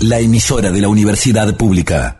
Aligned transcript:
la 0.00 0.18
emisora 0.18 0.70
de 0.70 0.80
la 0.80 0.88
Universidad 0.88 1.54
Pública. 1.56 2.16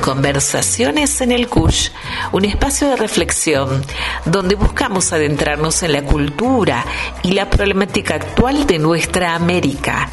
Conversaciones 0.00 1.20
en 1.20 1.32
el 1.32 1.48
CUSH, 1.48 1.90
un 2.32 2.46
espacio 2.46 2.88
de 2.88 2.96
reflexión 2.96 3.84
donde 4.24 4.54
buscamos 4.54 5.12
adentrarnos 5.12 5.82
en 5.82 5.92
la 5.92 6.02
cultura 6.02 6.86
y 7.22 7.32
la 7.32 7.50
problemática 7.50 8.14
actual 8.14 8.66
de 8.66 8.78
nuestra 8.78 9.34
América. 9.34 10.08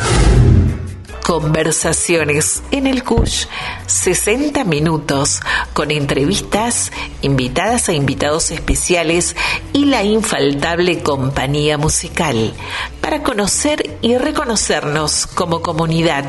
Conversaciones 1.28 2.64
en 2.72 2.88
el 2.88 3.04
CUSH, 3.04 3.48
60 3.86 4.64
minutos, 4.64 5.42
con 5.74 5.92
entrevistas, 5.92 6.94
invitadas 7.22 7.90
e 7.90 7.96
invitados 7.96 8.50
especiales 8.50 9.36
y 9.74 9.84
la 9.84 10.06
infaltable 10.06 11.04
compañía 11.04 11.78
musical, 11.78 12.54
para 13.02 13.24
conocer 13.24 13.98
y 14.02 14.16
reconocernos 14.16 15.28
como 15.28 15.62
comunidad 15.62 16.24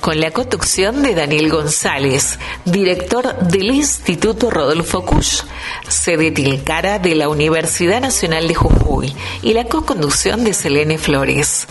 con 0.00 0.20
la 0.20 0.30
conducción 0.30 1.02
de 1.02 1.14
Daniel 1.14 1.50
González, 1.50 2.38
director 2.64 3.38
del 3.48 3.70
Instituto 3.70 4.50
Rodolfo 4.50 5.04
Kusch, 5.04 5.44
sede 5.88 6.30
Tilcara 6.30 6.98
de 6.98 7.14
la 7.14 7.28
Universidad 7.28 8.00
Nacional 8.00 8.48
de 8.48 8.54
Jujuy, 8.54 9.14
y 9.42 9.52
la 9.52 9.64
co-conducción 9.64 10.44
de 10.44 10.54
Selene 10.54 10.98
Flores. 10.98 11.66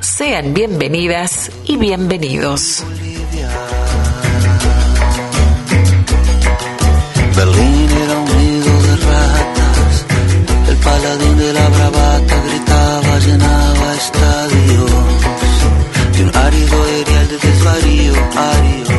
Sean 0.00 0.54
bienvenidas 0.54 1.50
y 1.66 1.76
bienvenidos. 1.76 2.84
Berlín 7.36 7.88
era 8.04 8.18
un 8.18 8.24
nido 8.24 8.82
de 8.82 8.96
ratas, 8.96 10.06
el 10.68 10.76
paladín 10.76 11.38
de 11.38 11.52
la 11.52 11.68
bravata 11.68 12.42
gritaba, 12.46 13.18
llenaba 13.18 13.94
estadios, 13.94 14.90
de 16.12 16.22
un 16.24 16.36
árido 16.36 16.84
desvarío, 17.60 18.14
árido. 18.36 18.94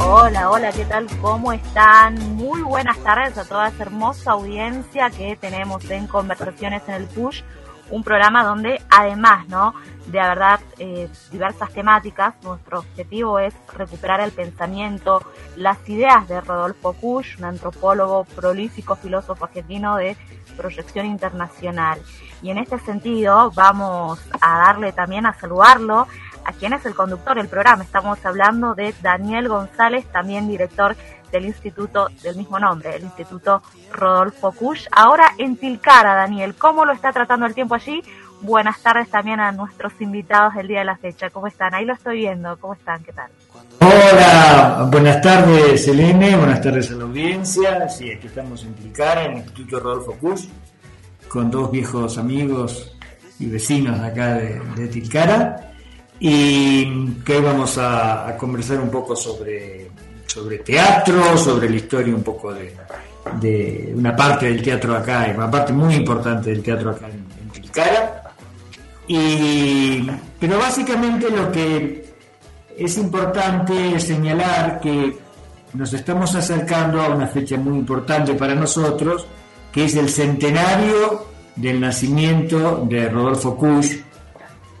Hola, 0.00 0.50
hola, 0.50 0.72
¿qué 0.72 0.84
tal? 0.86 1.06
¿Cómo 1.20 1.52
están? 1.52 2.36
Muy 2.36 2.62
buenas 2.62 2.96
tardes 2.98 3.36
a 3.36 3.44
toda 3.44 3.68
esa 3.68 3.82
hermosa 3.82 4.30
audiencia 4.32 5.10
que 5.10 5.36
tenemos 5.36 5.90
en 5.90 6.06
Conversaciones 6.06 6.82
en 6.88 6.94
el 6.94 7.04
Push, 7.04 7.42
un 7.90 8.02
programa 8.02 8.44
donde 8.44 8.80
además, 8.90 9.48
¿no? 9.48 9.74
De 10.06 10.18
verdad, 10.18 10.60
eh, 10.78 11.08
diversas 11.30 11.70
temáticas, 11.72 12.34
nuestro 12.42 12.80
objetivo 12.80 13.38
es 13.38 13.54
recuperar 13.74 14.20
el 14.20 14.32
pensamiento, 14.32 15.22
las 15.56 15.86
ideas 15.88 16.26
de 16.28 16.40
Rodolfo 16.40 16.94
Kusch, 16.94 17.38
un 17.38 17.44
antropólogo 17.44 18.24
prolífico, 18.24 18.96
filósofo 18.96 19.44
argentino 19.44 19.96
de 19.96 20.16
proyección 20.56 21.06
internacional. 21.06 22.00
Y 22.42 22.50
en 22.50 22.58
este 22.58 22.78
sentido 22.78 23.50
vamos 23.54 24.20
a 24.40 24.58
darle 24.58 24.92
también 24.92 25.26
a 25.26 25.34
saludarlo 25.34 26.06
a 26.44 26.52
quien 26.52 26.72
es 26.72 26.86
el 26.86 26.94
conductor 26.94 27.36
del 27.36 27.48
programa. 27.48 27.82
Estamos 27.84 28.24
hablando 28.24 28.74
de 28.74 28.94
Daniel 29.02 29.48
González, 29.48 30.06
también 30.06 30.48
director 30.48 30.96
del 31.30 31.46
instituto 31.46 32.08
del 32.22 32.36
mismo 32.36 32.58
nombre, 32.58 32.96
el 32.96 33.02
Instituto 33.02 33.62
Rodolfo 33.92 34.52
Kusch. 34.52 34.86
Ahora 34.90 35.34
en 35.38 35.56
Tilcara, 35.56 36.14
Daniel, 36.14 36.54
¿cómo 36.54 36.84
lo 36.84 36.92
está 36.92 37.12
tratando 37.12 37.46
el 37.46 37.54
tiempo 37.54 37.74
allí? 37.74 38.02
Buenas 38.40 38.80
tardes 38.80 39.10
también 39.10 39.40
a 39.40 39.50
nuestros 39.50 39.92
invitados 40.00 40.54
del 40.54 40.68
día 40.68 40.80
de 40.80 40.84
la 40.84 40.96
fecha. 40.96 41.28
¿Cómo 41.30 41.48
están? 41.48 41.74
Ahí 41.74 41.84
lo 41.84 41.94
estoy 41.94 42.18
viendo. 42.18 42.56
¿Cómo 42.58 42.74
están? 42.74 43.02
¿Qué 43.02 43.12
tal? 43.12 43.30
Hola, 43.80 44.88
buenas 44.90 45.20
tardes 45.20 45.84
Selene, 45.84 46.36
buenas 46.36 46.60
tardes 46.60 46.90
a 46.90 46.94
la 46.94 47.04
audiencia. 47.04 47.88
Sí, 47.88 48.10
aquí 48.10 48.28
estamos 48.28 48.64
en 48.64 48.74
Tilcara, 48.74 49.24
en 49.24 49.32
el 49.32 49.36
Instituto 49.38 49.80
Rodolfo 49.80 50.14
Kusch, 50.20 50.48
con 51.28 51.50
dos 51.50 51.70
viejos 51.70 52.16
amigos 52.16 52.96
y 53.40 53.46
vecinos 53.46 53.98
acá 54.00 54.34
de, 54.34 54.88
Tilcara. 54.88 55.72
Y 56.20 57.12
que 57.24 57.36
hoy 57.36 57.42
vamos 57.42 57.78
a 57.78 58.36
conversar 58.36 58.80
un 58.80 58.90
poco 58.90 59.14
sobre, 59.14 59.87
sobre 60.38 60.58
teatro, 60.58 61.36
sobre 61.36 61.68
la 61.68 61.76
historia 61.76 62.14
un 62.14 62.22
poco 62.22 62.54
de, 62.54 62.74
de 63.40 63.92
una 63.94 64.14
parte 64.14 64.46
del 64.46 64.62
teatro 64.62 64.96
acá, 64.96 65.32
una 65.36 65.50
parte 65.50 65.72
muy 65.72 65.94
importante 65.94 66.50
del 66.50 66.62
teatro 66.62 66.90
acá 66.90 67.08
en, 67.08 67.26
en. 67.54 68.28
Y, 69.08 70.06
pero 70.38 70.58
básicamente 70.58 71.30
lo 71.30 71.50
que 71.50 72.04
es 72.76 72.98
importante 72.98 73.98
señalar 73.98 74.80
que 74.80 75.18
nos 75.74 75.92
estamos 75.92 76.34
acercando 76.34 77.00
a 77.00 77.08
una 77.08 77.26
fecha 77.26 77.56
muy 77.56 77.78
importante 77.78 78.34
para 78.34 78.54
nosotros, 78.54 79.26
que 79.72 79.84
es 79.84 79.96
el 79.96 80.08
centenario 80.08 81.26
del 81.56 81.80
nacimiento 81.80 82.86
de 82.88 83.08
Rodolfo 83.08 83.56
Kusch, 83.56 84.02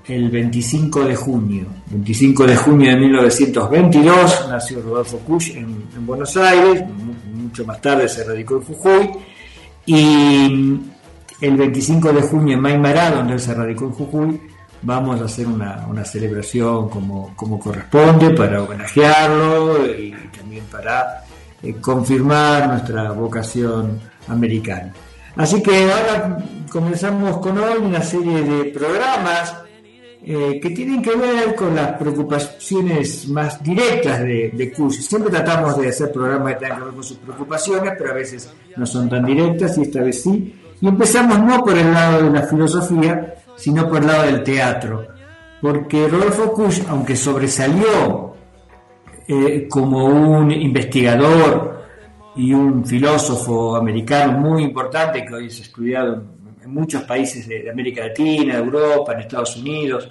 el 0.08 0.30
25 0.30 1.04
de 1.04 1.14
junio. 1.16 1.66
25 1.90 2.46
de 2.46 2.56
junio 2.56 2.90
de 2.90 2.96
1922 2.96 4.46
nació 4.50 4.80
Rodolfo 4.82 5.18
Kusch 5.18 5.50
en, 5.50 5.84
en 5.96 6.06
Buenos 6.06 6.36
Aires, 6.36 6.82
mu- 6.86 7.42
mucho 7.44 7.64
más 7.64 7.80
tarde 7.80 8.08
se 8.08 8.24
radicó 8.24 8.56
en 8.56 8.62
Jujuy, 8.62 9.10
y 9.86 10.80
el 11.40 11.56
25 11.56 12.12
de 12.12 12.22
junio 12.22 12.54
en 12.54 12.60
Maimará, 12.60 13.10
donde 13.10 13.34
él 13.34 13.40
se 13.40 13.54
radicó 13.54 13.84
en 13.86 13.92
Jujuy, 13.92 14.40
vamos 14.82 15.20
a 15.20 15.24
hacer 15.24 15.46
una, 15.46 15.86
una 15.88 16.04
celebración 16.04 16.88
como, 16.88 17.34
como 17.36 17.58
corresponde 17.58 18.30
para 18.30 18.62
homenajearlo 18.62 19.86
y 19.86 20.14
también 20.36 20.64
para 20.70 21.24
eh, 21.62 21.74
confirmar 21.80 22.68
nuestra 22.68 23.12
vocación 23.12 23.98
americana. 24.28 24.92
Así 25.36 25.62
que 25.62 25.90
ahora 25.90 26.38
comenzamos 26.70 27.38
con 27.38 27.58
hoy 27.58 27.78
una 27.82 28.02
serie 28.02 28.42
de 28.42 28.64
programas 28.66 29.54
eh, 30.24 30.58
que 30.60 30.70
tienen 30.70 31.00
que 31.00 31.14
ver 31.14 31.54
con 31.54 31.74
las 31.74 31.92
preocupaciones 31.92 33.28
más 33.28 33.62
directas 33.62 34.20
de, 34.20 34.50
de. 34.52 34.90
Siempre 34.90 35.30
tratamos 35.30 35.78
de 35.80 35.88
hacer 35.88 36.12
programas 36.12 36.54
que 36.54 36.60
tengan 36.60 36.78
que 36.78 36.84
ver 36.86 36.94
con 36.94 37.04
sus 37.04 37.18
preocupaciones, 37.18 37.92
pero 37.96 38.10
a 38.10 38.14
veces 38.14 38.52
no 38.76 38.84
son 38.84 39.08
tan 39.08 39.24
directas 39.24 39.78
y 39.78 39.82
esta 39.82 40.02
vez 40.02 40.22
sí. 40.22 40.54
Y 40.80 40.88
empezamos 40.88 41.40
no 41.40 41.64
por 41.64 41.76
el 41.76 41.92
lado 41.92 42.24
de 42.24 42.30
la 42.30 42.42
filosofía, 42.42 43.34
sino 43.56 43.88
por 43.88 43.98
el 43.98 44.06
lado 44.06 44.24
del 44.24 44.42
teatro. 44.42 45.06
Porque 45.60 46.08
Rodolfo 46.08 46.52
Kusch, 46.52 46.82
aunque 46.88 47.16
sobresalió 47.16 48.34
eh, 49.26 49.66
como 49.68 50.04
un 50.04 50.50
investigador 50.50 51.84
y 52.36 52.52
un 52.52 52.84
filósofo 52.84 53.76
americano 53.76 54.38
muy 54.38 54.62
importante 54.62 55.24
que 55.24 55.34
hoy 55.34 55.46
es 55.46 55.60
estudiado 55.60 56.14
en 56.14 56.37
muchos 56.68 57.02
países 57.04 57.46
de, 57.48 57.70
América 57.70 58.06
Latina, 58.06 58.54
de 58.54 58.60
Europa, 58.60 59.12
en 59.14 59.20
Estados 59.20 59.56
Unidos, 59.56 60.10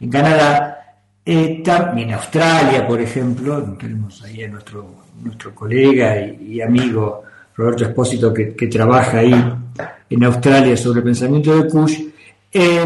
en 0.00 0.10
Canadá, 0.10 0.96
eh, 1.24 1.60
también 1.64 2.08
en 2.08 2.14
Australia, 2.14 2.86
por 2.86 3.00
ejemplo, 3.00 3.76
tenemos 3.78 4.22
ahí 4.22 4.42
a 4.44 4.48
nuestro, 4.48 4.86
nuestro 5.22 5.54
colega 5.54 6.18
y, 6.18 6.60
amigo 6.60 7.22
Roberto 7.54 7.84
Espósito 7.84 8.32
que, 8.32 8.52
trabaja 8.68 9.18
ahí 9.18 9.34
en 10.08 10.24
Australia 10.24 10.76
sobre 10.76 11.00
el 11.00 11.04
pensamiento 11.04 11.62
de 11.62 11.68
Kusch. 11.68 12.00
Eh, 12.52 12.84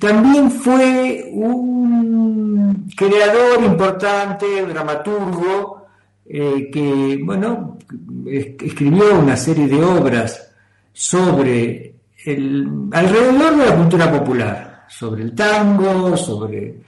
también 0.00 0.50
fue 0.50 1.28
un 1.30 2.90
creador 2.96 3.62
importante, 3.64 4.66
dramaturgo, 4.66 5.86
eh, 6.26 6.68
que, 6.72 7.20
bueno, 7.22 7.78
es- 8.26 8.54
escribió 8.62 9.18
una 9.20 9.36
serie 9.36 9.66
de 9.68 9.82
obras 9.82 10.52
sobre 10.92 11.89
alrededor 12.26 13.56
de 13.56 13.66
la 13.66 13.76
cultura 13.76 14.10
popular, 14.12 14.84
sobre 14.88 15.22
el 15.22 15.34
tango, 15.34 16.16
sobre, 16.16 16.80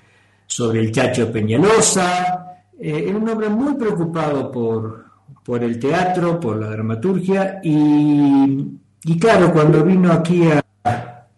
sobre 0.47 0.81
el 0.81 0.93
Chacho 0.93 1.31
Peñalosa. 1.33 2.47
Eh, 2.81 3.05
era 3.09 3.17
un 3.17 3.29
hombre 3.29 3.49
muy 3.49 3.75
preocupado 3.75 4.51
por, 4.51 5.05
por 5.45 5.63
el 5.63 5.79
teatro, 5.79 6.39
por 6.41 6.57
la 6.59 6.69
dramaturgia 6.71 7.61
y, 7.63 8.69
y 9.05 9.19
claro, 9.19 9.53
cuando 9.53 9.85
vino 9.85 10.13
aquí 10.13 10.43
a, 10.51 10.63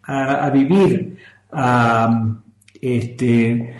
a- 0.06 0.44
a 0.47 0.50
vivir 0.50 1.17
a 1.52 2.35
este, 2.81 3.76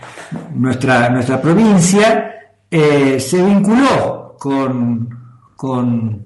nuestra, 0.55 1.09
nuestra 1.09 1.41
provincia, 1.41 2.31
eh, 2.69 3.19
se 3.19 3.43
vinculó 3.43 4.35
con, 4.39 5.09
con 5.55 6.25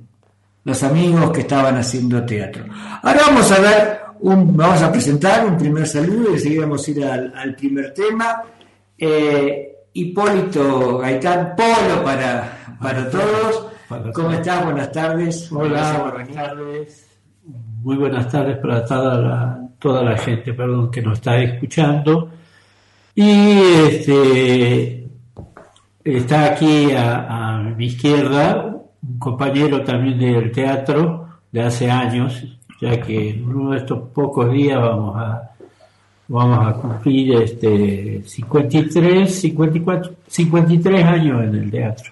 los 0.69 0.83
amigos 0.83 1.31
que 1.31 1.41
estaban 1.41 1.75
haciendo 1.77 2.23
teatro. 2.23 2.63
Ahora 3.01 3.21
vamos 3.27 3.51
a 3.51 3.59
dar 3.59 4.13
un, 4.19 4.55
vamos 4.55 4.81
a 4.83 4.91
presentar 4.91 5.45
un 5.45 5.57
primer 5.57 5.87
saludo 5.87 6.29
y 6.29 6.33
enseguida 6.33 6.61
vamos 6.61 6.87
a 6.87 6.91
ir 6.91 7.03
al, 7.03 7.33
al 7.35 7.55
primer 7.55 7.91
tema. 7.93 8.43
Eh, 8.97 9.75
Hipólito 9.93 10.99
Gaitán, 10.99 11.55
Polo 11.57 12.03
para, 12.03 12.75
para 12.79 13.09
todos. 13.09 13.67
¿Cómo 14.13 14.31
estás? 14.31 14.63
Buenas 14.63 14.91
tardes. 14.91 15.51
Hola, 15.51 16.11
buenas 16.13 16.35
tardes. 16.35 17.07
muy 17.81 17.95
buenas 17.95 18.29
tardes 18.29 18.57
para 18.57 18.85
toda 18.85 19.17
la, 19.17 19.59
toda 19.79 20.03
la 20.03 20.17
gente 20.19 20.53
perdón, 20.53 20.91
que 20.91 21.01
nos 21.01 21.17
está 21.17 21.41
escuchando. 21.41 22.29
Y 23.15 23.59
este, 23.87 25.07
está 26.03 26.45
aquí 26.45 26.91
a, 26.91 27.57
a 27.57 27.63
mi 27.63 27.87
izquierda 27.87 28.78
un 29.01 29.19
compañero 29.19 29.83
también 29.83 30.19
del 30.19 30.51
teatro 30.51 31.27
de 31.51 31.63
hace 31.63 31.89
años, 31.89 32.43
ya 32.81 32.99
que 33.01 33.31
en 33.31 33.49
uno 33.49 33.71
de 33.71 33.77
estos 33.77 34.09
pocos 34.09 34.51
días 34.51 34.79
vamos 34.79 35.15
a 35.17 35.49
vamos 36.29 36.67
a 36.67 36.73
cumplir 36.79 37.41
este 37.41 38.21
53, 38.23 39.41
54, 39.41 40.15
53 40.27 41.05
años 41.05 41.43
en 41.43 41.55
el 41.55 41.71
teatro. 41.71 42.11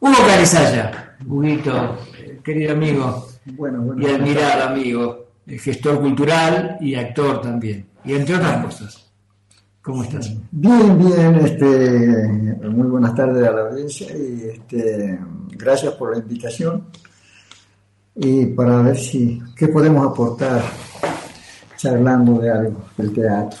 Hugo 0.00 0.16
Carizaya, 0.26 1.16
Huguito, 1.26 1.98
querido 2.42 2.72
amigo. 2.72 3.26
Bueno, 3.44 3.94
y 3.98 4.06
admirado 4.06 4.68
amigo, 4.70 5.26
gestor 5.46 6.00
cultural 6.00 6.78
y 6.80 6.94
actor 6.94 7.40
también, 7.40 7.86
y 8.04 8.14
entre 8.14 8.36
otras 8.36 8.64
cosas. 8.64 9.09
¿Cómo 9.82 10.04
estás? 10.04 10.30
Bien, 10.50 10.98
bien, 10.98 11.36
este, 11.36 11.66
muy 12.68 12.86
buenas 12.88 13.14
tardes 13.14 13.48
a 13.48 13.50
la 13.50 13.62
audiencia 13.62 14.14
y 14.14 14.50
este, 14.52 15.18
gracias 15.52 15.94
por 15.94 16.12
la 16.12 16.18
invitación 16.18 16.84
y 18.14 18.44
para 18.46 18.82
ver 18.82 18.98
si 18.98 19.40
qué 19.56 19.68
podemos 19.68 20.06
aportar 20.06 20.62
charlando 21.76 22.38
de 22.38 22.50
algo 22.50 22.90
del 22.98 23.14
teatro. 23.14 23.60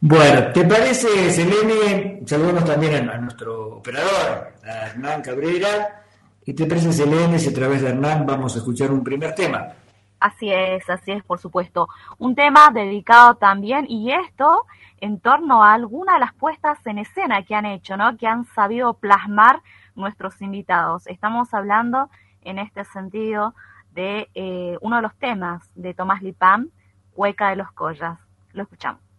Bueno, 0.00 0.50
¿te 0.54 0.64
parece, 0.64 1.30
Selene? 1.30 2.22
Saludamos 2.24 2.64
también 2.64 3.06
a, 3.10 3.18
nuestro 3.18 3.76
operador, 3.76 4.54
a 4.64 4.86
Hernán 4.86 5.20
Cabrera. 5.20 6.02
¿Y 6.46 6.54
te 6.54 6.64
parece, 6.64 6.94
Selene, 6.94 7.38
si 7.38 7.50
a 7.50 7.52
través 7.52 7.82
de 7.82 7.90
Hernán 7.90 8.24
vamos 8.24 8.54
a 8.54 8.58
escuchar 8.60 8.90
un 8.90 9.04
primer 9.04 9.34
tema? 9.34 9.68
Así 10.20 10.52
es, 10.52 10.88
así 10.90 11.12
es, 11.12 11.24
por 11.24 11.38
supuesto. 11.38 11.88
Un 12.18 12.34
tema 12.34 12.70
dedicado 12.70 13.36
también, 13.36 13.86
y 13.88 14.12
esto 14.12 14.66
en 14.98 15.18
torno 15.18 15.64
a 15.64 15.72
alguna 15.72 16.14
de 16.14 16.20
las 16.20 16.34
puestas 16.34 16.78
en 16.86 16.98
escena 16.98 17.42
que 17.42 17.54
han 17.54 17.64
hecho, 17.64 17.96
¿no? 17.96 18.16
Que 18.18 18.26
han 18.26 18.44
sabido 18.44 18.94
plasmar 18.94 19.62
nuestros 19.94 20.40
invitados. 20.42 21.06
Estamos 21.06 21.54
hablando 21.54 22.10
en 22.42 22.58
este 22.58 22.84
sentido 22.84 23.54
de 23.92 24.28
eh, 24.34 24.76
uno 24.82 24.96
de 24.96 25.02
los 25.02 25.16
temas 25.16 25.62
de 25.74 25.94
Tomás 25.94 26.22
Lipam, 26.22 26.68
Hueca 27.14 27.48
de 27.48 27.56
los 27.56 27.72
Collas. 27.72 28.18
Lo 28.52 28.62
escuchamos. 28.62 29.09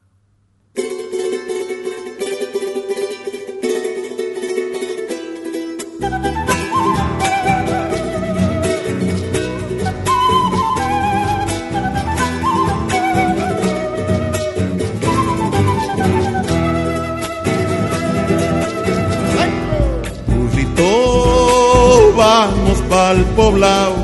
Pa'l 22.91 23.19
poblado, 23.37 23.95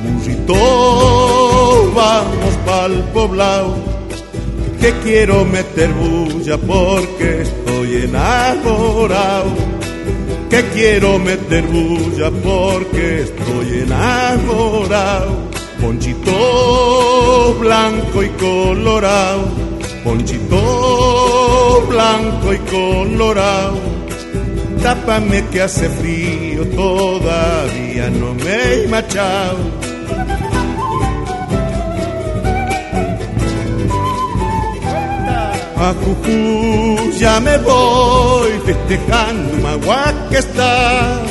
burrito, 0.00 0.54
vamos 1.94 2.54
pa'l 2.64 2.94
poblado 3.12 3.98
que 4.80 4.92
quiero 5.02 5.44
meter 5.44 5.92
bulla 5.92 6.56
porque 6.58 7.42
estoy 7.42 7.96
enamorado. 8.04 9.50
Que 10.48 10.62
quiero 10.74 11.18
meter 11.18 11.66
bulla 11.66 12.30
porque 12.30 13.22
estoy 13.22 13.80
enamorado. 13.82 15.48
Ponchito 15.80 17.54
blanco 17.60 18.22
y 18.22 18.28
colorado, 18.30 19.44
ponchito 20.02 21.84
blanco 21.88 22.52
y 22.52 22.58
colorado. 22.58 23.97
Tápame 24.82 25.46
que 25.48 25.62
hace 25.62 25.88
frío, 25.88 26.66
todavía 26.68 28.10
no 28.10 28.34
me 28.34 28.84
he 28.84 28.88
machado 28.88 29.58
A 35.80 35.94
Jujuy 35.94 37.12
ya 37.18 37.38
me 37.40 37.56
voy 37.58 38.50
festejando 38.64 39.62
Magua 39.62 40.12
que 40.28 40.38
está 40.38 41.22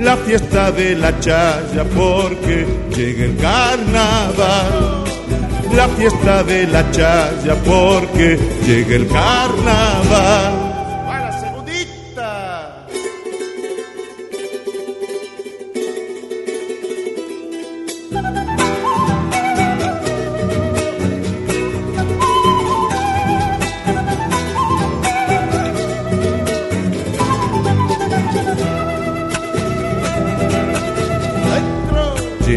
la 0.00 0.16
fiesta 0.18 0.70
de 0.72 0.94
la 0.94 1.18
chaya 1.20 1.84
porque 1.96 2.66
llega 2.94 3.24
el 3.24 3.36
carnaval. 3.36 5.04
La 5.74 5.88
fiesta 5.88 6.42
de 6.42 6.66
la 6.66 6.90
chaya 6.90 7.54
porque 7.64 8.38
llega 8.66 8.96
el 8.96 9.08
carnaval. 9.08 10.55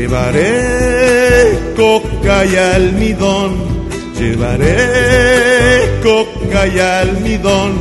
Llevaré 0.09 1.75
coca 1.75 2.43
y 2.43 2.55
almidón, 2.55 3.53
llevaré 4.17 6.01
coca 6.01 6.65
y 6.65 6.79
almidón 6.79 7.73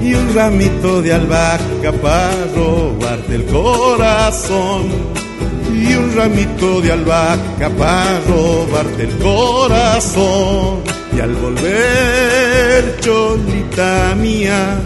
y 0.00 0.14
un 0.14 0.32
ramito 0.32 1.02
de 1.02 1.12
albahaca 1.12 1.90
para 2.00 2.30
robarte 2.54 3.34
el 3.34 3.46
corazón. 3.46 4.82
Y 5.74 5.94
un 5.94 6.14
ramito 6.14 6.80
de 6.80 6.92
albahaca 6.92 7.68
para 7.70 8.20
robarte 8.28 9.02
el 9.02 9.18
corazón. 9.18 10.82
Y 11.16 11.20
al 11.20 11.34
volver, 11.34 12.96
cholita 13.00 14.14
mía, 14.14 14.80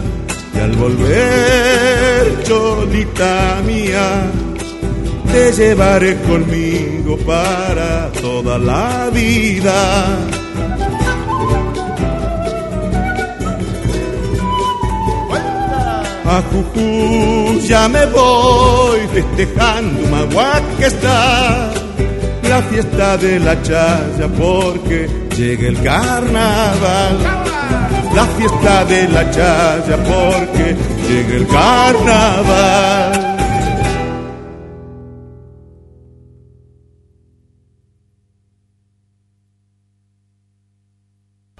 y 0.55 0.59
al 0.59 0.71
volver, 0.71 2.43
cholita 2.43 3.61
mía, 3.67 4.31
te 5.31 5.51
llevaré 5.51 6.15
conmigo 6.21 7.17
para 7.17 8.11
toda 8.21 8.57
la 8.57 9.09
vida. 9.11 10.05
A 16.25 16.43
Jujuy 16.51 17.59
ya 17.67 17.87
me 17.89 18.05
voy 18.05 18.99
festejando 19.13 20.07
Magua 20.09 20.61
que 20.77 20.85
está 20.85 21.71
la 22.49 22.61
fiesta 22.63 23.17
de 23.17 23.39
la 23.39 23.61
chaya 23.61 24.27
porque 24.37 25.07
llega 25.37 25.67
el 25.67 25.81
carnaval. 25.81 27.17
La 28.15 28.25
fiesta 28.37 28.85
de 28.85 29.07
la 29.07 29.29
chaya 29.31 29.97
porque 30.03 30.75
llega 31.07 31.35
el 31.35 31.47
carnaval. 31.47 33.18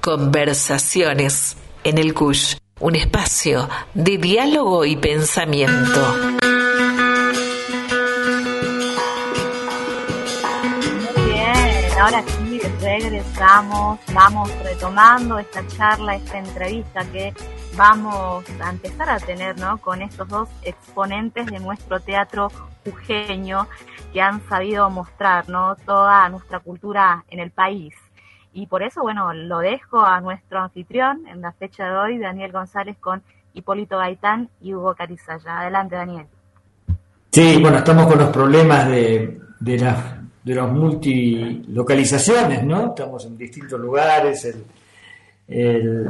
Conversaciones 0.09 1.55
en 1.83 1.99
el 1.99 2.15
CUSH, 2.15 2.57
un 2.79 2.95
espacio 2.95 3.69
de 3.93 4.17
diálogo 4.17 4.83
y 4.83 4.95
pensamiento. 4.95 6.15
Muy 11.13 11.25
bien, 11.31 11.99
ahora 12.01 12.23
sí 12.25 12.59
regresamos, 12.81 13.99
vamos 14.11 14.49
retomando 14.63 15.37
esta 15.37 15.67
charla, 15.67 16.15
esta 16.15 16.39
entrevista 16.39 17.05
que 17.11 17.31
vamos 17.77 18.43
a 18.61 18.71
empezar 18.71 19.11
a 19.11 19.19
tener 19.19 19.59
¿no? 19.59 19.77
con 19.77 20.01
estos 20.01 20.27
dos 20.27 20.49
exponentes 20.63 21.45
de 21.45 21.59
nuestro 21.59 21.99
teatro 21.99 22.51
jujeño 22.83 23.67
que 24.11 24.21
han 24.21 24.41
sabido 24.49 24.89
mostrar 24.89 25.45
toda 25.85 26.29
nuestra 26.29 26.61
cultura 26.61 27.23
en 27.29 27.41
el 27.41 27.51
país. 27.51 27.93
Y 28.53 28.67
por 28.67 28.81
eso, 28.83 29.01
bueno, 29.01 29.33
lo 29.33 29.59
dejo 29.59 30.01
a 30.01 30.19
nuestro 30.21 30.59
anfitrión 30.59 31.27
en 31.27 31.41
la 31.41 31.51
fecha 31.51 31.85
de 31.85 31.95
hoy, 31.95 32.17
Daniel 32.17 32.51
González, 32.51 32.97
con 32.99 33.21
Hipólito 33.53 33.97
Gaitán 33.97 34.49
y 34.61 34.73
Hugo 34.73 34.95
Carizaya. 34.95 35.59
Adelante, 35.61 35.95
Daniel. 35.95 36.25
Sí, 37.31 37.57
bueno, 37.61 37.77
estamos 37.77 38.07
con 38.07 38.17
los 38.17 38.29
problemas 38.29 38.87
de, 38.89 39.39
de, 39.59 39.77
la, 39.77 40.21
de 40.43 40.55
las 40.55 40.71
multilocalizaciones, 40.71 42.63
¿no? 42.63 42.87
Estamos 42.87 43.25
en 43.25 43.37
distintos 43.37 43.79
lugares, 43.79 44.45
el, 44.45 44.65
el, 45.47 46.07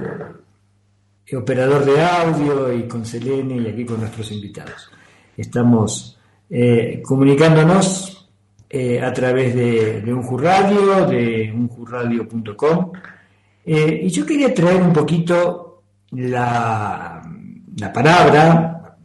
el 1.26 1.38
operador 1.38 1.84
de 1.84 2.02
audio 2.02 2.72
y 2.74 2.88
con 2.88 3.06
Selene 3.06 3.58
y 3.58 3.68
aquí 3.68 3.86
con 3.86 4.00
nuestros 4.00 4.32
invitados. 4.32 4.90
Estamos 5.36 6.18
eh, 6.50 7.02
comunicándonos 7.04 8.19
eh, 8.70 9.02
a 9.02 9.12
través 9.12 9.56
de, 9.56 10.02
de 10.02 10.14
Unjurradio, 10.14 11.06
de 11.08 11.52
unjurradio.com. 11.52 12.92
Eh, 13.66 14.02
y 14.04 14.10
yo 14.10 14.26
quería 14.26 14.54
traer 14.54 14.82
un 14.82 14.94
poquito 14.94 15.82
la, 16.12 17.22
la 17.78 17.94
palabra, 17.94 18.96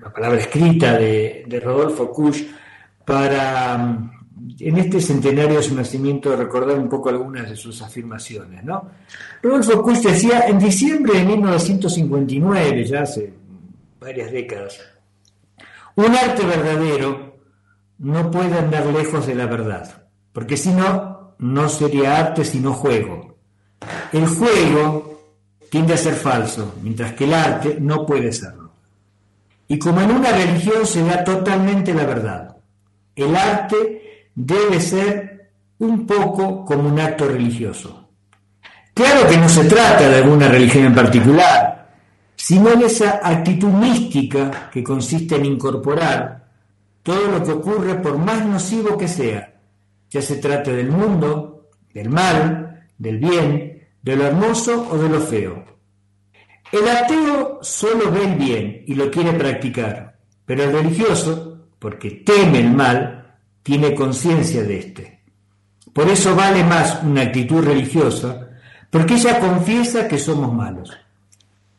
la 0.00 0.12
palabra 0.12 0.38
escrita 0.38 0.98
de, 0.98 1.44
de 1.46 1.60
Rodolfo 1.60 2.10
Kusch 2.10 2.42
para 3.04 4.10
en 4.58 4.76
este 4.76 5.00
centenario 5.00 5.56
de 5.56 5.62
su 5.62 5.74
nacimiento 5.74 6.36
recordar 6.36 6.78
un 6.78 6.88
poco 6.88 7.08
algunas 7.08 7.48
de 7.48 7.56
sus 7.56 7.80
afirmaciones. 7.82 8.64
¿no? 8.64 8.90
Rodolfo 9.42 9.82
Kusch 9.82 10.02
decía, 10.02 10.46
en 10.48 10.58
diciembre 10.58 11.18
de 11.18 11.24
1959, 11.24 12.84
ya 12.84 13.02
hace 13.02 13.32
varias 14.00 14.30
décadas, 14.30 14.80
un 15.94 16.14
arte 16.14 16.44
verdadero 16.44 17.25
no 17.98 18.30
puede 18.30 18.58
andar 18.58 18.86
lejos 18.86 19.26
de 19.26 19.34
la 19.34 19.46
verdad, 19.46 20.04
porque 20.32 20.56
si 20.56 20.70
no, 20.70 21.34
no 21.38 21.68
sería 21.68 22.18
arte 22.18 22.44
sino 22.44 22.72
juego. 22.72 23.36
El 24.12 24.26
juego 24.26 25.20
tiende 25.70 25.94
a 25.94 25.98
ser 25.98 26.14
falso, 26.14 26.74
mientras 26.82 27.12
que 27.14 27.24
el 27.24 27.34
arte 27.34 27.78
no 27.80 28.06
puede 28.06 28.32
serlo. 28.32 28.72
Y 29.68 29.78
como 29.78 30.00
en 30.00 30.10
una 30.12 30.30
religión 30.30 30.86
se 30.86 31.02
da 31.02 31.24
totalmente 31.24 31.92
la 31.92 32.04
verdad, 32.04 32.56
el 33.14 33.34
arte 33.34 34.30
debe 34.34 34.80
ser 34.80 35.50
un 35.78 36.06
poco 36.06 36.64
como 36.64 36.88
un 36.88 37.00
acto 37.00 37.26
religioso. 37.26 38.08
Claro 38.94 39.28
que 39.28 39.36
no 39.36 39.48
se 39.48 39.64
trata 39.64 40.08
de 40.08 40.16
alguna 40.16 40.48
religión 40.48 40.86
en 40.86 40.94
particular, 40.94 41.90
sino 42.34 42.70
de 42.76 42.86
esa 42.86 43.20
actitud 43.22 43.68
mística 43.68 44.70
que 44.70 44.82
consiste 44.82 45.36
en 45.36 45.46
incorporar 45.46 46.45
todo 47.06 47.28
lo 47.28 47.44
que 47.44 47.52
ocurre 47.52 47.94
por 47.94 48.18
más 48.18 48.44
nocivo 48.44 48.98
que 48.98 49.06
sea, 49.06 49.54
ya 50.10 50.20
se 50.20 50.38
trate 50.38 50.72
del 50.72 50.90
mundo, 50.90 51.70
del 51.94 52.10
mal, 52.10 52.88
del 52.98 53.18
bien, 53.18 53.86
de 54.02 54.16
lo 54.16 54.26
hermoso 54.26 54.88
o 54.90 54.98
de 54.98 55.08
lo 55.08 55.20
feo. 55.20 55.64
El 56.72 56.88
ateo 56.88 57.60
solo 57.62 58.10
ve 58.10 58.24
el 58.24 58.34
bien 58.34 58.82
y 58.88 58.96
lo 58.96 59.08
quiere 59.08 59.32
practicar, 59.34 60.18
pero 60.44 60.64
el 60.64 60.72
religioso, 60.72 61.68
porque 61.78 62.10
teme 62.26 62.58
el 62.58 62.72
mal, 62.72 63.36
tiene 63.62 63.94
conciencia 63.94 64.64
de 64.64 64.76
éste. 64.76 65.22
Por 65.92 66.08
eso 66.08 66.34
vale 66.34 66.64
más 66.64 67.04
una 67.04 67.22
actitud 67.22 67.64
religiosa, 67.64 68.48
porque 68.90 69.14
ella 69.14 69.38
confiesa 69.38 70.08
que 70.08 70.18
somos 70.18 70.52
malos. 70.52 70.90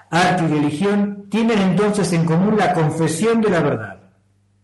Arte 0.10 0.46
y 0.46 0.48
religión 0.48 1.26
tienen 1.30 1.60
entonces 1.60 2.14
en 2.14 2.24
común 2.24 2.56
la 2.56 2.74
confesión 2.74 3.42
de 3.42 3.50
la 3.50 3.60
verdad, 3.60 3.97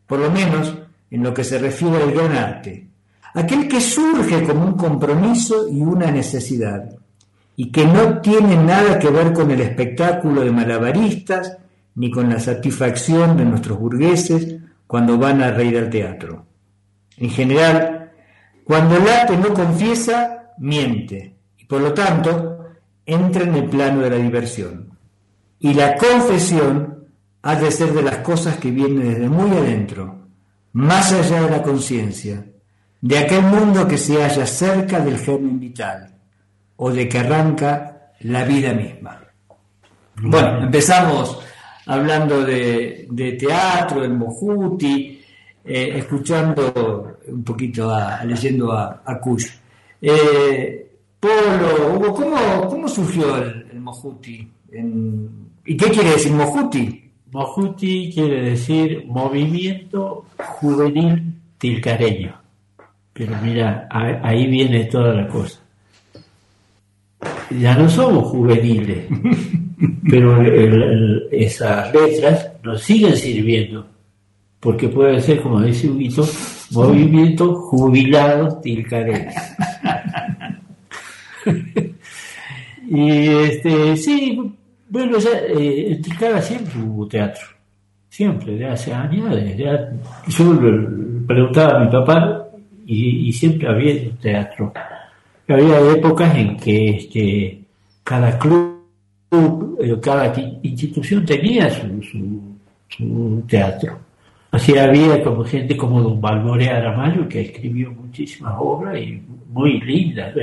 por 0.07 0.19
lo 0.19 0.31
menos 0.31 0.73
en 1.09 1.23
lo 1.23 1.33
que 1.33 1.43
se 1.43 1.59
refiere 1.59 2.01
al 2.01 2.11
gran 2.11 2.31
arte, 2.33 2.87
aquel 3.33 3.67
que 3.67 3.81
surge 3.81 4.43
como 4.43 4.65
un 4.65 4.73
compromiso 4.73 5.67
y 5.69 5.81
una 5.81 6.11
necesidad, 6.11 6.89
y 7.55 7.71
que 7.71 7.85
no 7.85 8.19
tiene 8.19 8.55
nada 8.57 8.97
que 8.99 9.09
ver 9.09 9.33
con 9.33 9.51
el 9.51 9.61
espectáculo 9.61 10.41
de 10.41 10.51
malabaristas 10.51 11.57
ni 11.95 12.09
con 12.09 12.29
la 12.29 12.39
satisfacción 12.39 13.37
de 13.37 13.45
nuestros 13.45 13.79
burgueses 13.79 14.55
cuando 14.87 15.17
van 15.17 15.41
a 15.41 15.51
reír 15.51 15.77
al 15.77 15.89
teatro. 15.89 16.45
En 17.17 17.29
general, 17.29 18.11
cuando 18.63 18.97
el 18.97 19.07
arte 19.07 19.37
no 19.37 19.53
confiesa, 19.53 20.53
miente 20.57 21.35
y 21.57 21.65
por 21.65 21.81
lo 21.81 21.93
tanto 21.93 22.59
entra 23.05 23.43
en 23.43 23.55
el 23.55 23.65
plano 23.65 24.01
de 24.01 24.09
la 24.09 24.15
diversión. 24.15 24.89
Y 25.59 25.73
la 25.73 25.95
confesión 25.95 26.92
ha 27.43 27.55
de 27.55 27.71
ser 27.71 27.93
de 27.93 28.01
las 28.01 28.17
cosas 28.19 28.57
que 28.57 28.71
vienen 28.71 29.09
desde 29.09 29.29
muy 29.29 29.51
adentro, 29.51 30.27
más 30.73 31.11
allá 31.11 31.43
de 31.43 31.51
la 31.51 31.61
conciencia, 31.61 32.43
de 33.01 33.17
aquel 33.17 33.43
mundo 33.43 33.87
que 33.87 33.97
se 33.97 34.15
halla 34.23 34.45
cerca 34.45 35.01
del 35.01 35.19
germen 35.19 35.59
vital 35.59 36.17
o 36.77 36.89
de 36.89 37.07
que 37.07 37.19
arranca 37.19 38.11
la 38.21 38.45
vida 38.45 38.73
misma. 38.73 39.21
Bueno, 40.15 40.63
empezamos 40.63 41.39
hablando 41.85 42.43
de, 42.45 43.07
de 43.09 43.33
teatro, 43.33 44.01
del 44.01 44.13
Mojuti, 44.13 45.21
eh, 45.65 45.93
escuchando 45.97 47.19
un 47.27 47.43
poquito, 47.43 47.89
a, 47.89 48.23
leyendo 48.23 48.71
a, 48.71 49.01
a 49.05 49.19
Kush. 49.19 49.47
Eh, 50.01 50.97
Polo, 51.19 51.95
Hugo, 51.95 52.13
¿cómo, 52.13 52.67
cómo 52.69 52.87
surgió 52.87 53.37
el, 53.37 53.79
Mojuti? 53.81 54.49
¿Y 55.65 55.77
qué 55.77 55.89
quiere 55.89 56.11
decir 56.11 56.31
Mojuti? 56.31 57.02
Mojuti 57.33 58.11
quiere 58.13 58.51
decir 58.51 59.05
Movimiento 59.07 60.25
Juvenil 60.37 61.33
Tilcareño. 61.57 62.33
Pero 63.11 63.35
mira, 63.41 63.87
ahí 63.89 64.47
viene 64.47 64.85
toda 64.85 65.13
la 65.13 65.27
cosa. 65.27 65.59
Ya 67.59 67.75
no 67.75 67.89
somos 67.89 68.29
juveniles, 68.29 69.05
pero 70.09 70.41
esas 71.31 71.93
letras 71.93 72.51
nos 72.63 72.81
siguen 72.81 73.15
sirviendo 73.15 73.87
porque 74.63 74.87
puede 74.87 75.19
ser, 75.19 75.41
como 75.41 75.61
dice 75.61 75.89
Huguito, 75.89 76.25
movimiento 76.71 77.53
jubilado 77.53 78.61
tilcareño. 78.61 79.29
y 82.89 83.27
este, 83.27 83.97
sí, 83.97 84.53
bueno, 84.93 85.17
ya, 85.17 85.31
eh, 85.31 85.93
en 85.93 86.01
Tilcara 86.03 86.39
siempre 86.39 86.79
hubo 86.79 87.07
teatro, 87.07 87.47
siempre, 88.09 88.55
de 88.55 88.67
hace 88.67 88.93
años. 88.93 89.35
yo 90.27 90.53
le 90.53 91.25
preguntaba 91.25 91.81
a 91.81 91.83
mi 91.83 91.91
papá 91.91 92.47
y, 92.85 93.33
siempre 93.33 93.67
había 93.67 94.11
teatro. 94.21 94.71
Había 95.47 95.79
épocas 95.93 96.35
en 96.37 96.57
que 96.57 96.89
este, 96.91 97.61
cada 98.03 98.37
club, 98.37 99.79
eh, 99.81 99.97
cada 99.99 100.31
institución 100.61 101.25
tenía 101.25 101.71
su 101.71 103.43
teatro. 103.47 103.97
Así 104.51 104.77
había 104.77 105.23
como 105.23 105.43
gente 105.43 105.75
como 105.75 106.03
don 106.03 106.21
Balmore 106.21 106.69
Aramayo, 106.69 107.27
que 107.27 107.41
escribió 107.41 107.91
muchísimas 107.91 108.53
obras 108.59 108.95
y 108.99 109.19
muy 109.49 109.81
lindas. 109.81 110.35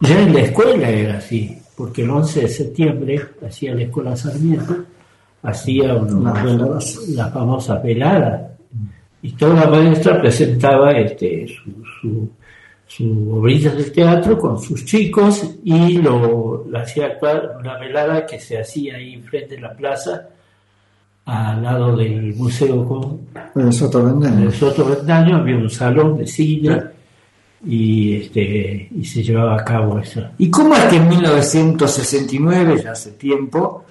Ya 0.00 0.20
en 0.20 0.34
la 0.34 0.40
escuela 0.40 0.88
era 0.88 1.18
así, 1.18 1.58
porque 1.76 2.02
el 2.02 2.10
11 2.10 2.40
de 2.42 2.48
septiembre 2.48 3.22
hacía 3.46 3.74
la 3.74 3.82
escuela 3.82 4.16
Sarmiento, 4.16 4.84
hacía 5.42 5.94
la 7.14 7.30
famosa 7.30 7.78
velada, 7.78 8.54
y 9.22 9.32
toda 9.32 9.64
la 9.64 9.70
maestra 9.70 10.20
presentaba 10.20 10.92
este, 10.92 11.46
su, 11.46 12.28
su, 12.86 13.42
de 13.42 13.90
teatro 13.90 14.38
con 14.38 14.60
sus 14.60 14.84
chicos 14.84 15.56
y 15.64 15.96
lo, 15.98 16.66
hacía 16.76 17.06
actuar 17.06 17.56
una 17.58 17.78
velada 17.78 18.26
que 18.26 18.38
se 18.38 18.58
hacía 18.58 18.96
ahí 18.96 19.14
enfrente 19.14 19.54
de 19.54 19.62
la 19.62 19.74
plaza 19.74 20.28
al 21.24 21.62
lado 21.62 21.96
del 21.96 22.34
museo 22.34 22.84
con 22.84 23.20
el 23.56 23.72
Soto 23.72 24.04
Vendaño. 24.04 24.44
El 24.44 24.52
Soto 24.52 24.84
Vendaño 24.84 25.38
había 25.38 25.56
un 25.56 25.70
salón 25.70 26.18
de 26.18 26.26
cine 26.26 26.82
y 27.64 28.16
este 28.16 28.88
y 28.94 29.04
se 29.04 29.22
llevaba 29.22 29.56
a 29.56 29.64
cabo 29.64 29.98
eso. 29.98 30.22
¿Y 30.38 30.50
cómo 30.50 30.74
es 30.74 30.84
que 30.84 30.96
en 30.96 31.08
1969, 31.08 32.82
ya 32.82 32.92
hace 32.92 33.12
tiempo, 33.12 33.84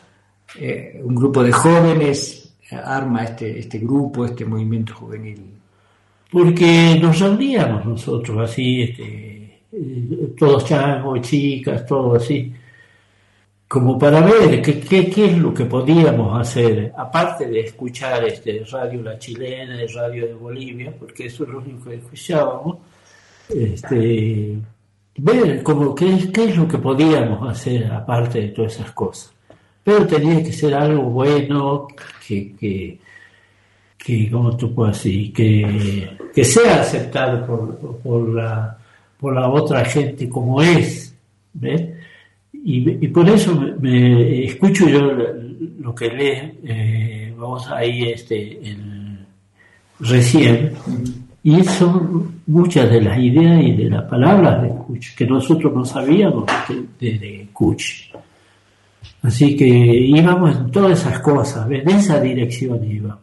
eh, 0.59 1.01
un 1.03 1.15
grupo 1.15 1.43
de 1.43 1.51
jóvenes 1.51 2.55
arma 2.71 3.23
este, 3.23 3.59
este 3.59 3.79
grupo, 3.79 4.25
este 4.25 4.45
movimiento 4.45 4.93
juvenil? 4.93 5.41
Porque 6.31 6.99
nos 7.01 7.19
reuníamos 7.19 7.85
nosotros 7.85 8.49
así, 8.49 8.83
este, 8.83 9.61
eh, 9.71 10.33
todos 10.37 10.65
changos, 10.65 11.21
chicas, 11.21 11.85
todo 11.85 12.15
así 12.15 12.53
como 13.73 13.97
para 13.97 14.21
ver 14.21 14.61
qué, 14.61 14.79
qué, 15.09 15.25
es 15.25 15.35
lo 15.39 15.51
que 15.51 15.65
podíamos 15.65 16.39
hacer, 16.39 16.93
aparte 16.95 17.47
de 17.47 17.61
escuchar 17.61 18.23
este 18.23 18.63
radio 18.71 19.01
La 19.01 19.17
Chilena, 19.17 19.79
radio 19.95 20.27
de 20.27 20.35
Bolivia, 20.35 20.93
porque 20.95 21.25
eso 21.25 21.43
es 21.43 21.49
lo 21.49 21.57
único 21.57 21.89
que 21.89 21.95
escuchábamos, 21.95 22.77
este, 23.53 24.57
ver 25.17 25.63
como 25.63 25.93
qué, 25.95 26.31
qué 26.33 26.45
es 26.45 26.57
lo 26.57 26.67
que 26.67 26.77
podíamos 26.77 27.49
hacer 27.49 27.91
aparte 27.91 28.41
de 28.41 28.47
todas 28.49 28.75
esas 28.75 28.91
cosas. 28.91 29.33
Pero 29.83 30.07
tenía 30.07 30.41
que 30.43 30.53
ser 30.53 30.73
algo 30.73 31.03
bueno, 31.03 31.87
que, 32.25 32.55
que, 32.55 32.99
que 33.97 34.31
como 34.31 34.55
tú 34.55 34.73
puedes 34.73 35.03
decir, 35.03 35.33
que, 35.33 36.09
que 36.33 36.43
sea 36.43 36.81
aceptado 36.81 37.45
por, 37.45 37.97
por, 37.99 38.29
la, 38.29 38.77
por 39.19 39.33
la 39.33 39.49
otra 39.49 39.83
gente 39.85 40.29
como 40.29 40.61
es. 40.61 41.13
¿ves? 41.53 41.83
Y, 42.53 43.07
por 43.09 43.29
eso 43.29 43.53
me, 43.79 44.45
escucho 44.45 44.87
yo 44.87 45.01
lo 45.79 45.93
que 45.93 46.09
lee, 46.09 46.59
eh, 46.63 47.33
vamos 47.37 47.69
ahí 47.69 48.03
este, 48.03 48.77
recién, 49.99 50.73
y 51.43 51.61
son 51.65 52.41
muchas 52.47 52.89
de 52.89 53.01
las 53.01 53.19
ideas 53.19 53.61
y 53.63 53.73
de 53.73 53.89
las 53.89 54.03
palabras 54.03 54.63
de 54.63 54.69
Kuch, 54.69 55.13
que 55.15 55.25
nosotros 55.25 55.73
no 55.73 55.83
sabíamos 55.83 56.45
de, 56.99 57.17
de 57.17 57.47
Kuch. 57.51 58.13
Así 59.21 59.55
que 59.55 59.67
íbamos 59.67 60.55
en 60.55 60.71
todas 60.71 60.99
esas 60.99 61.19
cosas, 61.19 61.69
en 61.69 61.89
esa 61.89 62.19
dirección 62.19 62.83
íbamos. 62.83 63.19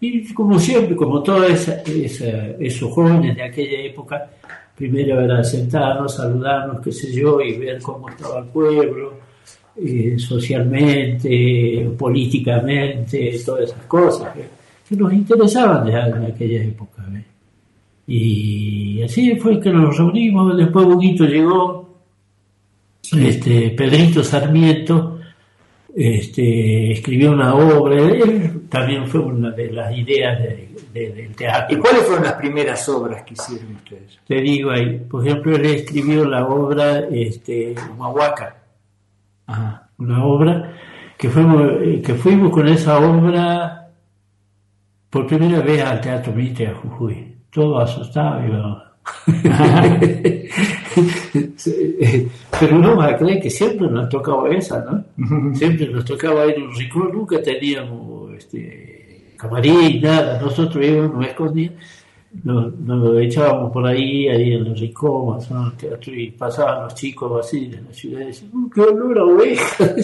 Y 0.00 0.32
como 0.32 0.58
siempre, 0.58 0.96
como 0.96 1.22
todos 1.22 1.50
esos 1.50 2.92
jóvenes 2.92 3.36
de 3.36 3.42
aquella 3.42 3.80
época, 3.80 4.30
primero 4.74 5.20
era 5.20 5.44
sentarnos, 5.44 6.14
saludarnos, 6.14 6.80
qué 6.80 6.92
sé 6.92 7.12
yo, 7.12 7.40
y 7.40 7.58
ver 7.58 7.82
cómo 7.82 8.08
estaba 8.08 8.38
el 8.38 8.46
pueblo, 8.46 9.12
eh, 9.76 10.16
socialmente, 10.18 11.90
políticamente, 11.98 13.38
todas 13.44 13.70
esas 13.70 13.84
cosas 13.86 14.32
que, 14.34 14.96
nos 14.96 15.12
interesaban 15.12 15.86
ya 15.86 16.06
en 16.08 16.24
aquella 16.24 16.64
época. 16.64 17.04
Y 18.12 19.00
así 19.04 19.36
fue 19.36 19.60
que 19.60 19.70
nos 19.70 19.96
reunimos, 19.96 20.56
después 20.56 20.84
Buguito 20.84 21.24
llegó, 21.26 22.00
este, 23.16 23.70
Pedrito 23.70 24.24
Sarmiento, 24.24 25.20
este, 25.94 26.90
escribió 26.90 27.30
una 27.30 27.54
obra, 27.54 28.00
él 28.00 28.62
también 28.68 29.06
fue 29.06 29.20
una 29.20 29.52
de 29.52 29.70
las 29.70 29.96
ideas 29.96 30.42
del 30.92 31.36
teatro. 31.36 31.76
¿Y 31.76 31.80
cuáles 31.80 32.02
fueron 32.02 32.24
las 32.24 32.32
primeras 32.32 32.88
obras 32.88 33.22
que 33.22 33.34
hicieron 33.34 33.76
ustedes? 33.76 34.18
Te 34.26 34.40
digo 34.40 34.72
ahí, 34.72 34.98
por 35.08 35.24
ejemplo, 35.24 35.54
él 35.54 35.66
escribió 35.66 36.24
la 36.24 36.48
obra 36.48 37.04
este, 37.12 37.76
Humahuaca, 37.92 38.56
una 39.98 40.24
obra 40.24 40.76
que 41.16 41.28
fuimos, 41.28 41.62
que 42.04 42.14
fuimos 42.14 42.50
con 42.50 42.66
esa 42.66 42.98
obra 42.98 43.88
por 45.08 45.28
primera 45.28 45.60
vez 45.60 45.80
al 45.84 46.00
Teatro 46.00 46.32
Mitre 46.32 46.66
a 46.66 46.74
Jujuy, 46.74 47.29
todo 47.50 47.80
asustado, 47.80 48.90
Pero 52.60 52.78
no 52.78 52.96
vas 52.96 53.12
a 53.12 53.16
creer 53.16 53.40
que 53.40 53.50
siempre 53.50 53.88
nos 53.88 54.08
tocaba 54.08 54.48
esa, 54.50 54.84
¿no? 54.84 55.04
Siempre 55.54 55.88
nos 55.88 56.04
tocaba 56.04 56.46
ir 56.46 56.60
a 56.60 56.64
un 56.64 56.74
rincón, 56.74 57.12
nunca 57.12 57.42
teníamos 57.42 58.34
este, 58.34 59.34
camarín, 59.36 60.00
nada. 60.02 60.40
Nosotros 60.40 60.84
íbamos, 60.84 61.16
nos 61.16 61.26
escondíamos, 61.26 61.78
nos, 62.44 62.78
nos, 62.78 63.20
echábamos 63.20 63.72
por 63.72 63.86
ahí, 63.86 64.28
ahí 64.28 64.52
en 64.52 64.68
los 64.68 64.78
rincones, 64.78 65.50
¿no? 65.50 65.72
y 66.06 66.30
pasaban 66.32 66.84
los 66.84 66.94
chicos 66.94 67.46
así 67.46 67.66
de 67.66 67.82
la 67.82 67.92
ciudad 67.92 68.20
y 68.20 68.26
decían, 68.26 68.50
uh, 68.54 68.70
¡qué 68.70 68.80
olor 68.80 69.18
a 69.18 69.24
oveja! 69.24 69.84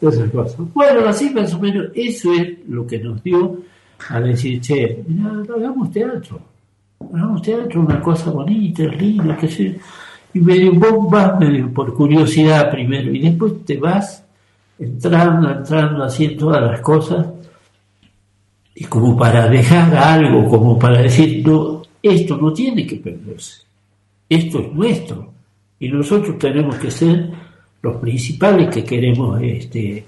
Cosas. 0.00 0.56
Bueno, 0.74 1.08
así 1.08 1.30
más 1.30 1.52
o 1.54 1.58
menos, 1.58 1.86
eso 1.94 2.32
es 2.32 2.58
lo 2.68 2.86
que 2.86 2.98
nos 2.98 3.22
dio 3.22 3.58
a 4.10 4.20
decir, 4.20 4.60
che, 4.60 5.04
mira, 5.06 5.30
hagamos 5.54 5.90
teatro 5.90 6.56
hagamos 7.12 7.42
teatro, 7.42 7.80
una 7.80 8.00
cosa 8.00 8.30
bonita, 8.30 8.84
linda, 8.84 9.36
que 9.36 9.48
sé. 9.48 9.78
Y 10.34 10.40
medio 10.40 10.74
vos 10.74 11.10
vas 11.10 11.38
medio 11.38 11.72
por 11.72 11.94
curiosidad 11.94 12.70
primero 12.70 13.12
y 13.12 13.20
después 13.20 13.64
te 13.64 13.78
vas 13.78 14.24
entrando, 14.78 15.50
entrando, 15.50 16.04
haciendo 16.04 16.46
todas 16.46 16.62
las 16.62 16.80
cosas 16.80 17.26
y 18.74 18.84
como 18.84 19.16
para 19.16 19.48
dejar 19.48 19.94
algo, 19.96 20.48
como 20.48 20.78
para 20.78 21.00
decir, 21.00 21.46
no, 21.46 21.82
esto 22.02 22.36
no 22.36 22.52
tiene 22.52 22.86
que 22.86 22.96
perderse, 22.96 23.62
esto 24.28 24.60
es 24.60 24.72
nuestro 24.72 25.32
y 25.80 25.88
nosotros 25.88 26.38
tenemos 26.38 26.76
que 26.76 26.90
ser 26.90 27.30
los 27.80 27.96
principales 27.96 28.68
que 28.68 28.84
queremos 28.84 29.40
este, 29.40 30.04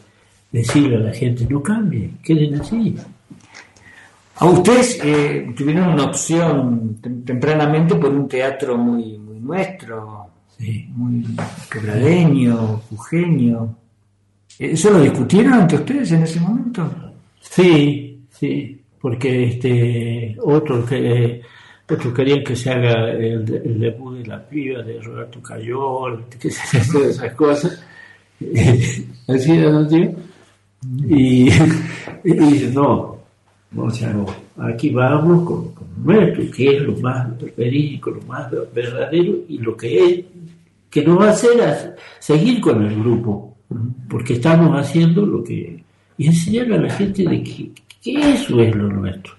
decirle 0.53 0.97
a 0.97 1.01
la 1.01 1.13
gente, 1.13 1.47
no 1.49 1.63
cambien, 1.63 2.19
queden 2.23 2.61
así. 2.61 2.95
A 4.41 4.47
ustedes 4.47 5.01
eh, 5.03 5.53
tuvieron 5.57 5.95
una 5.95 6.05
opción 6.05 7.01
tempranamente 7.25 7.97
por 7.97 8.11
un 8.11 8.29
teatro 8.29 8.79
muy, 8.79 9.19
muy 9.19 9.41
nuestro, 9.41 10.31
muy 10.95 11.25
quebradeño, 11.69 12.83
jujeño. 12.89 13.77
¿Eso 14.57 14.91
lo 14.91 15.01
discutieron 15.01 15.55
ante 15.55 15.75
ustedes 15.75 16.13
en 16.13 16.23
ese 16.23 16.39
momento? 16.39 16.89
Sí, 17.41 18.27
sí, 18.31 18.81
porque 19.01 19.45
este 19.45 20.37
otros 20.41 20.89
que 20.89 21.43
otros 21.91 22.15
querían 22.15 22.45
que 22.45 22.55
se 22.55 22.71
haga 22.71 23.11
el, 23.11 23.45
debut 23.45 24.19
de 24.19 24.27
la 24.27 24.49
piba 24.49 24.83
de 24.83 25.01
Roberto 25.01 25.43
Cayol, 25.43 26.27
que 26.41 26.49
se 26.51 26.93
todas 26.93 27.09
esas 27.09 27.35
cosas. 27.35 27.85
Así 29.27 29.53
era, 29.53 29.73
¿no? 29.73 29.89
Y, 31.09 31.51
y 32.25 32.71
no, 32.73 33.18
o 33.77 33.91
sea, 33.91 34.15
aquí 34.59 34.91
vamos 34.91 35.47
con, 35.47 35.73
nuestro, 36.03 36.51
que 36.51 36.77
es 36.77 36.83
lo 36.83 36.97
más 36.99 37.29
verídico, 37.57 38.11
lo 38.11 38.23
más 38.23 38.51
verdadero 38.75 39.37
y 39.49 39.59
lo 39.59 39.77
que 39.77 40.05
es, 40.05 40.25
que 40.91 41.05
nos 41.05 41.21
va 41.21 41.29
a 41.29 41.31
hacer 41.33 41.97
seguir 42.19 42.61
con 42.61 42.85
el 42.85 42.99
grupo, 42.99 43.57
porque 44.09 44.35
estamos 44.35 44.75
haciendo 44.79 45.27
lo 45.27 45.45
que. 45.45 45.83
y 46.17 46.27
enseñarle 46.27 46.77
a 46.77 46.81
la 46.81 46.91
gente 46.91 47.25
de 47.25 47.43
que, 47.43 47.71
eso 48.05 48.61
es 48.61 48.75
lo 48.75 48.89
nuestro. 48.89 49.35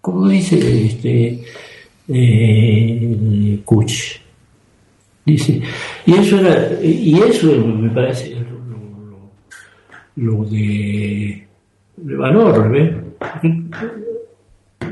Como 0.00 0.28
dice 0.28 0.84
este 0.86 1.42
eh, 2.08 3.60
Kuch. 3.64 4.20
Dice, 5.24 5.60
y 6.06 6.14
eso 6.14 6.40
era, 6.40 6.82
y 6.82 7.14
eso 7.20 7.46
me 7.64 7.90
parece 7.90 8.36
lo, 10.16 10.34
lo 10.34 10.44
de 10.44 11.46
de 11.96 12.16
valor, 12.16 12.70
¿ves? 12.70 12.92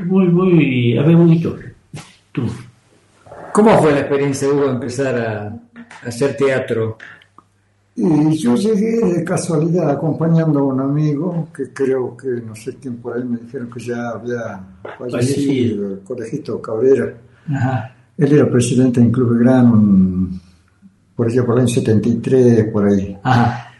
Muy, 0.05 0.27
muy, 0.27 0.97
a 0.97 1.03
ver, 1.03 1.15
muy 1.15 1.41
Tú. 2.31 2.43
¿Cómo 3.53 3.77
fue 3.81 3.91
la 3.91 3.99
experiencia, 3.99 4.47
Hugo, 4.47 4.67
de 4.67 4.71
empezar 4.71 5.15
a, 5.15 6.07
hacer 6.07 6.35
teatro? 6.37 6.97
Y 7.95 8.37
yo 8.37 8.55
llegué 8.55 9.05
de 9.05 9.23
casualidad 9.23 9.89
acompañando 9.91 10.59
a 10.59 10.63
un 10.63 10.79
amigo 10.79 11.49
que 11.53 11.73
creo 11.73 12.15
que, 12.15 12.27
no 12.27 12.55
sé 12.55 12.77
quién 12.81 12.97
por 12.97 13.17
ahí 13.17 13.23
me 13.23 13.37
dijeron 13.37 13.69
que 13.69 13.81
ya 13.81 14.09
había 14.09 14.59
fallecido, 14.97 15.93
el 15.93 15.99
Colegito 15.99 16.61
Cabrera. 16.61 17.13
Él 18.17 18.31
era 18.33 18.49
presidente 18.49 19.01
en 19.01 19.11
Club 19.11 19.39
Gran, 19.39 20.39
por 21.15 21.27
allá 21.27 21.45
por 21.45 21.55
el 21.55 21.61
año 21.61 21.67
73, 21.67 22.65
por 22.71 22.87
ahí. 22.87 23.17
Ajá 23.21 23.70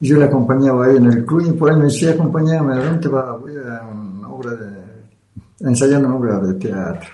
yo 0.00 0.16
le 0.16 0.24
acompañaba 0.24 0.86
ahí 0.86 0.96
en 0.96 1.06
el 1.06 1.24
club 1.24 1.44
y 1.48 1.52
por 1.52 1.70
ahí 1.70 1.76
me 1.76 1.84
decía, 1.84 2.12
acompañame, 2.12 2.74
¿a 2.74 2.84
dónde 2.84 3.08
va? 3.08 3.36
Voy 3.36 3.52
a 3.56 3.82
una 3.86 4.28
obra 4.28 4.54
de, 4.54 4.88
ensayando 5.60 6.08
una 6.08 6.16
obra 6.16 6.38
de 6.40 6.54
teatro. 6.54 7.10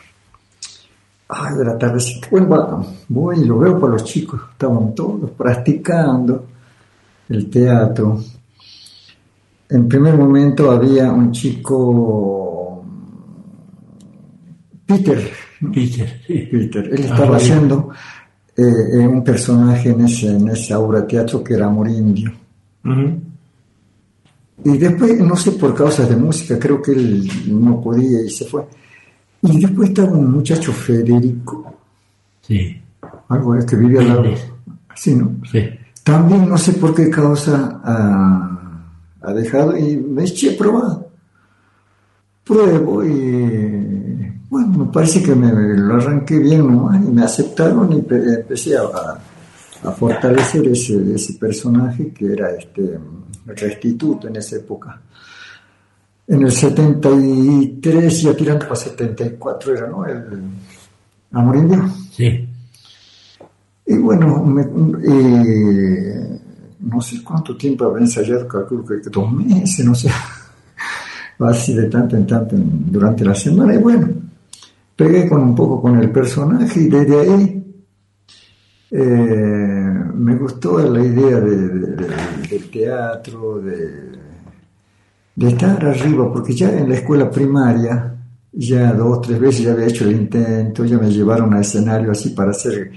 Ay, 1.28 1.56
de 1.56 1.64
la 1.64 1.78
tarde, 1.78 2.04
bueno, 2.30 2.86
voy 3.08 3.40
y 3.40 3.44
lo 3.46 3.58
veo 3.58 3.80
por 3.80 3.90
los 3.90 4.04
chicos, 4.04 4.40
estaban 4.52 4.94
todos 4.94 5.30
practicando 5.30 6.46
el 7.30 7.48
teatro. 7.48 8.20
En 9.70 9.88
primer 9.88 10.16
momento 10.18 10.70
había 10.70 11.10
un 11.10 11.32
chico, 11.32 12.84
Peter, 14.84 15.30
Peter, 15.72 16.20
Peter, 16.28 16.88
él 16.92 17.04
estaba 17.04 17.38
haciendo 17.38 17.88
eh, 18.54 18.62
eh, 18.62 19.08
un 19.08 19.24
personaje 19.24 19.88
en, 19.88 20.02
ese, 20.02 20.36
en 20.36 20.48
esa 20.50 20.78
obra 20.78 21.00
de 21.00 21.06
teatro 21.06 21.42
que 21.42 21.54
era 21.54 21.66
Amor 21.66 21.88
Indio 21.88 22.43
y 24.64 24.78
después, 24.78 25.18
no 25.20 25.36
sé, 25.36 25.52
por 25.52 25.74
causas 25.74 26.08
de 26.08 26.16
música, 26.16 26.58
creo 26.58 26.80
que 26.80 26.92
él 26.92 27.28
no 27.48 27.80
podía 27.80 28.22
y 28.22 28.30
se 28.30 28.44
fue. 28.44 28.64
Y 29.42 29.60
después 29.60 29.90
estaba 29.90 30.12
un 30.12 30.32
muchacho 30.32 30.72
Federico. 30.72 31.74
Sí. 32.40 32.80
Algo 33.28 33.54
que 33.66 33.76
vivía 33.76 34.00
al 34.00 34.08
lado. 34.08 34.24
Sí, 34.94 35.14
¿no? 35.14 35.36
Sí. 35.50 35.60
También 36.02 36.48
no 36.48 36.56
sé 36.56 36.74
por 36.74 36.94
qué 36.94 37.10
causa 37.10 37.80
ha, 37.82 39.32
dejado 39.32 39.76
y 39.76 39.96
me 39.96 40.24
eché 40.24 40.54
a 40.54 40.58
probar. 40.58 41.06
Pruebo 42.44 43.02
y 43.02 44.32
bueno, 44.50 44.84
me 44.84 44.92
parece 44.92 45.22
que 45.22 45.34
me 45.34 45.50
lo 45.50 45.94
arranqué 45.94 46.38
bien 46.38 46.66
nomás 46.66 47.02
y 47.02 47.10
me 47.10 47.22
aceptaron 47.22 47.90
y 47.92 47.96
empecé 47.96 48.76
a, 48.76 49.18
a 49.84 49.90
fortalecer 49.92 50.66
ese, 50.68 51.14
ese 51.14 51.34
personaje 51.34 52.12
que 52.12 52.32
era 52.32 52.50
este 52.50 52.98
restituto 53.46 54.28
en 54.28 54.36
esa 54.36 54.56
época. 54.56 55.00
En 56.26 56.42
el 56.42 56.50
73, 56.50 58.22
ya 58.22 58.34
tirando 58.34 58.66
para 58.66 58.76
74 58.76 59.76
era, 59.76 59.88
¿no? 59.88 60.06
El 60.06 60.42
Amor 61.32 61.56
Indio. 61.56 61.86
Sí. 62.10 62.48
Y 63.86 63.98
bueno, 63.98 64.42
eh, 65.06 66.40
no 66.80 67.00
sé 67.02 67.22
cuánto 67.22 67.54
tiempo 67.54 67.84
habré 67.84 68.02
ensayado, 68.02 68.48
calculo 68.48 68.86
que 68.86 69.10
dos 69.10 69.30
meses, 69.32 69.84
no 69.84 69.94
sé, 69.94 70.10
así 71.40 71.74
de 71.74 71.90
tanto 71.90 72.16
en 72.16 72.26
tanto 72.26 72.56
durante 72.56 73.22
la 73.22 73.34
semana. 73.34 73.74
Y 73.74 73.78
bueno, 73.78 74.08
pegué 74.96 75.28
con 75.28 75.42
un 75.42 75.54
poco 75.54 75.82
con 75.82 75.98
el 75.98 76.10
personaje 76.10 76.80
y 76.80 76.88
desde 76.88 77.20
ahí 77.20 77.53
eh, 78.96 79.92
me 80.14 80.36
gustó 80.36 80.78
la 80.78 81.04
idea 81.04 81.40
del 81.40 82.70
teatro, 82.70 83.60
de, 83.60 85.48
estar 85.48 85.84
arriba, 85.84 86.32
porque 86.32 86.54
ya 86.54 86.70
en 86.70 86.88
la 86.88 86.94
escuela 86.94 87.28
primaria, 87.28 88.14
ya 88.52 88.92
dos 88.92 89.18
o 89.18 89.20
tres 89.20 89.40
veces 89.40 89.64
ya 89.64 89.72
había 89.72 89.86
hecho 89.86 90.04
el 90.04 90.12
intento, 90.12 90.84
ya 90.84 90.96
me 90.96 91.10
llevaron 91.10 91.52
a 91.54 91.60
escenario 91.60 92.12
así 92.12 92.30
para 92.30 92.52
hacer 92.52 92.92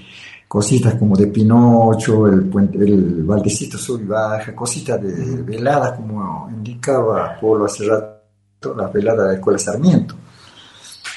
cositas 0.46 0.94
como 0.94 1.16
de 1.16 1.26
Pinocho, 1.26 2.28
el, 2.28 2.44
puente, 2.44 2.78
el 2.78 3.24
Valdecito 3.24 3.76
Sur 3.76 4.00
y 4.00 4.04
Baja, 4.04 4.54
cositas 4.54 5.02
de 5.02 5.42
veladas 5.42 5.94
como 5.96 6.48
indicaba 6.48 7.36
Polo 7.40 7.64
hace 7.64 7.84
rato. 7.84 8.72
la 8.76 8.86
velada 8.86 9.24
de 9.24 9.28
la 9.30 9.34
Escuela 9.34 9.58
Sarmiento. 9.58 10.14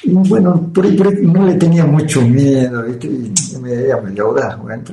Y 0.04 0.14
bueno, 0.14 0.70
por 0.74 0.86
ahí, 0.86 0.98
no 1.22 1.46
le 1.46 1.54
tenía 1.56 1.86
mucho 1.86 2.22
miedo, 2.22 2.84
¿viste? 2.84 3.08
Y 3.08 3.34
me 3.62 3.76
veía 3.76 3.98
medio 3.98 4.28
audaz, 4.28 4.58
bueno, 4.58 4.84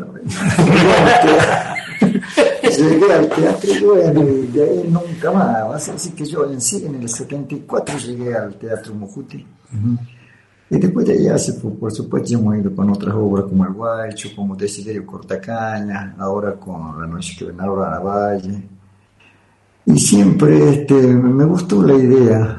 llegué 2.78 3.12
al 3.12 3.28
teatro 3.28 3.70
y 3.74 3.84
bueno, 3.84 4.28
y 4.28 4.46
de 4.48 4.62
ahí 4.62 4.90
nunca 4.90 5.32
más. 5.32 5.88
Así 5.88 6.10
que 6.10 6.24
yo 6.24 6.44
en, 6.44 6.58
en 6.86 7.02
el 7.02 7.08
74 7.08 7.98
llegué 7.98 8.34
al 8.34 8.54
Teatro 8.54 8.94
Mujuti. 8.94 9.44
Y 10.70 10.78
después 10.78 11.06
de 11.06 11.14
ahí, 11.14 11.28
hace, 11.28 11.54
por, 11.54 11.90
supuesto, 11.90 12.34
hemos 12.34 12.56
ido 12.56 12.74
con 12.74 12.90
otras 12.90 13.14
obras 13.14 13.46
como 13.46 13.64
El 13.64 13.72
Guaycho, 13.72 14.28
como 14.36 14.54
Desiderio 14.54 15.06
Cortacaña, 15.06 16.14
ahora 16.18 16.54
con 16.54 17.00
La 17.00 17.06
Noche 17.06 17.36
que 17.38 17.46
ven 17.46 17.60
ahora 17.60 17.88
a 17.88 17.90
la 17.92 18.00
Valle. 18.00 18.62
Y 19.86 19.98
siempre 19.98 20.70
este, 20.70 20.94
me 20.94 21.44
gustó 21.46 21.82
la 21.82 21.94
idea. 21.94 22.58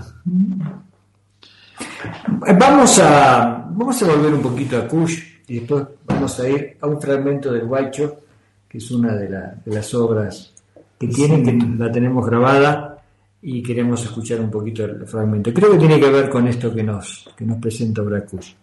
Vamos 2.58 3.00
a, 3.00 3.66
vamos 3.72 4.02
a 4.02 4.08
volver 4.08 4.34
un 4.34 4.42
poquito 4.42 4.78
a 4.78 4.88
Kush 4.88 5.22
y 5.48 5.60
después 5.60 5.86
vamos 6.06 6.40
a 6.40 6.48
ir 6.48 6.78
a 6.80 6.88
un 6.88 7.02
fragmento 7.02 7.52
del 7.52 7.66
Guaycho, 7.66 8.22
que 8.68 8.78
es 8.78 8.92
una 8.92 9.16
de, 9.16 9.30
las 9.66 9.94
obras 9.94 10.54
que 10.98 11.08
tiene, 11.08 11.44
que 11.44 11.58
la 11.78 11.92
tenemos 11.92 12.26
grabada 12.26 13.02
y 13.42 13.64
queremos 13.64 14.04
escuchar 14.04 14.40
un 14.42 14.52
poquito 14.52 14.86
el 14.86 15.06
fragmento. 15.08 15.54
Creo 15.54 15.72
que 15.72 15.78
tiene 15.78 16.00
que 16.00 16.10
ver 16.10 16.30
con 16.30 16.48
esto 16.48 16.74
que 16.74 16.84
nos, 16.84 17.30
que 17.36 17.46
nos 17.46 17.58
presenta 17.58 18.02
Bracus. 18.02 18.56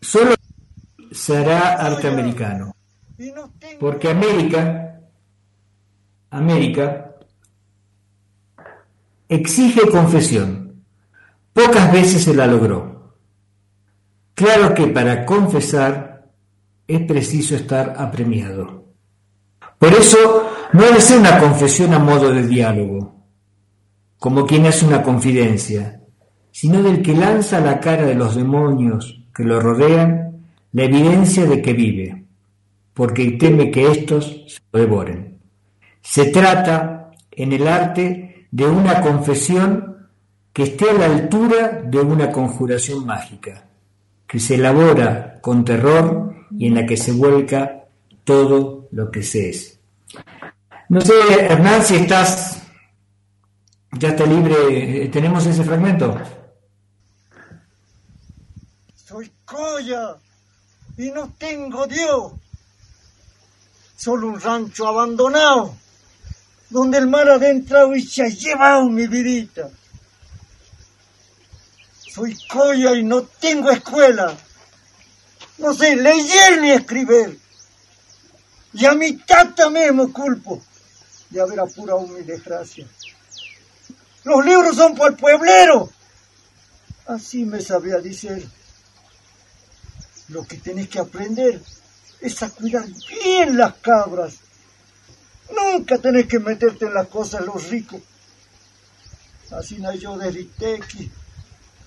Solo 0.00 0.34
se 1.10 1.36
hará 1.36 1.74
arte 1.74 2.08
americano, 2.08 2.74
porque 3.78 4.10
América, 4.10 5.00
América 6.30 7.14
exige 9.28 9.88
confesión. 9.88 10.61
Pocas 11.52 11.92
veces 11.92 12.24
se 12.24 12.34
la 12.34 12.46
logró. 12.46 13.16
Claro 14.34 14.74
que 14.74 14.86
para 14.86 15.26
confesar 15.26 16.30
es 16.86 17.00
preciso 17.02 17.54
estar 17.54 17.94
apremiado. 17.98 18.86
Por 19.78 19.92
eso 19.92 20.50
no 20.72 20.82
debe 20.82 21.00
ser 21.00 21.18
una 21.18 21.38
confesión 21.38 21.92
a 21.92 21.98
modo 21.98 22.32
de 22.32 22.46
diálogo, 22.46 23.16
como 24.18 24.46
quien 24.46 24.66
hace 24.66 24.86
una 24.86 25.02
confidencia, 25.02 26.00
sino 26.50 26.82
del 26.82 27.02
que 27.02 27.14
lanza 27.14 27.58
a 27.58 27.60
la 27.60 27.80
cara 27.80 28.04
de 28.04 28.14
los 28.14 28.36
demonios 28.36 29.22
que 29.34 29.44
lo 29.44 29.60
rodean 29.60 30.44
la 30.72 30.84
evidencia 30.84 31.44
de 31.44 31.60
que 31.60 31.72
vive, 31.72 32.24
porque 32.94 33.32
teme 33.32 33.70
que 33.70 33.90
éstos 33.90 34.44
se 34.46 34.60
lo 34.72 34.80
devoren. 34.80 35.38
Se 36.00 36.26
trata, 36.26 37.10
en 37.30 37.52
el 37.52 37.66
arte, 37.66 38.46
de 38.50 38.66
una 38.66 39.00
confesión 39.00 39.91
que 40.52 40.64
esté 40.64 40.90
a 40.90 40.94
la 40.94 41.06
altura 41.06 41.82
de 41.84 41.98
una 41.98 42.30
conjuración 42.30 43.06
mágica, 43.06 43.64
que 44.26 44.38
se 44.38 44.56
elabora 44.56 45.40
con 45.40 45.64
terror 45.64 46.34
y 46.50 46.66
en 46.66 46.74
la 46.74 46.86
que 46.86 46.96
se 46.96 47.12
vuelca 47.12 47.84
todo 48.24 48.88
lo 48.92 49.10
que 49.10 49.22
se 49.22 49.50
es. 49.50 49.78
No 50.88 51.00
sé, 51.00 51.14
Hernán, 51.40 51.82
si 51.82 51.96
estás, 51.96 52.62
ya 53.92 54.10
está 54.10 54.26
libre, 54.26 55.08
¿tenemos 55.08 55.46
ese 55.46 55.64
fragmento? 55.64 56.20
Soy 58.94 59.32
Coya 59.44 60.16
y 60.98 61.10
no 61.10 61.30
tengo 61.38 61.86
Dios, 61.86 62.32
solo 63.96 64.28
un 64.28 64.40
rancho 64.40 64.86
abandonado, 64.86 65.74
donde 66.68 66.98
el 66.98 67.08
mar 67.08 67.28
adentrado 67.28 67.94
y 67.96 68.02
se 68.02 68.24
ha 68.24 68.28
llevado 68.28 68.88
mi 68.90 69.06
vidita. 69.06 69.70
Soy 72.14 72.36
Coya 72.46 72.94
y 72.94 73.04
no 73.04 73.22
tengo 73.22 73.70
escuela, 73.70 74.36
no 75.56 75.72
sé 75.72 75.96
leer 75.96 76.60
ni 76.60 76.70
escribir, 76.70 77.40
y 78.74 78.84
a 78.84 78.92
mi 78.92 79.16
tata 79.16 79.70
mismo 79.70 80.12
culpo 80.12 80.62
de 81.30 81.40
haber 81.40 81.60
apurado 81.60 82.06
mi 82.08 82.22
desgracia. 82.22 82.86
Los 84.24 84.44
libros 84.44 84.76
son 84.76 84.94
para 84.94 85.10
el 85.10 85.16
pueblero. 85.16 85.90
Así 87.06 87.44
me 87.44 87.60
sabía 87.60 87.98
decir. 87.98 88.46
Lo 90.28 90.44
que 90.44 90.58
tenés 90.58 90.88
que 90.88 90.98
aprender 90.98 91.60
es 92.20 92.42
a 92.42 92.50
cuidar 92.50 92.86
bien 93.08 93.56
las 93.56 93.74
cabras. 93.74 94.34
Nunca 95.50 95.98
tenés 95.98 96.26
que 96.26 96.38
meterte 96.38 96.86
en 96.86 96.94
las 96.94 97.08
cosas 97.08 97.44
los 97.44 97.68
ricos. 97.68 98.00
Así 99.50 99.78
yo 99.98 100.16
de 100.16 100.30
Ritequi 100.30 101.10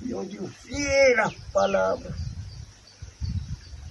y 0.01 0.13
oye 0.13 0.39
fieras 0.63 1.33
palabras. 1.53 2.13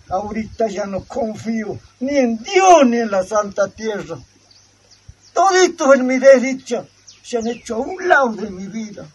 Ahorita 0.09 0.69
ya 0.69 0.87
no 0.87 1.05
confío 1.05 1.79
ni 2.01 2.17
en 2.17 2.43
Dios 2.43 2.87
ni 2.87 2.99
en 2.99 3.11
la 3.11 3.25
Santa 3.25 3.69
Tierra. 3.69 4.19
Toditos 5.33 5.95
en 5.95 6.07
mi 6.07 6.19
desdicha 6.19 6.85
se 7.23 7.39
han 7.39 7.47
hecho 7.47 7.77
a 7.77 7.79
un 7.79 8.09
lado 8.09 8.33
de 8.33 8.51
mi 8.51 8.67
vida. 8.67 9.07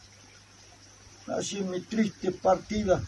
Así 1.28 1.60
en 1.60 1.69
mi 1.69 1.82
triste 1.82 2.32
partida 2.32 3.02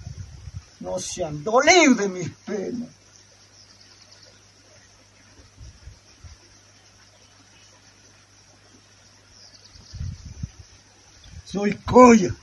no 0.79 0.99
se 0.99 1.23
han 1.23 1.43
dolido 1.43 1.95
de 1.95 2.09
mis 2.09 2.29
penas. 2.29 2.89
Soy 11.45 11.73
coya 11.77 12.33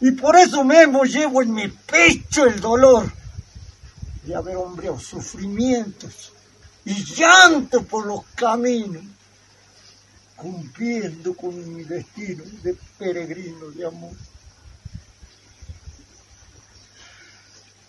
y 0.00 0.12
por 0.12 0.36
eso 0.36 0.64
mismo 0.64 1.04
llevo 1.04 1.42
en 1.42 1.52
mi 1.52 1.68
pecho 1.68 2.44
el 2.44 2.60
dolor 2.60 3.12
de 4.24 4.34
haber 4.34 4.56
hombreado 4.56 4.98
sufrimientos 4.98 6.32
y 6.84 7.04
llanto 7.04 7.82
por 7.82 8.06
los 8.06 8.24
caminos 8.34 9.02
cumpliendo 10.38 11.34
con 11.34 11.74
mi 11.74 11.82
destino 11.82 12.44
de 12.62 12.76
peregrino 12.96 13.70
de 13.70 13.86
amor. 13.86 14.12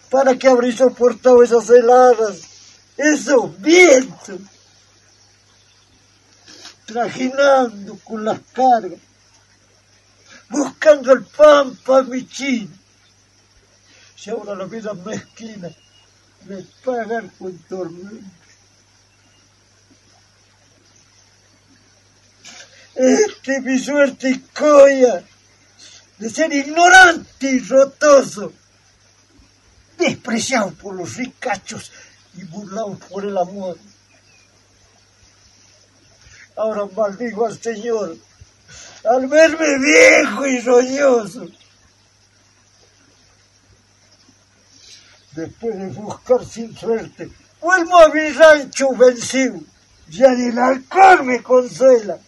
¿Para 0.09 0.35
qué 0.35 0.47
habría 0.47 0.75
soportado 0.75 1.43
esas 1.43 1.69
heladas, 1.69 2.39
esos 2.97 3.61
vientos, 3.61 4.41
trajinando 6.87 7.99
con 8.03 8.25
las 8.25 8.39
cargas, 8.51 8.99
buscando 10.49 11.13
el 11.13 11.23
pan 11.23 11.75
para 11.77 12.03
mi 12.03 12.27
chino? 12.27 12.75
Si 14.15 14.29
ahora 14.29 14.55
la 14.55 14.65
vida 14.65 14.93
mezquina 14.93 15.69
me 16.45 16.63
pagan 16.83 17.29
con 17.37 17.57
tormento. 17.59 18.25
Este 22.95 23.61
mi 23.61 23.79
suerte 23.79 24.29
y 24.29 24.39
coya 24.39 25.23
de 26.17 26.29
ser 26.29 26.51
ignorante 26.51 27.49
y 27.49 27.59
rotoso, 27.59 28.51
despreciado 29.97 30.71
por 30.71 30.95
los 30.95 31.15
ricachos 31.15 31.91
y 32.33 32.43
burlado 32.43 32.97
por 33.09 33.23
el 33.23 33.37
amor. 33.37 33.77
Ahora 36.57 36.89
maldigo 36.93 37.45
al 37.45 37.57
Señor 37.57 38.17
al 39.03 39.27
verme 39.27 39.79
viejo 39.79 40.47
y 40.47 40.59
roñoso. 40.61 41.47
Después 45.33 45.77
de 45.77 45.87
buscar 45.87 46.45
sin 46.45 46.75
suerte, 46.75 47.29
vuelvo 47.61 47.97
a 47.99 48.09
mi 48.09 48.29
rancho 48.31 48.89
vencido. 48.95 49.59
Ya 50.09 50.29
ni 50.31 50.49
el 50.49 50.57
alcohol 50.57 51.23
me 51.23 51.43
consuela 51.43 52.19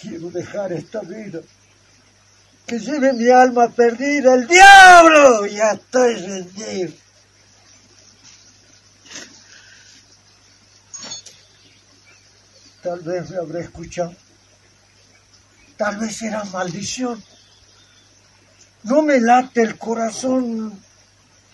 quiero 0.00 0.30
dejar 0.30 0.72
esta 0.72 1.00
vida. 1.00 1.40
Que 2.66 2.78
lleve 2.78 3.12
mi 3.12 3.28
alma 3.28 3.68
perdida 3.68 4.34
el 4.34 4.46
diablo. 4.46 5.46
Ya 5.46 5.72
estoy 5.72 6.14
rendido. 6.14 6.92
Tal 12.82 13.00
vez 13.00 13.30
me 13.30 13.36
habré 13.36 13.60
escuchado. 13.60 14.14
Tal 15.76 15.96
vez 15.98 16.22
era 16.22 16.44
maldición. 16.44 17.22
No 18.84 19.02
me 19.02 19.20
late 19.20 19.62
el 19.62 19.76
corazón. 19.78 20.78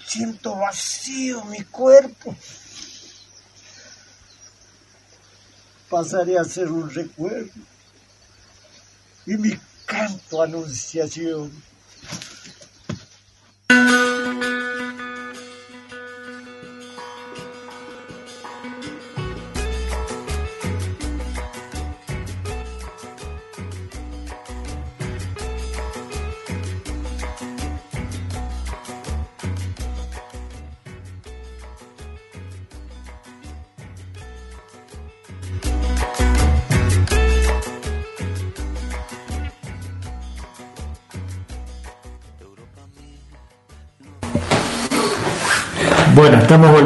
Siento 0.07 0.57
vacío 0.57 1.45
mi 1.47 1.63
cuerpo. 1.65 2.35
Pasaré 5.91 6.39
a 6.39 6.45
ser 6.45 6.69
un 6.69 6.89
recuerdo 6.91 7.51
y 9.27 9.37
mi 9.37 9.59
canto 9.85 10.43
anunciación. 10.43 11.51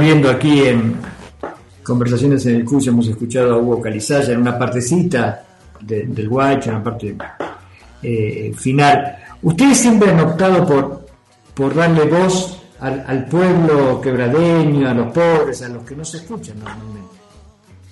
Volviendo 0.00 0.30
aquí 0.30 0.62
en 0.62 0.96
Conversaciones 1.82 2.46
en 2.46 2.56
el 2.56 2.64
curso. 2.64 2.88
Hemos 2.88 3.06
escuchado 3.06 3.52
a 3.52 3.58
Hugo 3.58 3.82
Calizaya 3.82 4.32
en 4.32 4.40
una 4.40 4.58
partecita 4.58 5.42
del 5.78 6.26
Guacho, 6.26 6.70
en 6.70 6.76
la 6.76 6.82
parte 6.82 7.16
eh, 8.02 8.50
final. 8.56 9.18
Ustedes 9.42 9.76
siempre 9.76 10.10
han 10.10 10.20
optado 10.20 10.66
por, 10.66 11.04
por 11.52 11.74
darle 11.74 12.04
voz 12.06 12.62
al, 12.80 13.26
pueblo 13.26 14.00
quebradeño, 14.00 14.88
a 14.88 14.94
los 14.94 15.12
pobres, 15.12 15.60
a 15.60 15.68
los 15.68 15.84
que 15.84 15.94
no 15.94 16.02
se 16.06 16.16
escuchan 16.16 16.58
normalmente. 16.60 17.16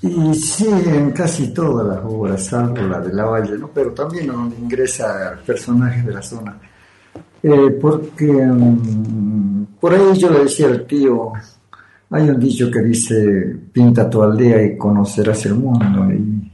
Y 0.00 0.34
sí, 0.34 0.66
en 0.66 1.10
casi 1.10 1.52
todas 1.52 1.88
las 1.88 2.04
obras, 2.06 2.42
salvo 2.42 2.80
la 2.80 3.00
de 3.00 3.12
la 3.12 3.26
Valle, 3.26 3.58
¿no? 3.58 3.68
pero 3.68 3.92
también 3.92 4.28
donde 4.28 4.56
ingresa 4.56 5.38
personajes 5.44 6.06
de 6.06 6.14
la 6.14 6.22
zona. 6.22 6.58
Eh, 7.42 7.78
porque 7.78 8.32
mm, 8.32 9.66
por 9.78 9.92
ahí 9.92 10.16
yo 10.16 10.30
le 10.30 10.44
decía 10.44 10.68
al 10.68 10.86
tío, 10.86 11.34
hay 12.10 12.30
un 12.30 12.40
dicho 12.40 12.70
que 12.70 12.80
dice, 12.80 13.56
pinta 13.72 14.08
tu 14.08 14.22
aldea 14.22 14.62
y 14.62 14.76
conocerás 14.76 15.44
el 15.46 15.54
mundo. 15.54 16.10
Y 16.12 16.50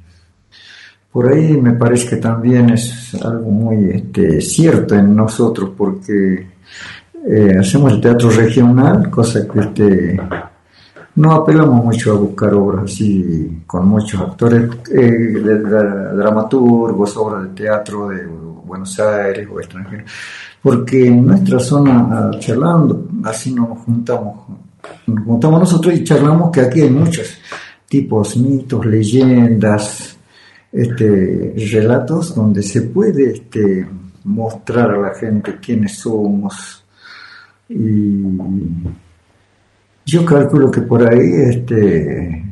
por 1.12 1.32
ahí 1.32 1.56
me 1.56 1.74
parece 1.74 2.10
que 2.10 2.16
también 2.16 2.70
es 2.70 3.14
algo 3.22 3.50
muy 3.50 3.90
este, 3.90 4.40
cierto 4.40 4.96
en 4.96 5.14
nosotros, 5.14 5.70
porque 5.76 6.48
eh, 7.26 7.56
hacemos 7.58 7.92
el 7.92 8.00
teatro 8.00 8.30
regional, 8.30 9.08
cosa 9.10 9.46
que 9.46 9.60
este, 9.60 10.20
no 11.14 11.32
apelamos 11.32 11.84
mucho 11.84 12.12
a 12.12 12.16
buscar 12.16 12.52
obras 12.54 12.84
así 12.92 13.62
con 13.64 13.86
muchos 13.86 14.20
actores, 14.20 14.68
eh, 14.92 15.38
dramaturgos, 16.16 17.16
obras 17.16 17.44
de 17.44 17.48
teatro 17.50 18.08
de 18.08 18.26
Buenos 18.26 18.98
Aires 18.98 19.48
o 19.52 19.60
extranjeros, 19.60 20.10
porque 20.60 21.06
en 21.06 21.24
nuestra 21.24 21.60
zona, 21.60 22.32
charlando, 22.40 23.06
así 23.22 23.54
nos 23.54 23.78
juntamos 23.78 24.63
nos 25.06 25.24
juntamos 25.24 25.60
nosotros 25.60 25.94
y 25.94 26.04
charlamos 26.04 26.50
que 26.50 26.60
aquí 26.60 26.80
hay 26.82 26.90
muchos 26.90 27.38
tipos, 27.88 28.36
mitos, 28.36 28.84
leyendas, 28.84 30.16
este, 30.72 31.54
relatos 31.72 32.34
donde 32.34 32.62
se 32.62 32.82
puede 32.82 33.32
este, 33.32 33.86
mostrar 34.24 34.90
a 34.90 34.98
la 34.98 35.14
gente 35.14 35.56
quiénes 35.60 35.98
somos. 35.98 36.84
Y 37.68 38.38
yo 40.06 40.24
calculo 40.24 40.70
que 40.70 40.82
por 40.82 41.08
ahí 41.08 41.32
este, 41.48 42.44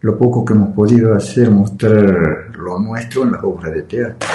lo 0.00 0.18
poco 0.18 0.44
que 0.44 0.54
hemos 0.54 0.74
podido 0.74 1.14
hacer, 1.14 1.50
mostrar 1.50 2.50
lo 2.56 2.78
nuestro 2.78 3.24
en 3.24 3.32
las 3.32 3.44
obras 3.44 3.74
de 3.74 3.82
teatro. 3.82 4.28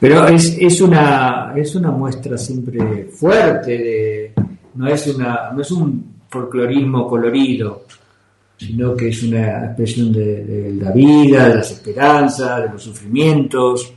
Pero 0.00 0.26
es, 0.26 0.56
es, 0.58 0.80
una, 0.80 1.52
es 1.54 1.74
una 1.76 1.90
muestra 1.92 2.36
siempre 2.36 3.04
fuerte 3.04 3.70
de, 3.70 4.21
no 4.74 4.88
es, 4.88 5.06
una, 5.08 5.50
no 5.52 5.60
es 5.60 5.70
un 5.70 6.12
folclorismo 6.28 7.06
colorido, 7.06 7.84
sino 8.56 8.94
que 8.94 9.08
es 9.08 9.22
una 9.22 9.66
expresión 9.66 10.12
de, 10.12 10.76
la 10.80 10.90
vida, 10.92 11.48
de 11.48 11.54
las 11.56 11.70
esperanzas, 11.72 12.62
de 12.62 12.68
los 12.70 12.82
sufrimientos, 12.82 13.92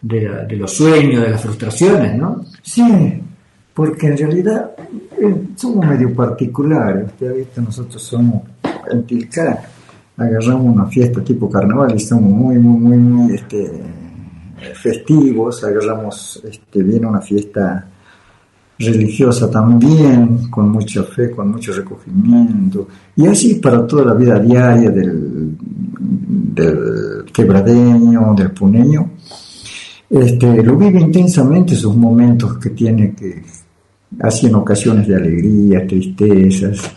de, 0.00 0.56
los 0.56 0.72
sueños, 0.72 1.22
de 1.22 1.30
las 1.30 1.40
frustraciones, 1.40 2.16
¿no? 2.16 2.44
Sí, 2.62 3.20
porque 3.72 4.08
en 4.08 4.18
realidad 4.18 4.72
eh, 5.18 5.46
somos 5.56 5.86
medio 5.86 6.14
particulares. 6.14 7.06
Usted 7.06 7.30
ha 7.30 7.32
visto, 7.34 7.60
nosotros 7.60 8.02
somos 8.02 8.42
en 8.90 9.04
Tilcara, 9.04 9.62
agarramos 10.16 10.74
una 10.74 10.86
fiesta 10.86 11.22
tipo 11.22 11.48
carnaval 11.48 11.94
y 11.94 12.00
somos 12.00 12.30
muy, 12.30 12.56
muy, 12.56 12.78
muy, 12.78 12.96
muy 12.98 13.34
este, 13.34 13.70
festivos, 14.74 15.64
agarramos 15.64 16.42
este, 16.44 16.82
bien 16.82 17.04
una 17.06 17.20
fiesta 17.20 17.86
religiosa 18.80 19.50
también, 19.50 20.48
con 20.50 20.70
mucha 20.70 21.02
fe, 21.04 21.30
con 21.30 21.50
mucho 21.50 21.72
recogimiento, 21.72 22.88
y 23.16 23.26
así 23.26 23.56
para 23.56 23.86
toda 23.86 24.06
la 24.06 24.14
vida 24.14 24.38
diaria 24.38 24.90
del, 24.90 25.56
del 26.54 27.24
quebradeño, 27.32 28.34
del 28.34 28.50
puneño, 28.52 29.10
este, 30.08 30.62
lo 30.62 30.76
vive 30.76 31.00
intensamente 31.00 31.76
sus 31.76 31.94
momentos 31.94 32.58
que 32.58 32.70
tiene 32.70 33.14
que, 33.14 33.42
así 34.20 34.46
en 34.46 34.54
ocasiones 34.56 35.06
de 35.06 35.16
alegría, 35.16 35.86
tristezas, 35.86 36.90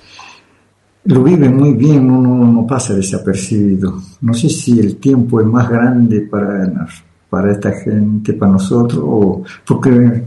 lo 1.05 1.21
vive 1.21 1.49
muy 1.49 1.73
bien, 1.73 2.09
uno 2.09 2.49
no 2.49 2.65
pasa 2.65 2.93
desapercibido. 2.93 4.01
No 4.21 4.33
sé 4.33 4.47
si 4.49 4.79
el 4.79 4.95
tiempo 4.97 5.41
es 5.41 5.47
más 5.47 5.69
grande 5.69 6.21
para, 6.21 6.87
para 7.29 7.51
esta 7.51 7.71
gente, 7.71 8.33
para 8.33 8.53
nosotros, 8.53 9.01
o 9.03 9.43
porque 9.65 10.23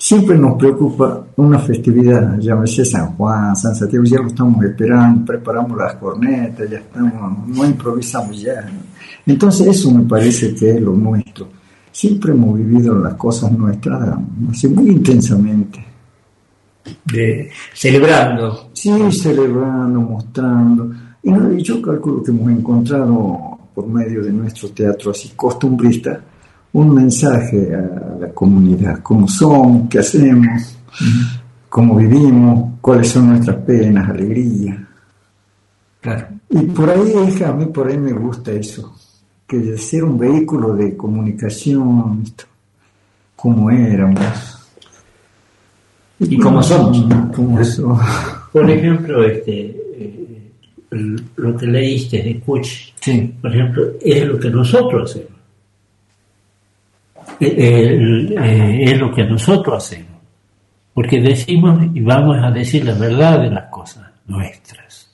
Siempre 0.00 0.38
nos 0.38 0.56
preocupa 0.56 1.26
una 1.34 1.58
festividad, 1.58 2.38
llámese 2.38 2.84
San 2.84 3.16
Juan, 3.16 3.56
San 3.56 3.74
Santiago, 3.74 4.04
ya 4.04 4.18
lo 4.18 4.28
estamos 4.28 4.64
esperando, 4.64 5.24
preparamos 5.24 5.76
las 5.76 5.96
cornetas, 5.96 6.70
ya 6.70 6.78
estamos, 6.78 7.48
no 7.48 7.64
improvisamos 7.64 8.40
ya. 8.40 8.64
Entonces 9.26 9.66
eso 9.66 9.90
me 9.90 10.04
parece 10.04 10.54
que 10.54 10.70
es 10.70 10.80
lo 10.80 10.92
nuestro. 10.92 11.48
Siempre 11.90 12.30
hemos 12.30 12.56
vivido 12.56 12.94
las 12.94 13.14
cosas 13.14 13.50
nuestras 13.50 14.16
así 14.48 14.68
muy 14.68 14.90
intensamente. 14.90 15.84
De, 17.04 17.50
celebrando. 17.74 18.70
Sí, 18.72 18.92
celebrando, 19.10 20.00
mostrando. 20.00 20.92
Y 21.24 21.62
yo 21.62 21.82
calculo 21.82 22.22
que 22.22 22.30
hemos 22.30 22.52
encontrado 22.52 23.58
por 23.74 23.88
medio 23.88 24.22
de 24.22 24.32
nuestro 24.32 24.68
teatro 24.70 25.10
así 25.10 25.32
costumbrista, 25.34 26.20
un 26.72 26.94
mensaje 26.94 27.74
a 27.74 28.18
la 28.20 28.28
comunidad, 28.32 29.00
cómo 29.02 29.26
son, 29.28 29.88
qué 29.88 30.00
hacemos, 30.00 30.78
cómo 31.68 31.96
vivimos, 31.96 32.74
cuáles 32.80 33.08
son 33.08 33.30
nuestras 33.30 33.56
penas, 33.56 34.08
alegrías. 34.08 34.78
Y 36.50 36.58
por 36.66 36.90
ahí, 36.90 37.12
a 37.44 37.52
mí 37.52 37.66
por 37.66 37.88
ahí 37.88 37.98
me 37.98 38.12
gusta 38.12 38.52
eso, 38.52 38.96
que 39.46 39.76
ser 39.76 40.04
un 40.04 40.18
vehículo 40.18 40.74
de 40.74 40.96
comunicación, 40.96 42.24
cómo 43.36 43.70
éramos. 43.70 44.58
Y, 46.20 46.38
cómo 46.38 46.62
somos. 46.62 47.06
Por 48.52 48.70
ejemplo, 48.70 49.24
este, 49.24 49.76
eh, 49.94 50.50
lo 51.36 51.56
que 51.56 51.66
leíste 51.66 52.22
de 52.22 52.40
Kuch, 52.40 52.92
por 53.40 53.54
ejemplo, 53.54 53.84
es 54.00 54.26
lo 54.26 54.38
que 54.38 54.50
nosotros 54.50 55.10
hacemos. 55.10 55.37
Eh, 57.40 58.84
es 58.84 58.98
lo 58.98 59.12
que 59.14 59.24
nosotros 59.24 59.84
hacemos. 59.84 60.18
Porque 60.92 61.20
decimos 61.20 61.80
y 61.94 62.00
vamos 62.00 62.38
a 62.42 62.50
decir 62.50 62.84
la 62.84 62.94
verdad 62.94 63.40
de 63.40 63.50
las 63.50 63.66
cosas 63.70 64.10
nuestras. 64.26 65.10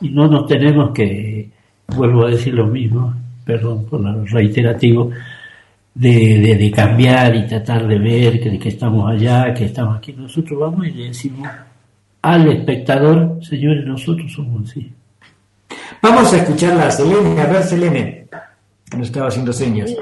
Y 0.00 0.10
no 0.10 0.26
nos 0.26 0.46
tenemos 0.46 0.92
que, 0.92 1.48
vuelvo 1.88 2.26
a 2.26 2.30
decir 2.30 2.54
lo 2.54 2.66
mismo, 2.66 3.14
perdón 3.44 3.84
por 3.86 4.00
lo 4.00 4.24
reiterativo, 4.24 5.10
de, 5.94 6.56
de, 6.58 6.70
cambiar 6.70 7.36
y 7.36 7.46
tratar 7.46 7.86
de 7.86 7.98
ver 7.98 8.40
que, 8.40 8.68
estamos 8.68 9.10
allá, 9.10 9.52
que 9.52 9.66
estamos 9.66 9.98
aquí. 9.98 10.12
Nosotros 10.12 10.58
vamos 10.58 10.86
y 10.86 11.08
decimos 11.08 11.48
al 12.22 12.48
espectador, 12.50 13.38
señores, 13.42 13.84
nosotros 13.84 14.32
somos 14.32 14.70
así. 14.70 14.90
Vamos 16.00 16.32
a 16.32 16.38
escucharla 16.38 16.90
Selene, 16.90 17.40
a 17.40 17.46
ver 17.46 17.62
Selene, 17.62 18.26
nos 18.96 19.08
estaba 19.08 19.28
haciendo 19.28 19.52
señas. 19.52 19.94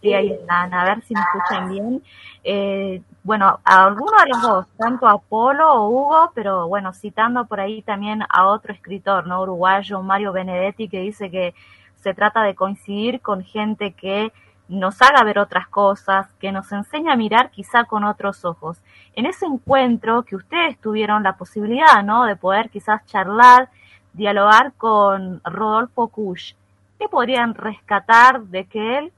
Sí, 0.00 0.14
ahí 0.14 0.30
están, 0.30 0.72
a 0.72 0.84
ver 0.84 1.02
si 1.02 1.14
me 1.14 1.20
escuchan 1.20 1.70
bien. 1.70 2.02
Eh, 2.44 3.02
bueno, 3.22 3.60
a 3.64 3.86
alguno 3.86 4.12
de 4.22 4.28
los 4.28 4.42
dos, 4.42 4.66
tanto 4.78 5.06
a 5.06 5.18
Polo 5.18 5.72
o 5.74 5.88
Hugo, 5.88 6.32
pero 6.34 6.68
bueno, 6.68 6.92
citando 6.92 7.46
por 7.46 7.60
ahí 7.60 7.82
también 7.82 8.22
a 8.28 8.46
otro 8.46 8.72
escritor, 8.72 9.26
¿no? 9.26 9.42
Uruguayo, 9.42 10.02
Mario 10.02 10.32
Benedetti, 10.32 10.88
que 10.88 11.00
dice 11.00 11.30
que 11.30 11.54
se 11.96 12.14
trata 12.14 12.42
de 12.42 12.54
coincidir 12.54 13.20
con 13.20 13.42
gente 13.42 13.92
que 13.92 14.32
nos 14.68 15.00
haga 15.02 15.24
ver 15.24 15.38
otras 15.38 15.66
cosas, 15.68 16.28
que 16.38 16.52
nos 16.52 16.70
enseña 16.72 17.14
a 17.14 17.16
mirar 17.16 17.50
quizá 17.50 17.84
con 17.84 18.04
otros 18.04 18.44
ojos. 18.44 18.78
En 19.14 19.26
ese 19.26 19.46
encuentro 19.46 20.22
que 20.22 20.36
ustedes 20.36 20.78
tuvieron 20.78 21.22
la 21.22 21.36
posibilidad, 21.36 22.02
¿no? 22.04 22.24
De 22.24 22.36
poder 22.36 22.70
quizás 22.70 23.04
charlar, 23.06 23.70
dialogar 24.12 24.72
con 24.74 25.40
Rodolfo 25.44 26.08
Kusch, 26.08 26.54
¿qué 26.98 27.08
podrían 27.08 27.54
rescatar 27.54 28.42
de 28.42 28.64
que 28.64 28.98
él 28.98 29.12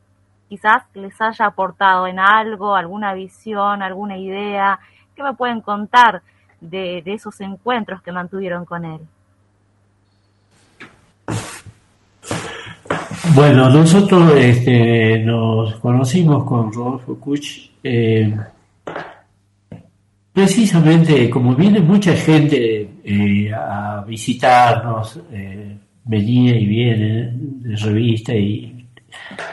quizás 0.51 0.83
les 0.95 1.14
haya 1.21 1.47
aportado 1.47 2.09
en 2.09 2.19
algo, 2.19 2.75
alguna 2.75 3.14
visión, 3.14 3.83
alguna 3.83 4.19
idea. 4.19 4.81
¿Qué 5.14 5.23
me 5.23 5.33
pueden 5.35 5.61
contar 5.61 6.23
de, 6.61 7.03
esos 7.07 7.40
encuentros 7.40 8.03
que 8.03 8.11
mantuvieron 8.11 8.64
con 8.64 8.85
él? 8.85 9.01
Bueno, 13.33 13.71
nosotros 13.71 14.33
este, 14.35 15.21
nos 15.21 15.77
conocimos 15.77 16.43
con 16.45 16.73
Rodolfo 16.73 17.14
Kuch 17.21 17.71
eh, 17.85 18.37
precisamente 20.33 21.31
como 21.31 21.55
viene 21.55 21.79
mucha 21.79 22.12
gente 22.16 22.88
eh, 23.05 23.53
a 23.55 24.03
visitarnos, 24.05 25.21
eh, 25.31 25.77
venía 26.11 26.57
y 26.57 26.66
viene 26.66 27.31
de 27.35 27.77
revista 27.77 28.35
y 28.35 28.81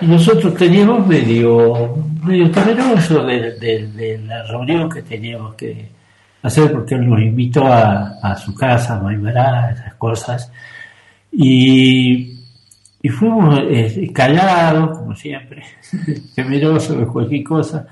nosotros 0.02 0.56
teníamos 0.56 1.06
medio, 1.08 1.96
medio 2.24 2.52
temeroso 2.52 3.24
de, 3.24 4.20
la 4.26 4.44
reunión 4.44 4.90
que 4.90 5.02
teníamos 5.02 5.56
que, 5.56 5.90
hacer 6.44 6.72
porque 6.72 6.96
él 6.96 7.10
nos 7.10 7.22
invitó 7.22 7.66
a, 7.66 8.36
su 8.36 8.54
casa, 8.54 8.96
a 8.96 9.02
Maimará, 9.02 9.72
esas 9.72 9.94
cosas. 9.96 10.52
Y, 11.32 12.40
y 13.02 13.10
fuimos 13.10 13.60
eh, 13.70 14.10
callados, 14.14 14.98
como 14.98 15.16
siempre, 15.16 15.64
temerosos 16.36 16.98
de 16.98 17.06
cualquier 17.06 17.44
cosa. 17.44 17.88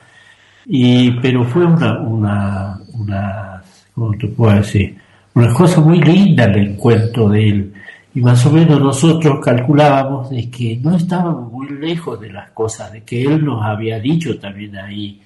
Y, 0.67 1.11
pero 1.19 1.43
fue 1.43 1.65
una, 1.65 1.99
una, 1.99 2.79
una, 2.93 3.61
¿cómo 3.93 4.11
te 4.17 4.27
puedo 4.27 4.55
decir? 4.55 4.97
Una 5.33 5.53
cosa 5.53 5.81
muy 5.81 5.99
linda 6.01 6.45
el 6.45 6.69
encuentro 6.69 7.29
de 7.29 7.49
él. 7.49 7.73
Y 8.15 8.21
más 8.21 8.45
o 8.45 8.51
menos 8.51 8.79
nosotros 8.79 9.43
calculábamos 9.43 10.29
de 10.29 10.49
que 10.49 10.77
no 10.77 10.95
estábamos 10.95 11.51
muy 11.51 11.67
lejos 11.67 12.17
de 12.21 12.31
las 12.31 12.49
cosas, 12.51 12.93
de 12.93 13.03
que 13.03 13.23
él 13.23 13.43
nos 13.43 13.61
había 13.61 13.99
dicho 13.99 14.39
también 14.39 14.77
ahí, 14.77 15.21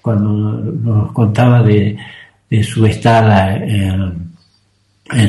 cuando 0.00 0.30
nos 0.30 1.10
contaba 1.10 1.64
de, 1.64 1.98
de 2.48 2.62
su 2.62 2.86
estada 2.86 3.56
en, 3.56 4.28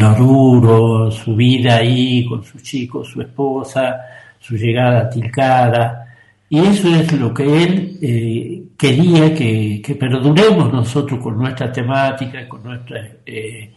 Oruro, 0.03 1.09
su 1.09 1.35
vida 1.35 1.77
ahí 1.77 2.25
con 2.27 2.43
sus 2.43 2.61
chicos, 2.61 3.07
su 3.07 3.21
esposa, 3.21 4.01
su 4.39 4.55
llegada 4.55 4.99
a 4.99 5.09
Tilcara. 5.09 6.05
Y 6.47 6.59
eso 6.59 6.93
es 6.93 7.11
lo 7.13 7.33
que 7.33 7.63
él 7.63 7.97
eh, 8.03 8.63
quería 8.77 9.33
que, 9.33 9.81
que, 9.83 9.95
perduremos 9.95 10.71
nosotros 10.71 11.19
con 11.19 11.37
nuestra 11.39 11.71
temática, 11.71 12.47
con 12.47 12.61
nuestra 12.63 13.01
eh, 13.25 13.73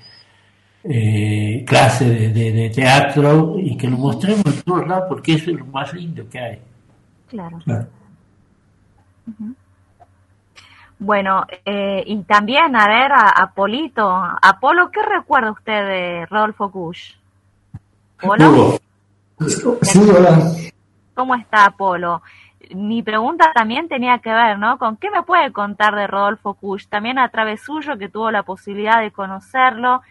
eh, 0.84 1.64
clase 1.66 2.04
de, 2.30 2.70
teatro 2.70 3.56
y 3.58 3.76
que 3.76 3.88
lo 3.88 3.96
mostremos 3.96 4.44
en 4.46 4.62
todos 4.62 4.86
lados 4.86 5.04
porque 5.08 5.34
eso 5.34 5.50
es 5.50 5.58
lo 5.58 5.66
más 5.66 5.92
lindo 5.94 6.28
que 6.28 6.38
hay. 6.38 6.58
Claro. 7.28 7.58
Bueno, 10.98 11.46
eh, 11.64 12.02
y 12.06 12.16
también, 12.22 12.76
a 12.76 12.86
ver, 12.86 13.12
a 13.12 13.28
Apolito. 13.30 14.08
Apolo, 14.40 14.90
¿qué 14.90 15.02
recuerda 15.02 15.50
usted 15.50 15.86
de 15.86 16.26
Rodolfo 16.26 16.70
Kusch? 16.70 17.16
¿Polo? 18.20 18.78
Sí, 19.82 19.98
hola. 19.98 20.38
¿Cómo 21.14 21.34
está 21.34 21.66
Apolo? 21.66 22.22
Mi 22.74 23.02
pregunta 23.02 23.52
también 23.52 23.88
tenía 23.88 24.18
que 24.18 24.32
ver, 24.32 24.58
¿no? 24.58 24.78
¿Con 24.78 24.96
qué 24.96 25.10
me 25.10 25.22
puede 25.22 25.52
contar 25.52 25.94
de 25.96 26.06
Rodolfo 26.06 26.54
Kusch? 26.54 26.86
También 26.88 27.18
a 27.18 27.28
través 27.30 27.62
suyo, 27.62 27.98
que 27.98 28.08
tuvo 28.08 28.30
la 28.30 28.44
posibilidad 28.44 29.00
de 29.00 29.10
conocerlo 29.10 30.02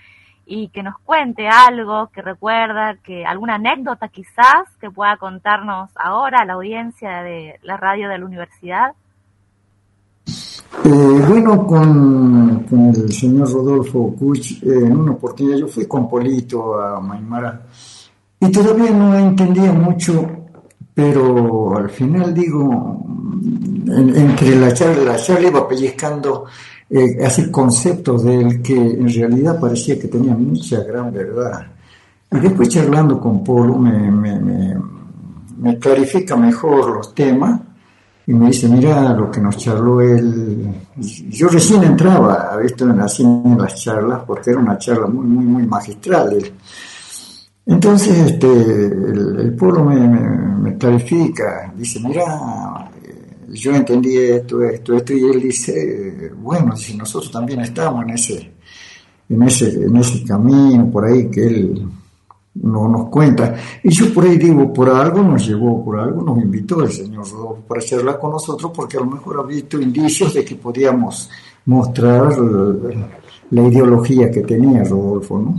y 0.46 0.70
que 0.70 0.84
nos 0.84 0.98
cuente 1.00 1.48
algo 1.48 2.08
que 2.08 2.22
recuerda, 2.22 2.96
que 3.04 3.26
alguna 3.26 3.56
anécdota 3.56 4.08
quizás 4.08 4.70
que 4.80 4.90
pueda 4.90 5.18
contarnos 5.18 5.90
ahora 5.96 6.40
a 6.42 6.46
la 6.46 6.54
audiencia 6.54 7.22
de 7.22 7.60
la 7.64 7.78
radio 7.78 8.10
de 8.10 8.18
la 8.18 8.26
universidad. 8.26 8.94
Eh, 10.84 11.26
bueno, 11.28 11.66
con, 11.66 12.66
el 12.96 13.12
señor 13.12 13.52
Rodolfo 13.52 14.16
Kuch, 14.18 14.64
eh, 14.64 14.86
en 14.86 14.98
una 14.98 15.12
oportunidad 15.12 15.58
yo 15.58 15.68
fui 15.68 15.86
con 15.86 16.10
Polito 16.10 16.80
a 16.80 17.00
Maimara 17.00 17.62
y 18.40 18.52
todavía 18.52 18.92
no 18.92 19.16
entendía 19.16 19.72
mucho, 19.72 20.28
pero 20.94 21.78
al 21.78 21.90
final 21.90 22.34
digo, 22.34 23.04
entre 23.88 24.56
la 24.56 24.74
charla, 24.74 25.14
la 25.14 25.16
charla 25.18 25.50
iba 25.50 25.68
pellizcando 25.68 26.46
eh, 26.92 27.26
así 27.26 27.50
conceptos 27.50 28.24
de 28.24 28.42
él 28.42 28.62
que 28.62 28.76
en 28.76 29.08
realidad 29.08 29.60
parecía 29.60 29.98
que 29.98 30.08
tenía 30.08 30.36
mucha 30.36 30.84
gran 30.84 31.14
verdad. 31.14 31.68
Y 32.32 32.40
después 32.40 32.70
charlando 32.70 33.20
con 33.20 33.44
Polo 33.44 33.78
me, 33.78 34.12
me, 34.12 34.76
me 35.58 35.78
clarifica 35.80 36.36
mejor 36.36 36.90
los 36.90 37.14
temas 37.14 37.62
y 38.28 38.34
me 38.34 38.48
dice, 38.48 38.68
mira 38.68 39.14
lo 39.14 39.30
que 39.32 39.40
nos 39.42 39.58
charló 39.58 40.02
él. 40.02 40.74
Yo 40.98 41.48
recién 41.48 41.84
entraba, 41.84 42.56
visto 42.58 42.86
así 43.00 43.24
en 43.24 43.58
las 43.58 43.76
charlas, 43.76 44.22
porque 44.26 44.52
era 44.52 44.60
una 44.60 44.78
charla 44.78 45.08
muy, 45.08 45.26
muy, 45.26 45.46
muy 45.46 45.66
magistral. 45.66 46.38
Entonces 47.66 48.32
este, 48.32 48.48
el, 48.48 49.56
pueblo 49.58 49.86
me, 49.86 50.08
me, 50.08 50.78
clarifica, 50.78 51.72
dice, 51.76 52.00
mira, 52.00 52.92
yo 53.54 53.76
entendí 53.76 54.18
esto, 54.18 54.64
esto, 54.64 54.96
esto, 54.96 55.14
y 55.14 55.24
él 55.24 55.42
dice, 55.42 56.32
bueno, 56.38 56.76
si 56.76 56.96
nosotros 56.96 57.32
también 57.32 57.62
estamos 57.62 58.04
en 58.04 58.10
ese, 58.12 58.52
en 59.30 59.44
ese, 59.44 59.86
en 59.86 59.96
ese 59.98 60.24
camino 60.24 60.90
por 60.92 61.06
ahí 61.06 61.30
que 61.30 61.46
él 61.46 61.88
no 62.56 62.88
nos 62.88 63.10
cuenta. 63.10 63.56
Y 63.84 63.90
yo 63.90 64.14
por 64.14 64.26
ahí 64.26 64.38
digo, 64.38 64.74
por 64.74 64.90
algo 64.90 65.22
nos 65.22 65.48
llevó, 65.48 65.84
por 65.84 66.00
algo 66.00 66.22
nos 66.22 66.38
invitó 66.38 66.82
el 66.84 66.92
señor 66.92 67.30
Rodolfo 67.30 67.64
para 67.68 67.80
hacerla 67.80 68.20
con 68.20 68.32
nosotros, 68.32 68.72
porque 68.76 68.98
a 68.98 69.02
lo 69.02 69.08
mejor 69.08 69.40
ha 69.40 69.44
visto 69.44 69.80
indicios 69.82 70.34
de 70.34 70.44
que 70.44 70.56
podíamos 70.56 71.30
mostrar 71.66 72.38
la, 72.38 73.62
ideología 73.62 74.32
que 74.32 74.42
tenía 74.42 74.84
Rodolfo, 74.84 75.40
¿no? 75.40 75.56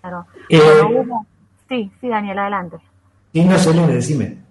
Claro. 0.00 0.26
Eh, 0.48 0.60
sí, 1.68 1.90
sí, 2.00 2.08
Daniel, 2.08 2.38
adelante. 2.38 2.76
Sí, 3.32 3.44
no, 3.44 3.58
Selene, 3.58 3.94
decime. 3.94 4.45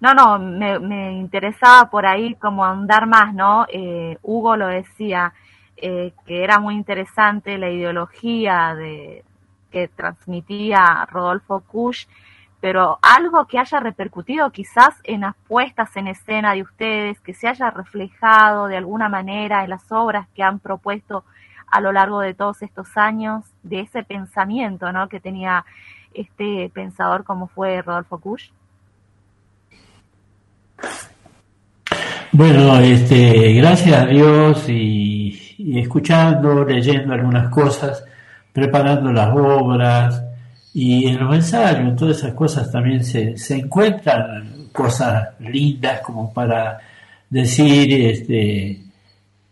No, 0.00 0.14
no, 0.14 0.38
me, 0.38 1.12
interesaba 1.12 1.90
por 1.90 2.06
ahí 2.06 2.34
como 2.36 2.64
andar 2.64 3.06
más, 3.06 3.34
¿no? 3.34 3.66
Eh, 3.68 4.16
Hugo 4.22 4.56
lo 4.56 4.66
decía, 4.68 5.34
eh, 5.76 6.12
que 6.26 6.42
era 6.42 6.58
muy 6.58 6.74
interesante 6.74 7.58
la 7.58 7.70
ideología 7.70 8.74
de, 8.74 9.24
que 9.70 9.88
transmitía 9.88 11.06
Rodolfo 11.10 11.60
Kusch, 11.60 12.06
pero 12.60 12.98
algo 13.02 13.46
que 13.46 13.58
haya 13.58 13.80
repercutido 13.80 14.50
quizás 14.50 14.94
en 15.04 15.22
las 15.22 15.34
puestas 15.48 15.96
en 15.96 16.08
escena 16.08 16.52
de 16.52 16.62
ustedes, 16.62 17.20
que 17.20 17.32
se 17.32 17.48
haya 17.48 17.70
reflejado 17.70 18.66
de 18.66 18.76
alguna 18.76 19.08
manera 19.08 19.64
en 19.64 19.70
las 19.70 19.90
obras 19.90 20.28
que 20.34 20.42
han 20.42 20.58
propuesto 20.58 21.24
a 21.70 21.80
lo 21.80 21.92
largo 21.92 22.20
de 22.20 22.34
todos 22.34 22.62
estos 22.62 22.96
años, 22.96 23.44
de 23.62 23.80
ese 23.80 24.02
pensamiento 24.02 24.92
¿no? 24.92 25.08
que 25.08 25.20
tenía 25.20 25.64
este 26.12 26.70
pensador 26.74 27.24
como 27.24 27.46
fue 27.46 27.80
Rodolfo 27.80 28.18
Kusch. 28.18 28.50
Bueno, 32.32 32.78
este, 32.80 33.52
gracias 33.54 34.02
a 34.02 34.06
Dios 34.06 34.68
y 34.68 35.78
escuchando, 35.78 36.64
leyendo 36.64 37.12
algunas 37.12 37.48
cosas, 37.50 38.04
preparando 38.52 39.12
las 39.12 39.34
obras 39.34 40.22
y 40.72 41.06
en 41.08 41.18
los 41.18 41.34
ensayos, 41.34 41.80
en 41.80 41.96
todas 41.96 42.18
esas 42.18 42.34
cosas 42.34 42.70
también 42.70 43.04
se, 43.04 43.36
se 43.36 43.56
encuentran 43.56 44.68
cosas 44.72 45.28
lindas 45.40 46.00
como 46.00 46.32
para 46.32 46.78
decir, 47.28 47.92
este, 47.92 48.80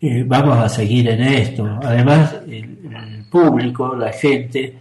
eh, 0.01 0.25
vamos 0.27 0.59
a 0.59 0.69
seguir 0.69 1.09
en 1.09 1.23
esto. 1.23 1.79
Además, 1.83 2.37
el, 2.49 2.77
público, 3.31 3.95
la 3.95 4.11
gente, 4.11 4.75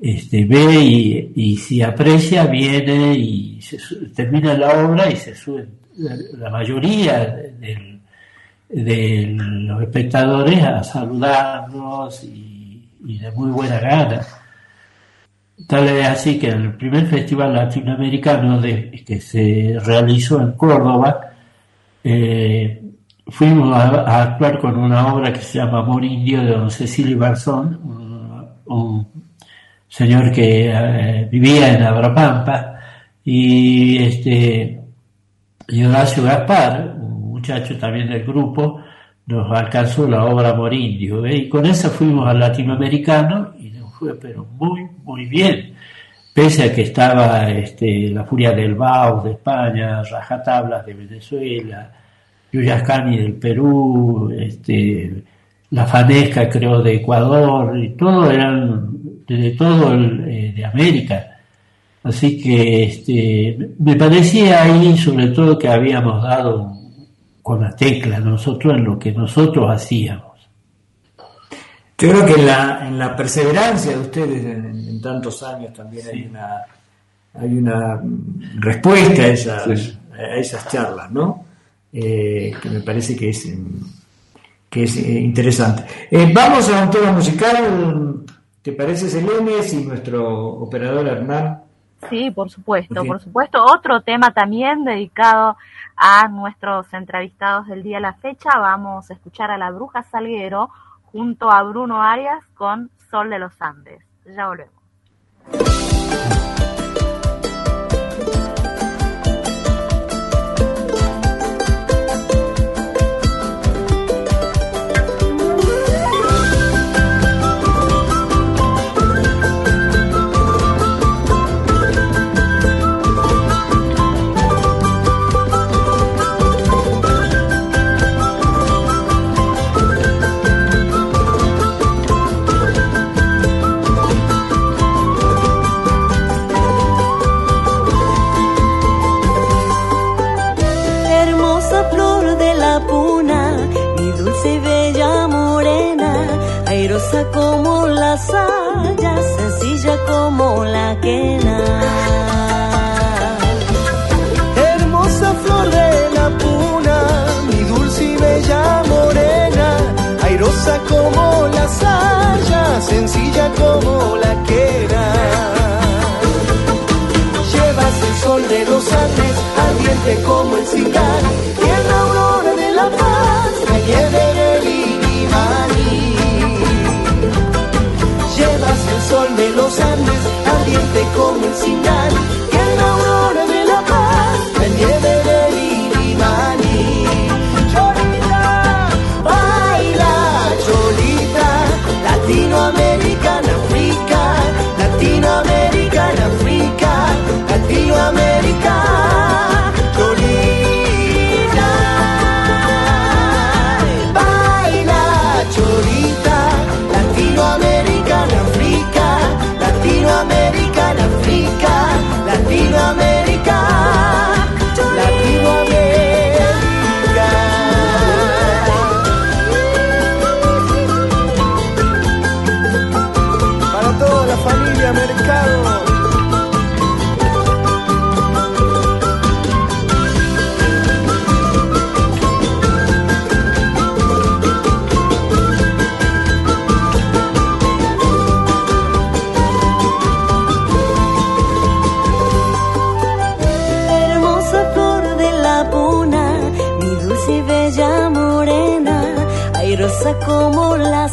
este, 0.00 0.44
ve 0.44 1.30
y, 1.36 1.56
si 1.56 1.82
aprecia, 1.82 2.46
viene 2.46 3.14
y 3.14 3.62
se, 3.62 3.78
termina 4.12 4.54
la 4.54 4.84
obra 4.84 5.08
y 5.08 5.14
se 5.14 5.36
sube 5.36 5.68
la 5.96 6.50
mayoría 6.50 7.36
de 8.72 9.26
los 9.36 9.82
espectadores 9.82 10.62
a 10.62 10.82
saludarnos 10.82 12.24
y, 12.24 12.88
de 13.00 13.30
muy 13.32 13.50
buena 13.50 13.78
gana. 13.78 14.20
Tal 15.66 15.88
es 15.88 16.06
así 16.06 16.38
que 16.38 16.50
en 16.50 16.62
el 16.62 16.74
primer 16.76 17.06
festival 17.06 17.52
latinoamericano 17.52 18.60
de, 18.60 19.02
que 19.06 19.20
se 19.20 19.78
realizó 19.84 20.40
en 20.40 20.52
Córdoba, 20.52 21.20
eh, 22.02 22.82
fuimos 23.28 23.76
a, 23.76 24.22
actuar 24.22 24.58
con 24.58 24.76
una 24.76 25.14
obra 25.14 25.32
que 25.32 25.40
se 25.40 25.58
llama 25.58 25.80
Amor 25.80 26.04
Indio 26.04 26.42
de 26.42 26.52
don 26.52 26.70
Cecilio 26.70 27.18
Barzón, 27.18 27.78
un, 28.66 29.06
señor 29.88 30.32
que 30.32 30.70
eh, 30.72 31.28
vivía 31.30 31.74
en 31.74 31.82
Abrapampa, 31.82 32.80
y 33.24 34.02
este 34.02 34.81
y 35.68 35.84
Horacio 35.84 36.22
Gaspar, 36.22 36.96
muchacho 36.96 37.76
también 37.78 38.08
del 38.08 38.24
grupo, 38.24 38.80
nos 39.26 39.50
alcanzó 39.50 40.08
la 40.08 40.24
obra 40.24 40.54
Morindio. 40.54 41.24
¿eh? 41.26 41.36
Y 41.36 41.48
con 41.48 41.66
esa 41.66 41.90
fuimos 41.90 42.28
al 42.28 42.38
latinoamericano 42.38 43.54
y 43.58 43.70
nos 43.70 43.94
fue 43.94 44.18
pero 44.18 44.46
muy, 44.58 44.86
muy 45.04 45.26
bien. 45.26 45.74
Pese 46.34 46.64
a 46.64 46.74
que 46.74 46.82
estaba 46.82 47.50
este, 47.50 48.08
la 48.08 48.24
Furia 48.24 48.52
del 48.52 48.74
Baus 48.74 49.24
de 49.24 49.32
España, 49.32 50.02
Rajatablas 50.02 50.86
de 50.86 50.94
Venezuela, 50.94 51.90
Yuyascani 52.50 53.18
del 53.18 53.34
Perú, 53.34 54.34
este, 54.38 55.22
la 55.70 55.86
Fanesca 55.86 56.48
creo 56.48 56.82
de 56.82 56.94
Ecuador, 56.96 57.76
y 57.76 57.90
todo 57.90 58.30
eran 58.30 58.88
de 59.26 59.50
todo 59.52 59.92
el, 59.92 60.24
eh, 60.28 60.52
de 60.56 60.64
América. 60.64 61.31
Así 62.04 62.40
que 62.40 62.84
este, 62.84 63.74
me 63.78 63.94
parecía 63.94 64.64
ahí 64.64 64.96
sobre 64.98 65.28
todo 65.28 65.58
que 65.58 65.68
habíamos 65.68 66.22
dado 66.22 66.72
con 67.42 67.60
la 67.60 67.74
tecla, 67.74 68.18
nosotros 68.18 68.74
en 68.74 68.84
lo 68.84 68.98
que 68.98 69.12
nosotros 69.12 69.70
hacíamos. 69.70 70.32
Yo 71.98 72.10
creo 72.10 72.26
que 72.26 72.32
en 72.32 72.46
la, 72.46 72.88
en 72.88 72.98
la 72.98 73.14
perseverancia 73.14 73.92
de 73.92 73.98
ustedes 73.98 74.44
en, 74.44 75.00
tantos 75.00 75.42
años 75.42 75.72
también 75.72 76.06
hay 76.06 76.22
una 76.22 76.62
hay 77.34 77.56
una 77.56 78.00
respuesta 78.58 79.22
a 79.22 79.26
esas, 79.28 79.96
a 80.12 80.36
esas 80.36 80.68
charlas, 80.68 81.10
¿no? 81.10 81.44
Eh, 81.92 82.52
que 82.60 82.70
me 82.70 82.80
parece 82.80 83.16
que 83.16 83.30
es 83.30 83.48
que 84.68 84.84
es 84.84 84.96
eh, 84.96 85.20
interesante. 85.20 85.84
Eh, 86.10 86.30
vamos 86.32 86.68
a 86.70 86.84
un 86.84 86.90
tema 86.90 87.12
musical, 87.12 88.24
¿te 88.62 88.72
parece 88.72 89.08
Selene? 89.08 89.62
Si 89.62 89.84
nuestro 89.84 90.54
operador 90.54 91.06
Hernán. 91.06 91.62
Sí, 92.08 92.30
por 92.30 92.50
supuesto, 92.50 93.04
por 93.04 93.20
supuesto. 93.20 93.64
Otro 93.64 94.02
tema 94.02 94.32
también 94.32 94.84
dedicado 94.84 95.56
a 95.96 96.28
nuestros 96.28 96.92
entrevistados 96.92 97.66
del 97.66 97.82
día 97.82 97.98
a 97.98 98.00
la 98.00 98.14
fecha. 98.14 98.50
Vamos 98.58 99.10
a 99.10 99.14
escuchar 99.14 99.50
a 99.50 99.58
la 99.58 99.70
Bruja 99.70 100.02
Salguero 100.02 100.70
junto 101.04 101.50
a 101.50 101.62
Bruno 101.62 102.02
Arias 102.02 102.44
con 102.54 102.90
Sol 103.10 103.30
de 103.30 103.38
los 103.38 103.60
Andes. 103.60 104.02
Ya 104.24 104.48
volvemos. 104.48 104.74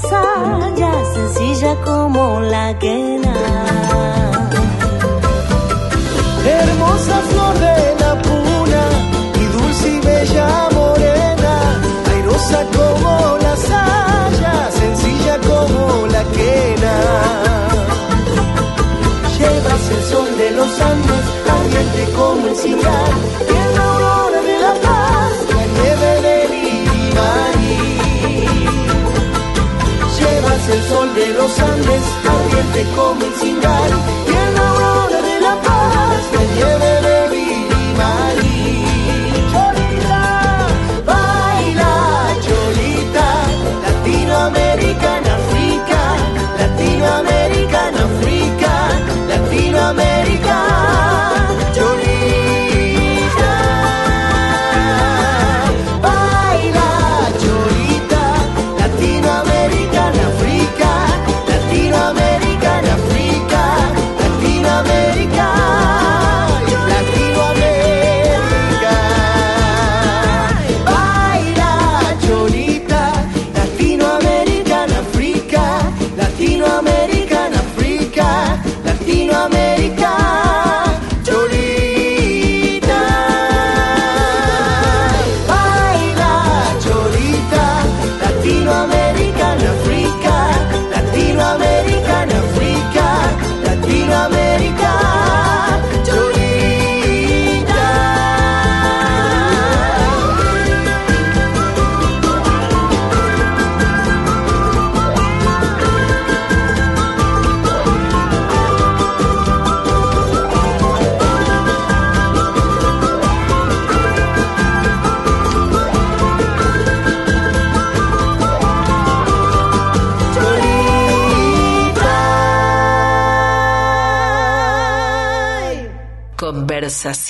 Como 0.02 0.58
la 0.58 0.70
saya, 0.70 0.92
sencilla 1.14 1.76
como 1.84 2.40
la 2.42 2.78
quena. 2.80 3.34
Hermosa 6.46 7.18
flor 7.30 7.56
de 7.60 7.96
la 8.00 8.22
puna, 8.22 8.84
y 9.42 9.46
dulce 9.58 9.88
y 9.90 10.00
bella 10.00 10.70
morena, 10.74 11.54
airosa 12.12 12.66
como 12.78 13.38
la 13.42 13.56
saya, 13.56 14.72
sencilla 14.72 15.38
como 15.40 16.08
la 16.08 16.24
quena. 16.36 16.96
Llevas 19.38 19.84
el 19.96 20.04
sol 20.12 20.38
de 20.38 20.52
los 20.52 20.82
Andes, 20.82 21.26
ardiente 21.56 22.04
como 22.16 22.48
el 22.48 22.56
cigar, 22.56 23.14
de 31.20 31.34
los 31.34 31.60
Andes, 31.60 32.04
ardiente 32.34 32.96
como 32.96 33.22
el 33.26 33.34
cingal, 33.34 33.92
y 34.26 34.32
en 34.32 34.56
la 34.56 34.70
aurora 34.70 35.22
de 35.22 35.40
la 35.42 35.56
paz, 35.66 36.22
la 36.34 36.44
nieve 36.56 36.92
de 37.08 37.18
Virimari. 37.32 38.62
Cholita, 39.52 40.22
baila, 41.06 41.94
cholita, 42.46 43.28
Latinoamericana, 43.86 45.30
África, 45.42 46.02
Latinoamericana, 46.62 48.00
África, 48.10 48.74
Latinoamérica. 49.28 50.99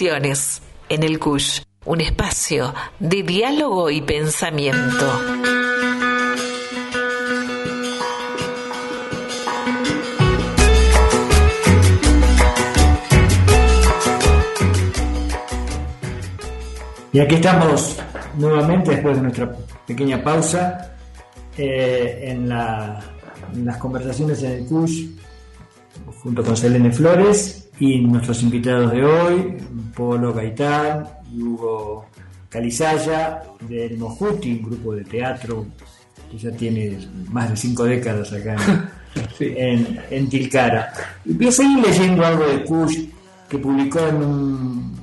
en 0.01 1.03
el 1.03 1.19
CUSH, 1.19 1.61
un 1.85 1.99
espacio 1.99 2.73
de 2.99 3.21
diálogo 3.21 3.89
y 3.89 3.99
pensamiento. 3.99 5.05
Y 17.11 17.19
aquí 17.19 17.35
estamos 17.35 17.97
nuevamente 18.37 18.91
después 18.91 19.17
de 19.17 19.23
nuestra 19.23 19.53
pequeña 19.85 20.23
pausa 20.23 20.95
eh, 21.57 22.21
en, 22.23 22.47
la, 22.47 23.01
en, 23.53 23.65
las 23.65 23.75
conversaciones 23.75 24.41
en 24.43 24.51
el 24.51 24.65
CUSH 24.65 25.07
junto 26.23 26.41
con 26.41 26.55
Selene 26.55 26.89
Flores 26.89 27.68
y 27.79 27.99
nuestros 28.01 28.43
invitados 28.43 28.91
de 28.91 29.03
hoy, 29.05 29.57
Polo 29.95 30.33
Gaitán 30.33 31.05
y 31.33 31.41
Hugo 31.41 32.05
Calizaya 32.49 33.41
del 33.61 33.97
Mojuti, 33.97 34.53
un 34.53 34.63
grupo 34.63 34.93
de 34.95 35.03
teatro 35.05 35.65
que 36.29 36.37
ya 36.37 36.51
tiene 36.51 36.97
más 37.31 37.49
de 37.51 37.55
cinco 37.57 37.85
décadas 37.85 38.31
acá 38.33 38.55
en, 39.39 39.57
en, 39.57 39.99
en 40.09 40.29
Tilcara. 40.29 40.91
Y 41.25 41.33
voy 41.33 41.47
a 41.47 41.51
seguir 41.51 41.77
leyendo 41.79 42.25
algo 42.25 42.45
de 42.47 42.63
Kush 42.63 43.05
que 43.47 43.57
publicó 43.57 43.99
en, 44.07 44.15
un- 44.17 44.99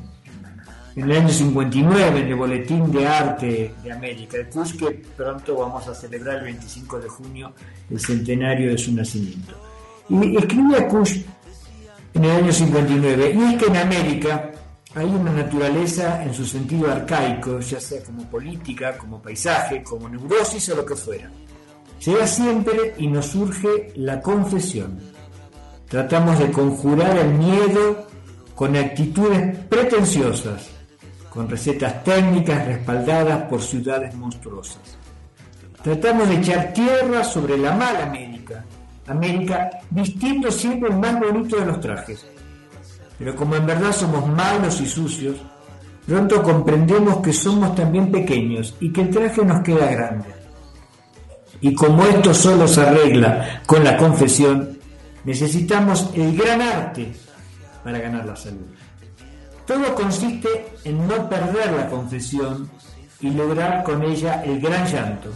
en 0.96 1.10
el 1.10 1.12
año 1.18 1.28
59 1.28 2.20
en 2.20 2.26
el 2.28 2.34
Boletín 2.34 2.90
de 2.90 3.06
Arte 3.06 3.74
de 3.82 3.92
América, 3.92 4.38
de 4.38 4.48
Kush 4.48 4.76
que 4.76 5.02
pronto 5.16 5.56
vamos 5.56 5.86
a 5.88 5.94
celebrar 5.94 6.38
el 6.38 6.44
25 6.44 7.00
de 7.00 7.08
junio 7.08 7.52
el 7.90 8.00
centenario 8.00 8.70
de 8.70 8.78
su 8.78 8.92
nacimiento. 8.94 9.54
Y 10.08 10.36
escribía 10.36 10.86
Kush 10.88 11.22
en 12.16 12.24
el 12.24 12.30
año 12.30 12.52
59, 12.52 13.34
y 13.34 13.42
es 13.42 13.62
que 13.62 13.66
en 13.66 13.76
América 13.76 14.50
hay 14.94 15.04
una 15.04 15.30
naturaleza 15.32 16.22
en 16.22 16.32
su 16.32 16.46
sentido 16.46 16.90
arcaico, 16.90 17.60
ya 17.60 17.78
sea 17.78 18.02
como 18.02 18.24
política, 18.24 18.96
como 18.96 19.20
paisaje, 19.20 19.82
como 19.82 20.08
neurosis 20.08 20.70
o 20.70 20.76
lo 20.76 20.86
que 20.86 20.96
fuera. 20.96 21.30
Llega 22.04 22.26
siempre 22.26 22.94
y 22.96 23.06
nos 23.06 23.26
surge 23.26 23.92
la 23.96 24.22
confesión. 24.22 24.98
Tratamos 25.88 26.38
de 26.38 26.50
conjurar 26.50 27.18
el 27.18 27.34
miedo 27.34 28.06
con 28.54 28.74
actitudes 28.74 29.58
pretenciosas, 29.66 30.70
con 31.28 31.50
recetas 31.50 32.02
técnicas 32.02 32.66
respaldadas 32.66 33.42
por 33.42 33.60
ciudades 33.60 34.14
monstruosas. 34.14 34.96
Tratamos 35.82 36.28
de 36.30 36.36
echar 36.36 36.72
tierra 36.72 37.22
sobre 37.22 37.58
la 37.58 37.76
mala 37.76 38.06
América, 38.06 38.35
América 39.08 39.70
vistiendo 39.90 40.50
siempre 40.50 40.90
el 40.90 40.96
más 40.96 41.18
bonito 41.20 41.56
de 41.56 41.66
los 41.66 41.80
trajes. 41.80 42.26
Pero 43.18 43.34
como 43.34 43.56
en 43.56 43.66
verdad 43.66 43.92
somos 43.92 44.26
malos 44.26 44.80
y 44.80 44.86
sucios, 44.86 45.36
pronto 46.06 46.42
comprendemos 46.42 47.18
que 47.18 47.32
somos 47.32 47.74
también 47.74 48.10
pequeños 48.10 48.74
y 48.80 48.92
que 48.92 49.02
el 49.02 49.10
traje 49.10 49.44
nos 49.44 49.62
queda 49.62 49.90
grande. 49.90 50.28
Y 51.60 51.74
como 51.74 52.04
esto 52.04 52.34
solo 52.34 52.68
se 52.68 52.82
arregla 52.82 53.62
con 53.66 53.82
la 53.82 53.96
confesión, 53.96 54.78
necesitamos 55.24 56.10
el 56.14 56.36
gran 56.36 56.60
arte 56.60 57.12
para 57.82 57.98
ganar 57.98 58.26
la 58.26 58.36
salud. 58.36 58.66
Todo 59.66 59.94
consiste 59.94 60.66
en 60.84 61.08
no 61.08 61.28
perder 61.28 61.72
la 61.72 61.88
confesión 61.88 62.70
y 63.20 63.30
lograr 63.30 63.82
con 63.82 64.02
ella 64.02 64.42
el 64.44 64.60
gran 64.60 64.86
llanto. 64.86 65.30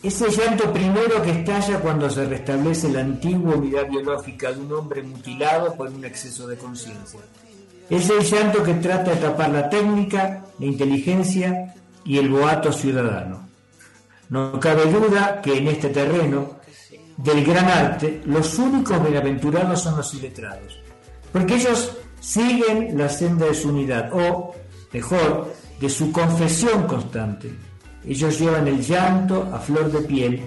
Ese 0.00 0.30
llanto 0.30 0.72
primero 0.72 1.20
que 1.22 1.32
estalla 1.32 1.80
cuando 1.80 2.08
se 2.08 2.24
restablece 2.24 2.88
la 2.88 3.00
antigua 3.00 3.56
unidad 3.56 3.88
biológica 3.88 4.52
de 4.52 4.60
un 4.60 4.72
hombre 4.72 5.02
mutilado 5.02 5.74
por 5.74 5.88
un 5.88 6.04
exceso 6.04 6.46
de 6.46 6.56
conciencia. 6.56 7.18
Es 7.90 8.08
el 8.08 8.20
llanto 8.20 8.62
que 8.62 8.74
trata 8.74 9.10
de 9.10 9.16
tapar 9.16 9.50
la 9.50 9.68
técnica, 9.68 10.44
la 10.58 10.66
inteligencia 10.66 11.74
y 12.04 12.18
el 12.18 12.28
boato 12.28 12.72
ciudadano. 12.72 13.48
No 14.28 14.60
cabe 14.60 14.84
duda 14.90 15.40
que 15.42 15.58
en 15.58 15.66
este 15.66 15.88
terreno 15.88 16.58
del 17.16 17.44
gran 17.44 17.66
arte 17.66 18.22
los 18.24 18.56
únicos 18.58 19.02
bienaventurados 19.02 19.82
son 19.82 19.96
los 19.96 20.14
iletrados, 20.14 20.78
porque 21.32 21.56
ellos 21.56 21.96
siguen 22.20 22.96
la 22.96 23.08
senda 23.08 23.46
de 23.46 23.54
su 23.54 23.70
unidad, 23.70 24.10
o, 24.12 24.54
mejor, 24.92 25.52
de 25.80 25.90
su 25.90 26.12
confesión 26.12 26.86
constante. 26.86 27.67
Ellos 28.06 28.38
llevan 28.38 28.68
el 28.68 28.80
llanto 28.80 29.48
a 29.52 29.58
flor 29.58 29.90
de 29.90 30.00
piel 30.02 30.40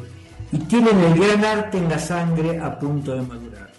y 0.52 0.58
tienen 0.60 1.00
el 1.00 1.20
gran 1.20 1.46
arte 1.46 1.78
en 1.78 1.90
la 1.90 2.00
sangre 2.00 2.60
a 2.60 2.78
punto 2.78 3.14
de 3.14 3.22
madurar, 3.22 3.70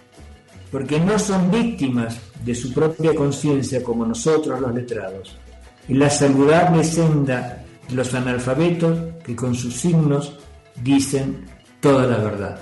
porque 0.70 0.99
no 0.99 1.18
son 1.18 1.51
víctimas 1.51 2.18
de 2.45 2.55
su 2.55 2.73
propia 2.73 3.14
conciencia 3.14 3.83
como 3.83 4.07
nosotros 4.07 4.61
los 4.61 4.75
letrados, 4.75 5.37
y 5.89 5.95
la 5.95 6.09
saludable 6.09 6.85
senda 6.85 7.64
de 7.89 7.95
los 7.95 8.14
analfabetos 8.14 8.99
que 9.25 9.37
con 9.37 9.55
sus 9.55 9.75
signos 9.75 10.39
dicen 10.83 11.45
toda 11.81 12.07
la 12.07 12.18
verdad. 12.18 12.59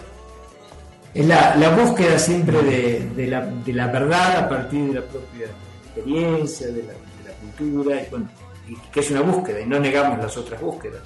Es 1.12 1.26
la, 1.26 1.76
búsqueda 1.76 2.18
siempre 2.18 2.62
de, 2.62 3.10
de 3.16 3.26
la, 3.26 3.44
de 3.46 3.72
la 3.72 3.88
verdad 3.88 4.44
a 4.44 4.48
partir 4.48 4.86
de 4.86 4.94
la 4.94 5.06
propia 5.06 5.46
experiencia, 5.84 6.68
de 6.68 6.82
la, 6.84 6.92
de 6.92 7.24
la 7.26 7.34
cultura, 7.40 8.02
y, 8.02 8.10
bueno, 8.10 8.28
y 8.70 8.76
que 8.92 9.00
es 9.00 9.10
una 9.10 9.22
búsqueda 9.22 9.60
y 9.60 9.66
no 9.66 9.78
negamos 9.78 10.18
las 10.18 10.36
otras 10.36 10.60
búsquedas. 10.60 11.02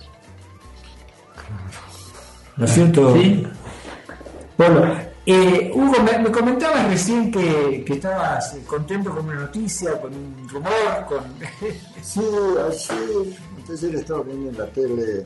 ¿No 2.56 2.64
es 2.64 2.70
cierto? 2.72 3.14
Sí. 3.14 3.46
Polo, 4.56 4.84
eh, 5.26 5.72
Hugo, 5.74 5.94
me, 6.04 6.18
me 6.18 6.30
comentabas 6.30 6.86
recién 6.88 7.32
que, 7.32 7.82
que 7.84 7.94
estabas 7.94 8.54
eh, 8.54 8.62
contento 8.66 9.10
con 9.10 9.24
una 9.26 9.40
noticia, 9.40 9.98
con 10.00 10.12
un 10.14 10.48
rumor, 10.48 11.06
con... 11.08 11.24
Sí, 12.02 12.20
ayer, 12.20 13.34
entonces 13.56 13.94
estaba 13.94 14.22
viendo 14.22 14.50
en 14.50 14.58
la 14.58 14.66
tele, 14.66 15.24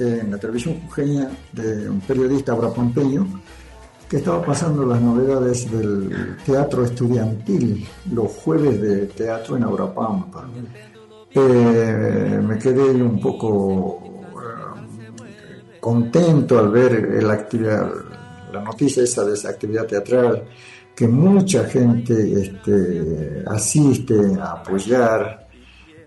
en 0.00 0.30
la 0.32 0.38
televisión 0.38 0.80
jujeña, 0.82 1.30
de 1.52 1.88
un 1.88 2.00
periodista 2.00 2.52
abrapampeño, 2.52 3.26
que 4.08 4.16
estaba 4.16 4.44
pasando 4.44 4.84
las 4.84 5.00
novedades 5.00 5.70
del 5.70 6.36
teatro 6.44 6.84
estudiantil, 6.84 7.86
los 8.12 8.32
jueves 8.32 8.80
de 8.80 9.06
teatro 9.06 9.56
en 9.56 9.64
Abrapampa. 9.64 10.48
Eh, 11.38 12.40
me 12.42 12.58
quedé 12.58 12.90
un 13.02 13.20
poco 13.20 14.00
eh, 14.02 15.78
contento 15.78 16.58
al 16.58 16.70
ver 16.70 17.22
la 17.22 17.34
actividad, 17.34 17.90
la 18.50 18.62
noticia 18.62 19.02
esa 19.02 19.22
de 19.22 19.34
esa 19.34 19.50
actividad 19.50 19.84
teatral, 19.84 20.44
que 20.94 21.06
mucha 21.06 21.64
gente 21.64 22.40
este, 22.40 23.44
asiste 23.46 24.14
a 24.40 24.52
apoyar 24.52 25.46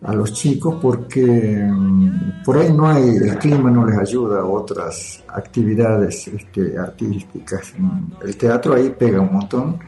a 0.01 0.13
los 0.15 0.33
chicos 0.33 0.77
porque 0.81 1.21
mm, 1.21 2.41
por 2.43 2.57
ahí 2.57 2.73
no 2.73 2.87
hay, 2.87 3.17
el 3.17 3.37
clima 3.37 3.69
no 3.69 3.85
les 3.85 3.99
ayuda 3.99 4.39
a 4.39 4.45
otras 4.45 5.23
actividades 5.27 6.27
este, 6.27 6.75
artísticas. 6.75 7.73
Mm, 7.77 8.13
El 8.23 8.35
teatro 8.35 8.73
ahí 8.73 8.95
pega 8.97 9.21
un 9.21 9.33
montón 9.33 9.79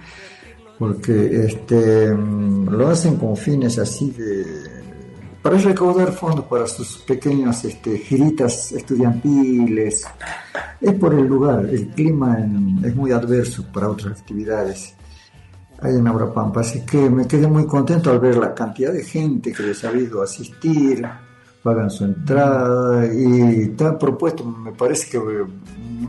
porque 0.78 1.46
este, 1.46 2.14
mm, 2.14 2.70
lo 2.70 2.89
hacen 2.89 3.16
con 3.16 3.36
fines 3.36 3.80
así 3.80 4.12
de 4.12 4.80
para 5.42 5.58
recaudar 5.58 6.12
fondos 6.12 6.46
para 6.46 6.68
sus 6.68 6.98
pequeñas 7.00 7.66
este, 7.66 7.98
giritas 7.98 8.72
estudiantiles. 8.72 10.06
Es 10.80 10.94
por 10.96 11.14
el 11.14 11.26
lugar, 11.26 11.66
el 11.70 11.88
clima 11.89 12.38
en- 12.39 12.80
es 12.84 12.96
muy 12.96 13.12
adverso 13.12 13.66
para 13.74 13.89
otras 13.89 14.20
actividades 14.20 14.94
ahí 15.82 15.96
en 15.96 16.08
Abrapampa. 16.08 16.62
Así 16.62 16.82
que 16.86 17.10
me 17.10 17.28
quedé 17.28 17.48
muy 17.48 17.66
contento 17.66 18.12
al 18.12 18.20
ver 18.20 18.38
la 18.38 18.54
cantidad 18.54 18.94
de 18.94 19.04
gente 19.04 19.52
que 19.52 19.64
les 19.64 19.84
ha 19.84 19.89
habido 19.89 20.22
asistir, 20.22 21.04
pagan 21.64 21.89
su 21.89 22.06
entrada 22.06 23.06
y 23.12 23.62
está 23.64 23.98
propuesto, 23.98 24.44
me 24.44 24.72
parece 24.72 25.10
que 25.12 25.18
eh, 25.18 25.46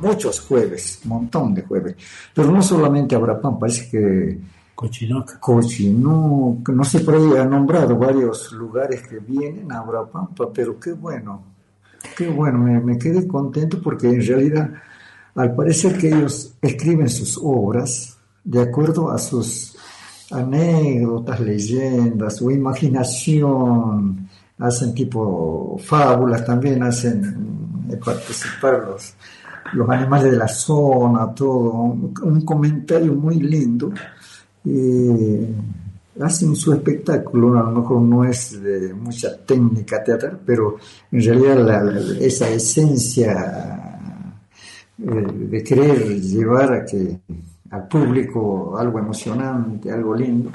muchos 0.00 0.40
jueves, 0.40 1.00
un 1.04 1.10
montón 1.10 1.54
de 1.54 1.62
jueves. 1.62 1.96
Pero 2.34 2.50
no 2.50 2.62
solamente 2.62 3.14
Abrapampa, 3.14 3.60
parece 3.60 3.90
que 3.90 4.38
Cochinoca. 4.74 5.38
Cochinoca, 5.38 6.72
no 6.72 6.84
sé, 6.84 7.00
por 7.00 7.14
ahí 7.14 7.36
ha 7.38 7.44
nombrado 7.44 7.96
varios 7.96 8.52
lugares 8.52 9.06
que 9.06 9.18
vienen 9.18 9.70
a 9.70 9.78
Abrapampa, 9.78 10.50
pero 10.52 10.78
qué 10.78 10.92
bueno, 10.92 11.42
qué 12.16 12.28
bueno, 12.28 12.58
me, 12.58 12.98
quedé 12.98 13.26
contento 13.26 13.80
porque 13.82 14.08
en 14.08 14.26
realidad, 14.26 14.70
al 15.34 15.54
parecer 15.54 15.96
que 15.98 16.08
ellos 16.08 16.54
escriben 16.60 17.08
sus 17.08 17.38
obras 17.42 18.18
de 18.44 18.60
acuerdo 18.60 19.10
a 19.10 19.18
sus 19.18 19.76
anécdotas, 20.30 21.40
leyendas, 21.40 22.36
su 22.36 22.50
imaginación, 22.50 24.28
hacen 24.58 24.94
tipo 24.94 25.78
fábulas, 25.84 26.44
también 26.44 26.82
hacen 26.82 27.58
eh, 27.90 27.96
participar 28.02 28.84
los, 28.88 29.14
los 29.74 29.88
animales 29.90 30.32
de 30.32 30.38
la 30.38 30.48
zona, 30.48 31.32
todo, 31.34 31.72
un 31.72 32.44
comentario 32.44 33.12
muy 33.14 33.40
lindo 33.40 33.92
y 34.64 36.20
hacen 36.20 36.54
su 36.54 36.72
espectáculo, 36.72 37.58
a 37.58 37.62
lo 37.70 37.80
mejor 37.80 38.02
no 38.02 38.24
es 38.24 38.62
de 38.62 38.92
mucha 38.94 39.36
técnica 39.44 40.02
teatral, 40.04 40.40
pero 40.44 40.76
en 41.10 41.22
realidad 41.22 42.20
esa 42.20 42.48
esencia 42.50 43.98
eh, 44.98 45.26
de 45.50 45.64
querer 45.64 46.20
llevar 46.20 46.72
a 46.74 46.84
que 46.84 47.20
al 47.70 47.88
público 47.88 48.76
algo 48.76 48.98
emocionante, 48.98 49.90
algo 49.90 50.14
lindo, 50.14 50.52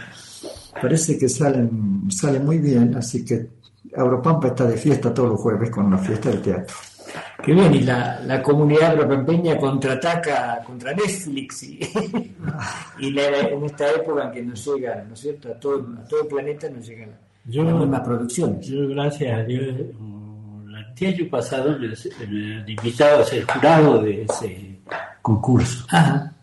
parece 0.80 1.18
que 1.18 1.28
salen, 1.28 2.04
sale 2.10 2.40
muy 2.40 2.60
bien, 2.60 2.96
así 2.96 3.26
que 3.26 3.58
Auropampa 3.96 4.50
está 4.50 4.66
de 4.66 4.78
fiesta 4.78 5.14
todos 5.14 5.30
los 5.30 5.42
jueves 5.42 5.72
con 5.72 5.90
la 5.90 5.98
fiesta 5.98 6.30
del 6.30 6.42
teatro. 6.42 6.76
Qué 7.44 7.54
bien, 7.54 7.74
y 7.76 7.82
la, 7.82 8.20
la 8.26 8.42
comunidad 8.42 8.92
agropampeña 8.92 9.58
contraataca 9.58 10.62
contra 10.66 10.94
Netflix 10.94 11.64
y, 11.64 11.80
y 13.00 13.12
la- 13.12 13.40
en 13.50 13.64
esta 13.64 13.90
época 13.92 14.26
en 14.26 14.32
que 14.32 14.42
nos 14.44 14.66
llega, 14.66 15.04
¿no 15.08 15.14
es 15.14 15.20
cierto? 15.20 15.50
A 15.52 15.60
todo, 15.60 15.86
a 15.98 16.04
todo 16.08 16.22
el 16.24 16.28
planeta 16.28 16.70
nos 16.70 16.86
llega 16.88 17.08
Yo, 17.46 17.64
las 17.64 17.76
mismas 17.76 18.02
producciones. 18.02 18.68
Yo, 18.68 18.88
gracias 18.90 19.40
a 19.40 19.44
Dios, 19.44 19.64
el 21.00 21.08
año 21.08 21.30
pasado 21.30 21.78
me, 21.80 21.88
me 22.28 22.56
han 22.58 22.70
invitado 22.70 23.22
a 23.22 23.26
ser 23.26 23.44
jurado 23.46 24.02
de 24.02 24.24
ese 24.24 24.80
concurso. 25.22 25.86
Ajá. 25.90 26.34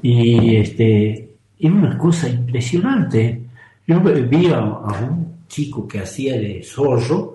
Y 0.00 0.56
este, 0.56 1.36
era 1.58 1.74
una 1.74 1.98
cosa 1.98 2.28
impresionante. 2.28 3.42
Yo 3.86 4.00
vi 4.00 4.46
a, 4.48 4.58
a 4.58 5.00
un 5.08 5.44
chico 5.48 5.86
que 5.86 6.00
hacía 6.00 6.34
de 6.34 6.62
zorro, 6.64 7.31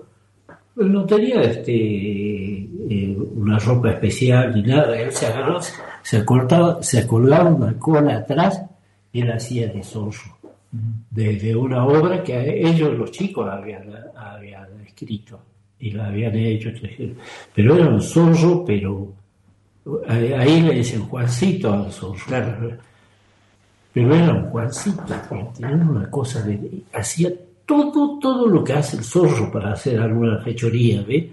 pero 0.77 0.89
no 0.89 1.05
tenía 1.07 1.41
este, 1.41 1.73
eh, 1.73 3.17
una 3.35 3.57
ropa 3.57 3.89
especial 3.89 4.53
ni 4.53 4.61
nada. 4.61 4.95
Él 4.95 5.11
se 5.11 5.25
agarró, 5.25 5.59
se, 6.03 6.23
cortaba, 6.23 6.83
se 6.83 7.07
colgaba 7.07 7.49
una 7.49 7.79
cola 7.79 8.17
atrás 8.17 8.61
y 9.11 9.21
él 9.21 9.31
hacía 9.31 9.69
de 9.69 9.83
zorro. 9.83 10.37
De, 11.09 11.55
una 11.55 11.83
obra 11.83 12.23
que 12.23 12.61
ellos, 12.61 12.95
los 12.95 13.09
chicos, 13.09 13.49
habían, 13.49 13.91
habían 14.15 14.67
escrito 14.85 15.39
y 15.79 15.91
la 15.91 16.09
habían 16.09 16.35
hecho. 16.35 16.69
Pero 17.55 17.75
era 17.75 17.89
un 17.89 18.01
zorro, 18.01 18.63
pero 18.63 19.13
ahí 20.07 20.33
ahí 20.33 20.61
le 20.61 20.75
dicen 20.75 21.01
Juancito 21.07 21.73
al 21.73 21.91
zorro. 21.91 22.19
Pero 23.93 24.15
era 24.15 24.31
un 24.31 24.49
Juancito, 24.51 25.03
tenía 25.57 25.75
una 25.75 26.07
cosa 26.11 26.43
de. 26.43 26.83
hacía 26.93 27.31
todo, 27.67 28.17
todo 28.19 28.47
lo 28.47 28.63
que 28.63 28.73
hace 28.73 28.97
el 28.97 29.03
zorro 29.03 29.51
para 29.51 29.73
hacer 29.73 29.99
alguna 29.99 30.39
fechoría, 30.39 31.03
¿ve? 31.03 31.29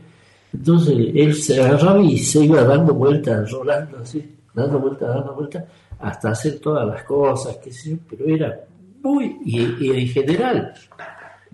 Entonces 0.53 0.95
él 1.14 1.35
se 1.35 1.62
agarraba 1.62 2.03
y 2.03 2.18
se 2.18 2.45
iba 2.45 2.62
dando 2.64 2.93
vueltas, 2.95 3.51
rolando 3.51 3.99
así, 3.99 4.22
dando 4.53 4.78
vueltas, 4.78 5.09
dando 5.14 5.35
vueltas, 5.35 5.64
hasta 5.99 6.30
hacer 6.30 6.59
todas 6.61 6.87
las 6.87 7.03
cosas, 7.05 7.57
qué 7.64 7.72
sé 7.72 7.91
yo, 7.93 7.97
pero 8.11 8.26
era 8.26 8.61
muy, 9.03 9.37
y, 9.45 9.91
en 9.91 10.07
general. 10.09 10.74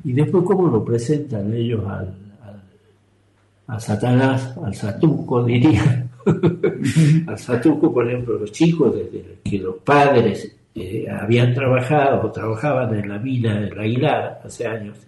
Y 0.04 0.12
después, 0.12 0.44
¿cómo 0.44 0.66
lo 0.68 0.84
presentan 0.84 1.52
ellos 1.54 1.82
al, 1.86 2.08
al- 2.42 2.62
a 3.68 3.78
Satanás, 3.80 4.54
al 4.64 4.74
Satuco, 4.74 5.44
diría? 5.44 6.08
al 7.26 7.38
Satuco, 7.38 7.92
por 7.92 8.06
ejemplo, 8.08 8.38
los 8.38 8.52
chicos, 8.52 8.94
desde 8.94 9.38
que 9.44 9.58
los 9.58 9.76
padres 9.76 10.56
habían 11.10 11.54
trabajado 11.54 12.22
o 12.26 12.30
trabajaban 12.30 12.94
en 12.94 13.08
la 13.08 13.18
mina 13.18 13.60
del 13.60 13.78
Aguilar 13.78 14.40
hace 14.44 14.66
años, 14.66 14.98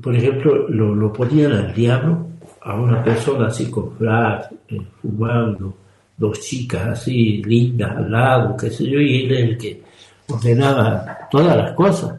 por 0.00 0.14
ejemplo, 0.14 0.68
lo, 0.68 0.94
lo 0.94 1.12
ponían 1.12 1.52
al 1.52 1.74
diablo 1.74 2.26
a 2.62 2.74
una 2.74 3.02
persona 3.02 3.46
así 3.48 3.70
con 3.70 3.96
frac, 3.96 4.50
eh, 4.68 4.80
fumando, 5.00 5.76
dos 6.16 6.40
chicas 6.40 6.86
así 6.88 7.42
lindas 7.42 7.96
al 7.96 8.10
lado, 8.10 8.56
qué 8.56 8.70
sé 8.70 8.84
yo, 8.88 9.00
y 9.00 9.24
él 9.24 9.32
el 9.32 9.58
que 9.58 9.82
ordenaba 10.28 11.28
todas 11.30 11.56
las 11.56 11.72
cosas. 11.72 12.18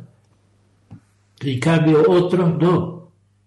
En 1.41 1.59
cambio, 1.59 2.03
otros 2.07 2.57
no. 2.57 2.95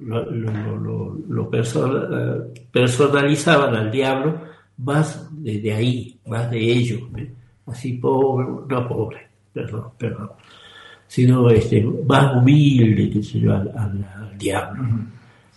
Lo, 0.01 0.31
lo, 0.31 1.17
lo, 1.29 1.51
eh, 1.53 2.65
personalizaban 2.71 3.75
al 3.75 3.91
diablo 3.91 4.41
más 4.77 5.29
de, 5.43 5.61
de 5.61 5.73
ahí, 5.73 6.21
más 6.27 6.49
de 6.51 6.59
ellos. 6.59 7.01
Así 7.71 7.95
pobre, 7.95 8.47
no 8.69 8.89
pobre, 8.89 9.29
perdón, 9.53 9.85
perdón, 9.99 10.31
sino 11.07 11.49
este, 11.51 11.83
más 11.83 12.37
humilde, 12.37 13.11
qué 13.11 13.23
sé 13.23 13.41
yo, 13.41 13.53
al, 13.55 13.69
al- 13.77 14.05
al 14.17 14.39
diablo. 14.39 14.85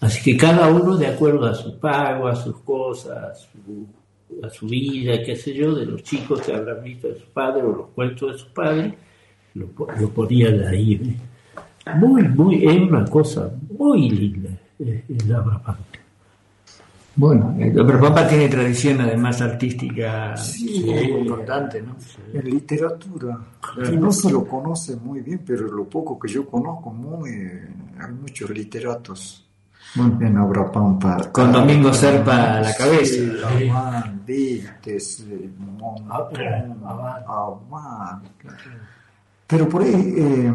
Así 0.01 0.21
que 0.31 0.37
cada 0.37 0.67
uno, 0.69 0.97
de 0.97 1.07
acuerdo 1.07 1.45
a 1.45 1.53
su 1.53 1.77
pago, 1.79 2.27
a 2.27 2.35
sus 2.35 2.57
cosas, 2.61 3.17
a 3.17 3.33
su, 3.35 3.87
a 4.43 4.49
su 4.49 4.67
vida, 4.67 5.21
qué 5.23 5.35
sé 5.35 5.53
yo, 5.53 5.75
de 5.75 5.85
los 5.85 6.03
chicos 6.03 6.41
que 6.41 6.53
habrán 6.53 6.83
visto 6.83 7.07
de 7.07 7.19
su 7.19 7.27
padre 7.27 7.61
o 7.63 7.75
los 7.75 7.87
cuentos 7.89 8.31
de 8.33 8.37
su 8.39 8.47
padre, 8.53 8.93
lo, 9.53 9.67
lo 9.99 10.09
ponían 10.09 10.61
ahí. 10.65 11.17
Muy, 11.95 12.23
muy, 12.23 12.65
es 12.65 12.79
una 12.81 13.05
cosa 13.05 13.51
muy 13.77 14.09
linda 14.09 14.49
el 14.79 15.33
Abrapampa. 15.35 15.85
Bueno, 17.13 17.53
el 17.59 17.73
Papa 17.99 18.25
tiene 18.27 18.47
tradición 18.47 19.01
además 19.01 19.41
artística 19.41 20.35
Sí. 20.37 20.85
muy 20.87 21.19
importante, 21.21 21.81
¿no? 21.81 21.95
En 22.33 22.45
literatura, 22.49 23.37
Claro. 23.59 23.89
que 23.91 23.97
no 23.97 24.11
se 24.13 24.31
lo 24.31 24.45
conoce 24.47 24.95
muy 24.95 25.19
bien, 25.19 25.41
pero 25.45 25.67
lo 25.67 25.83
poco 25.85 26.17
que 26.17 26.29
yo 26.31 26.47
conozco, 26.47 26.89
muy, 26.89 27.31
hay 27.31 28.11
muchos 28.21 28.49
literatos 28.51 29.45
en 30.21 30.37
Abrapampa. 30.37 31.17
Con 31.33 31.51
Domingo 31.51 31.91
Serpa 31.93 32.57
a 32.59 32.61
la 32.61 32.73
cabeza. 32.73 33.13
Sí, 33.13 33.69
Abán, 33.69 34.21
Vites, 34.25 35.25
eh, 35.29 35.49
Abán. 36.85 38.21
Pero 39.47 39.67
por 39.67 39.81
ahí, 39.83 40.13
eh, 40.15 40.53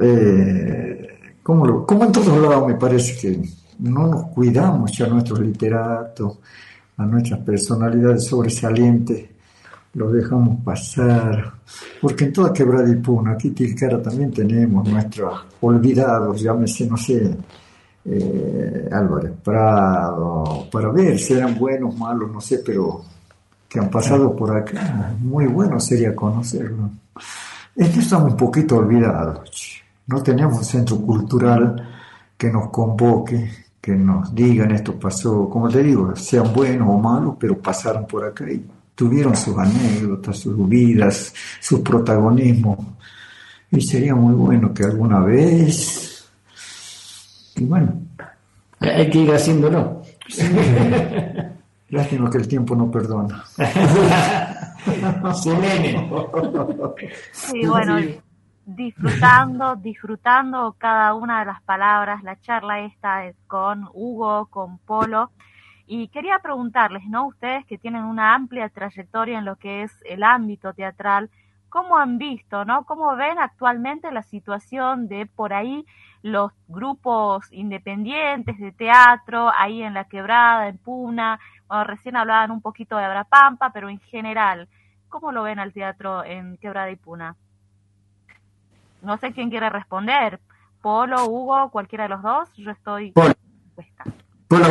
eh, 0.00 1.08
como, 1.42 1.66
lo- 1.66 1.84
como 1.86 2.04
en 2.04 2.12
todos 2.12 2.40
lados 2.40 2.68
me 2.68 2.74
parece 2.74 3.16
que 3.20 3.42
no 3.80 4.06
nos 4.06 4.26
cuidamos 4.28 4.92
ya 4.92 5.06
a 5.06 5.08
nuestros 5.08 5.40
literatos, 5.40 6.38
a 6.96 7.06
nuestras 7.06 7.40
personalidades 7.40 8.26
sobresalientes, 8.26 9.28
los 9.94 10.12
dejamos 10.12 10.62
pasar, 10.62 11.52
porque 12.00 12.24
en 12.26 12.32
toda 12.32 12.52
quebrada 12.52 12.88
y 12.88 12.96
puna, 12.96 13.32
aquí 13.32 13.50
Tilcara 13.50 14.00
también 14.00 14.30
tenemos 14.30 14.88
nuestros 14.88 15.46
olvidados, 15.62 16.40
llámese, 16.40 16.86
no 16.86 16.96
sé, 16.96 17.36
eh, 18.04 18.88
Álvarez 18.92 19.32
Prado, 19.42 20.68
para 20.70 20.90
ver 20.90 21.18
si 21.18 21.32
eran 21.34 21.58
buenos, 21.58 21.96
malos, 21.98 22.30
no 22.30 22.40
sé, 22.40 22.62
pero 22.64 23.02
que 23.68 23.78
han 23.78 23.90
pasado 23.90 24.34
por 24.34 24.56
acá, 24.56 25.14
muy 25.20 25.46
bueno 25.46 25.78
sería 25.80 26.14
conocerlos. 26.14 26.90
Es 27.74 27.88
que 27.90 28.00
estamos 28.00 28.32
un 28.32 28.36
poquito 28.36 28.76
olvidados, 28.76 29.82
no 30.06 30.22
tenemos 30.22 30.58
un 30.58 30.64
centro 30.64 30.98
cultural 30.98 31.88
que 32.36 32.50
nos 32.50 32.70
convoque, 32.70 33.50
que 33.80 33.92
nos 33.92 34.34
digan 34.34 34.72
esto 34.72 34.98
pasó, 34.98 35.48
como 35.48 35.68
te 35.68 35.82
digo, 35.82 36.14
sean 36.14 36.52
buenos 36.52 36.88
o 36.88 36.98
malos, 36.98 37.36
pero 37.38 37.56
pasaron 37.58 38.06
por 38.06 38.24
acá 38.24 38.50
y 38.50 38.64
tuvieron 38.94 39.34
sus 39.34 39.56
anécdotas, 39.56 40.38
sus 40.38 40.68
vidas, 40.68 41.32
sus 41.60 41.80
protagonismos. 41.80 42.78
Y 43.70 43.80
sería 43.80 44.14
muy 44.14 44.34
bueno 44.34 44.74
que 44.74 44.84
alguna 44.84 45.20
vez, 45.20 46.28
y 47.56 47.64
bueno, 47.64 47.94
Hay 48.80 49.08
que 49.08 49.18
ir 49.18 49.30
haciéndolo. 49.32 50.02
lástima 51.90 52.30
que 52.30 52.38
el 52.38 52.48
tiempo 52.48 52.74
no 52.74 52.90
perdona. 52.90 53.44
Selene. 55.42 56.10
Sí, 57.32 57.66
bueno, 57.66 57.98
disfrutando, 58.66 59.76
disfrutando 59.76 60.74
cada 60.78 61.14
una 61.14 61.40
de 61.40 61.46
las 61.46 61.62
palabras. 61.62 62.22
La 62.22 62.40
charla 62.40 62.80
esta 62.80 63.26
es 63.26 63.36
con 63.46 63.88
Hugo, 63.92 64.46
con 64.46 64.78
Polo. 64.78 65.30
Y 65.86 66.08
quería 66.08 66.38
preguntarles, 66.38 67.04
¿no? 67.08 67.26
Ustedes 67.26 67.66
que 67.66 67.76
tienen 67.76 68.04
una 68.04 68.34
amplia 68.34 68.68
trayectoria 68.68 69.38
en 69.38 69.44
lo 69.44 69.56
que 69.56 69.82
es 69.82 69.92
el 70.04 70.22
ámbito 70.22 70.72
teatral, 70.72 71.30
¿cómo 71.68 71.96
han 71.96 72.16
visto, 72.18 72.64
¿no? 72.64 72.84
¿Cómo 72.84 73.16
ven 73.16 73.38
actualmente 73.38 74.12
la 74.12 74.22
situación 74.22 75.08
de 75.08 75.26
por 75.26 75.52
ahí 75.52 75.84
los 76.22 76.52
grupos 76.68 77.50
independientes 77.52 78.58
de 78.58 78.70
teatro, 78.72 79.50
ahí 79.56 79.82
en 79.82 79.94
La 79.94 80.04
Quebrada, 80.04 80.68
en 80.68 80.78
Puna? 80.78 81.40
Bueno, 81.66 81.84
recién 81.84 82.16
hablaban 82.16 82.50
un 82.52 82.60
poquito 82.60 82.96
de 82.96 83.04
Abrapampa, 83.04 83.70
pero 83.72 83.88
en 83.88 83.98
general, 84.00 84.68
¿cómo 85.08 85.32
lo 85.32 85.42
ven 85.42 85.58
al 85.58 85.72
teatro 85.72 86.24
en 86.24 86.56
Quebrada 86.58 86.90
y 86.90 86.96
Puna? 86.96 87.36
No 89.02 89.18
sé 89.18 89.32
quién 89.32 89.50
quiere 89.50 89.70
responder. 89.70 90.40
Polo, 90.80 91.26
Hugo, 91.26 91.70
cualquiera 91.70 92.04
de 92.04 92.10
los 92.10 92.22
dos. 92.22 92.48
Yo 92.56 92.70
estoy. 92.70 93.12
Polo. 93.12 93.34
Polo. 94.48 94.64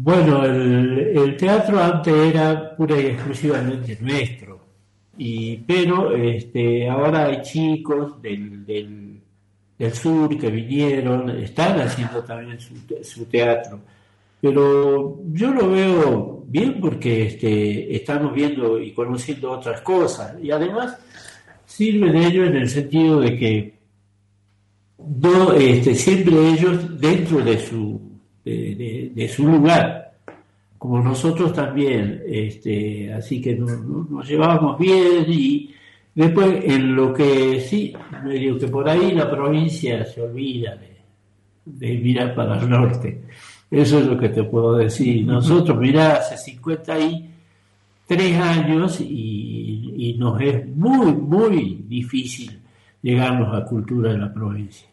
Bueno, 0.00 0.44
el, 0.44 0.98
el 1.16 1.36
teatro 1.36 1.82
antes 1.82 2.14
era 2.14 2.76
pura 2.76 3.00
y 3.00 3.06
exclusivamente 3.06 3.98
nuestro, 4.00 4.60
y, 5.16 5.56
pero 5.56 6.14
este, 6.14 6.88
ahora 6.88 7.26
hay 7.26 7.42
chicos 7.42 8.22
del, 8.22 8.64
del, 8.64 9.20
del 9.76 9.92
sur 9.92 10.38
que 10.38 10.50
vinieron, 10.50 11.30
están 11.30 11.80
haciendo 11.80 12.22
también 12.22 12.60
su, 12.60 12.74
su 13.02 13.24
teatro, 13.24 13.80
pero 14.40 15.18
yo 15.32 15.52
lo 15.52 15.70
veo 15.70 16.44
bien 16.46 16.80
porque 16.80 17.26
este, 17.26 17.96
estamos 17.96 18.32
viendo 18.32 18.78
y 18.78 18.92
conociendo 18.92 19.50
otras 19.50 19.80
cosas, 19.80 20.36
y 20.40 20.52
además 20.52 20.96
sirve 21.78 22.10
de 22.10 22.26
ello 22.26 22.44
en 22.44 22.56
el 22.56 22.68
sentido 22.68 23.20
de 23.20 23.36
que 23.36 23.74
este, 25.56 25.94
siempre 25.94 26.34
ellos 26.50 27.00
dentro 27.00 27.38
de 27.38 27.56
su, 27.58 28.00
de, 28.44 28.74
de- 29.14 29.28
su 29.28 29.46
lugar, 29.46 30.12
como 30.76 31.00
nosotros 31.00 31.52
también, 31.52 32.20
este, 32.26 33.12
así 33.12 33.40
que 33.40 33.54
nos, 33.54 33.70
nos- 34.10 34.28
llevábamos 34.28 34.76
bien 34.78 35.24
y 35.28 35.70
después 36.14 36.64
en 36.64 36.96
lo 36.96 37.14
que 37.14 37.60
sí, 37.60 37.92
medio 38.24 38.58
que 38.58 38.66
por 38.66 38.88
ahí 38.88 39.12
la 39.12 39.30
provincia 39.30 40.04
se 40.04 40.20
olvida 40.20 40.76
de, 41.64 41.92
mirar 41.98 42.34
para 42.34 42.58
el 42.60 42.68
norte. 42.68 43.22
Eso 43.70 43.98
es 44.00 44.06
lo 44.06 44.18
que 44.18 44.30
te 44.30 44.42
puedo 44.44 44.74
decir. 44.78 45.24
Nosotros, 45.26 45.78
mirá, 45.78 46.16
hace 46.16 46.36
53 48.08 48.40
años 48.40 49.00
y, 49.00 49.92
y 49.96 50.18
nos 50.18 50.40
es 50.40 50.66
muy, 50.66 51.12
muy 51.12 51.84
difícil 51.86 52.58
llegarnos 53.02 53.54
a 53.54 53.64
cultura 53.66 54.12
de 54.12 54.18
la 54.18 54.32
provincia. 54.32 54.88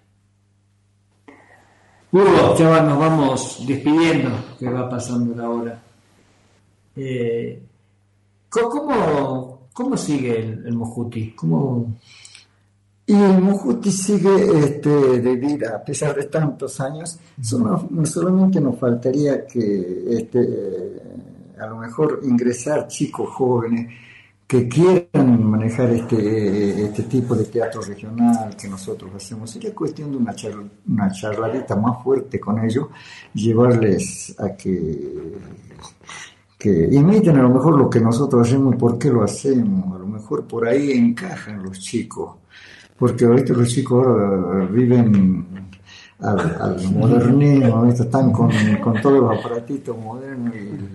Hugo, 2.12 2.56
ya 2.58 2.82
nos 2.84 2.98
vamos 3.00 3.64
despidiendo, 3.68 4.30
que 4.60 4.70
va 4.70 4.90
pasando 4.90 5.36
la 5.36 5.50
hora. 5.50 5.82
Eh, 6.96 7.62
¿cómo, 8.50 9.68
¿Cómo 9.74 9.98
sigue 9.98 10.40
el, 10.40 10.66
el 10.68 10.74
Mojuti? 10.76 11.32
¿Cómo, 11.32 11.94
Y 13.06 13.14
el 13.14 13.42
Mujuti 13.42 13.92
sigue 13.92 14.36
este, 14.60 14.90
de 15.22 15.36
vida, 15.36 15.76
a 15.78 15.84
pesar 15.84 16.16
de 16.16 16.24
tantos 16.26 16.80
años. 16.80 17.18
Solo- 17.42 17.88
solamente 18.06 18.62
nos 18.62 18.78
faltaría 18.80 19.46
que 19.46 20.06
este, 20.10 20.40
a 21.60 21.68
lo 21.68 21.78
mejor 21.78 22.20
ingresar 22.24 22.88
chicos 22.88 23.30
jóvenes 23.30 23.94
que 24.48 24.68
quieran 24.68 25.44
manejar 25.44 25.90
este, 25.90 26.86
este 26.86 27.04
tipo 27.04 27.36
de 27.36 27.46
teatro 27.46 27.82
regional 27.82 28.56
que 28.56 28.68
nosotros 28.68 29.12
hacemos. 29.16 29.50
Sería 29.50 29.74
cuestión 29.74 30.12
de 30.12 30.18
una, 30.18 30.36
charla, 30.36 30.64
una 30.88 31.12
charladita 31.12 31.76
más 31.76 32.04
fuerte 32.04 32.40
con 32.40 32.64
ellos, 32.64 32.88
llevarles 33.34 34.36
a 34.40 34.56
que 34.56 35.34
que 36.66 36.90
imiten 36.92 37.38
a 37.38 37.44
lo 37.44 37.50
mejor 37.50 37.78
lo 37.78 37.88
que 37.88 38.00
nosotros 38.00 38.48
hacemos 38.48 38.74
y 38.74 38.78
por 38.78 38.98
qué 38.98 39.10
lo 39.10 39.24
hacemos. 39.24 39.96
A 39.96 40.00
lo 40.00 40.08
mejor 40.08 40.46
por 40.46 40.68
ahí 40.68 40.94
encajan 40.94 41.62
los 41.62 41.80
chicos, 41.80 42.38
porque 42.98 43.26
ahorita 43.26 43.54
los 43.54 43.70
chicos 43.70 44.04
ahora 44.04 44.66
viven 44.66 45.46
al, 46.20 46.40
al 46.60 46.92
modernismo, 46.92 47.84
¿viste? 47.84 48.04
están 48.04 48.32
con, 48.32 48.50
con 48.82 49.00
todos 49.00 49.20
los 49.20 49.40
aparatitos 49.40 49.96
modernos 49.96 50.56
y 50.56 50.95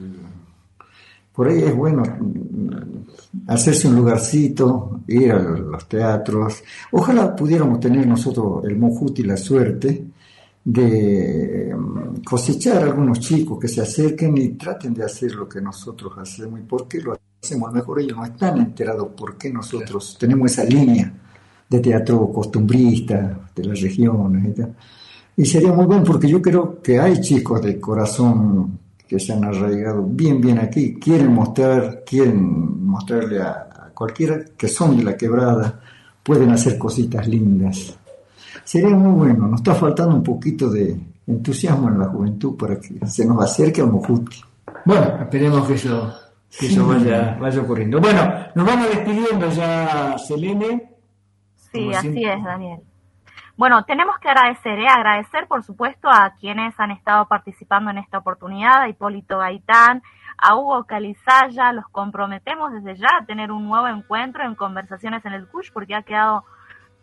por 1.40 1.48
ahí 1.48 1.62
es 1.62 1.74
bueno 1.74 2.02
mm, 2.02 3.46
hacerse 3.46 3.88
un 3.88 3.96
lugarcito, 3.96 5.00
ir 5.06 5.32
a 5.32 5.38
los 5.38 5.88
teatros. 5.88 6.62
Ojalá 6.92 7.34
pudiéramos 7.34 7.80
tener 7.80 8.06
nosotros 8.06 8.62
el 8.64 8.76
Mojuti 8.76 9.22
la 9.22 9.38
suerte 9.38 10.04
de 10.62 11.74
mm, 11.74 12.22
cosechar 12.22 12.82
algunos 12.82 13.20
chicos 13.20 13.58
que 13.58 13.68
se 13.68 13.80
acerquen 13.80 14.36
y 14.36 14.50
traten 14.50 14.92
de 14.92 15.02
hacer 15.02 15.34
lo 15.34 15.48
que 15.48 15.62
nosotros 15.62 16.12
hacemos 16.18 16.60
y 16.60 16.64
por 16.64 16.86
qué 16.86 17.00
lo 17.00 17.16
hacemos. 17.42 17.70
A 17.70 17.72
lo 17.72 17.78
mejor 17.78 18.00
ellos 18.00 18.18
no 18.18 18.24
están 18.26 18.58
enterados 18.58 19.08
por 19.16 19.38
qué 19.38 19.50
nosotros 19.50 20.18
tenemos 20.20 20.52
esa 20.52 20.64
línea 20.64 21.10
de 21.70 21.80
teatro 21.80 22.30
costumbrista 22.30 23.48
de 23.56 23.64
las 23.64 23.80
regiones 23.80 24.44
y 24.46 24.60
tal. 24.60 24.76
Y 25.38 25.46
sería 25.46 25.72
muy 25.72 25.86
bueno 25.86 26.04
porque 26.04 26.28
yo 26.28 26.42
creo 26.42 26.82
que 26.82 27.00
hay 27.00 27.18
chicos 27.18 27.62
de 27.62 27.80
corazón 27.80 28.79
que 29.10 29.18
se 29.18 29.32
han 29.32 29.42
arraigado 29.42 30.04
bien, 30.04 30.40
bien 30.40 30.60
aquí, 30.60 30.94
quieren 30.94 31.34
mostrar, 31.34 32.04
quieren 32.06 32.86
mostrarle 32.86 33.42
a, 33.42 33.68
a 33.86 33.90
cualquiera 33.92 34.38
que 34.56 34.68
son 34.68 34.96
de 34.96 35.02
la 35.02 35.16
quebrada, 35.16 35.80
pueden 36.22 36.50
hacer 36.50 36.78
cositas 36.78 37.26
lindas. 37.26 37.98
Sería 38.62 38.94
muy 38.94 39.10
bueno, 39.10 39.48
nos 39.48 39.62
está 39.62 39.74
faltando 39.74 40.14
un 40.14 40.22
poquito 40.22 40.70
de 40.70 40.96
entusiasmo 41.26 41.88
en 41.88 41.98
la 41.98 42.04
juventud 42.04 42.56
para 42.56 42.78
que 42.78 43.04
se 43.04 43.26
nos 43.26 43.42
acerque 43.42 43.80
al 43.80 43.90
Mojuti. 43.90 44.36
Bueno, 44.84 45.18
esperemos 45.22 45.66
que 45.66 45.74
eso, 45.74 46.14
que 46.56 46.66
eso 46.68 46.86
vaya, 46.86 47.36
vaya 47.40 47.62
ocurriendo. 47.62 48.00
Bueno, 48.00 48.32
nos 48.54 48.64
vamos 48.64 48.90
despidiendo 48.90 49.50
ya, 49.50 50.16
Selene. 50.18 50.88
Sí, 51.72 51.92
así 51.92 52.12
siempre. 52.12 52.32
es, 52.32 52.44
Daniel. 52.44 52.80
Bueno, 53.60 53.84
tenemos 53.84 54.18
que 54.20 54.30
agradecer, 54.30 54.78
¿eh? 54.78 54.88
agradecer 54.88 55.46
por 55.46 55.62
supuesto 55.62 56.08
a 56.08 56.32
quienes 56.40 56.80
han 56.80 56.92
estado 56.92 57.26
participando 57.26 57.90
en 57.90 57.98
esta 57.98 58.16
oportunidad, 58.16 58.80
a 58.80 58.88
Hipólito 58.88 59.36
Gaitán, 59.36 60.02
a 60.38 60.54
Hugo 60.54 60.84
Calizaya, 60.84 61.70
los 61.74 61.86
comprometemos 61.88 62.72
desde 62.72 62.96
ya 62.96 63.18
a 63.20 63.26
tener 63.26 63.52
un 63.52 63.68
nuevo 63.68 63.86
encuentro 63.86 64.46
en 64.46 64.54
Conversaciones 64.54 65.26
en 65.26 65.34
el 65.34 65.46
CUSH 65.46 65.72
porque 65.74 65.94
ha 65.94 66.00
quedado 66.00 66.46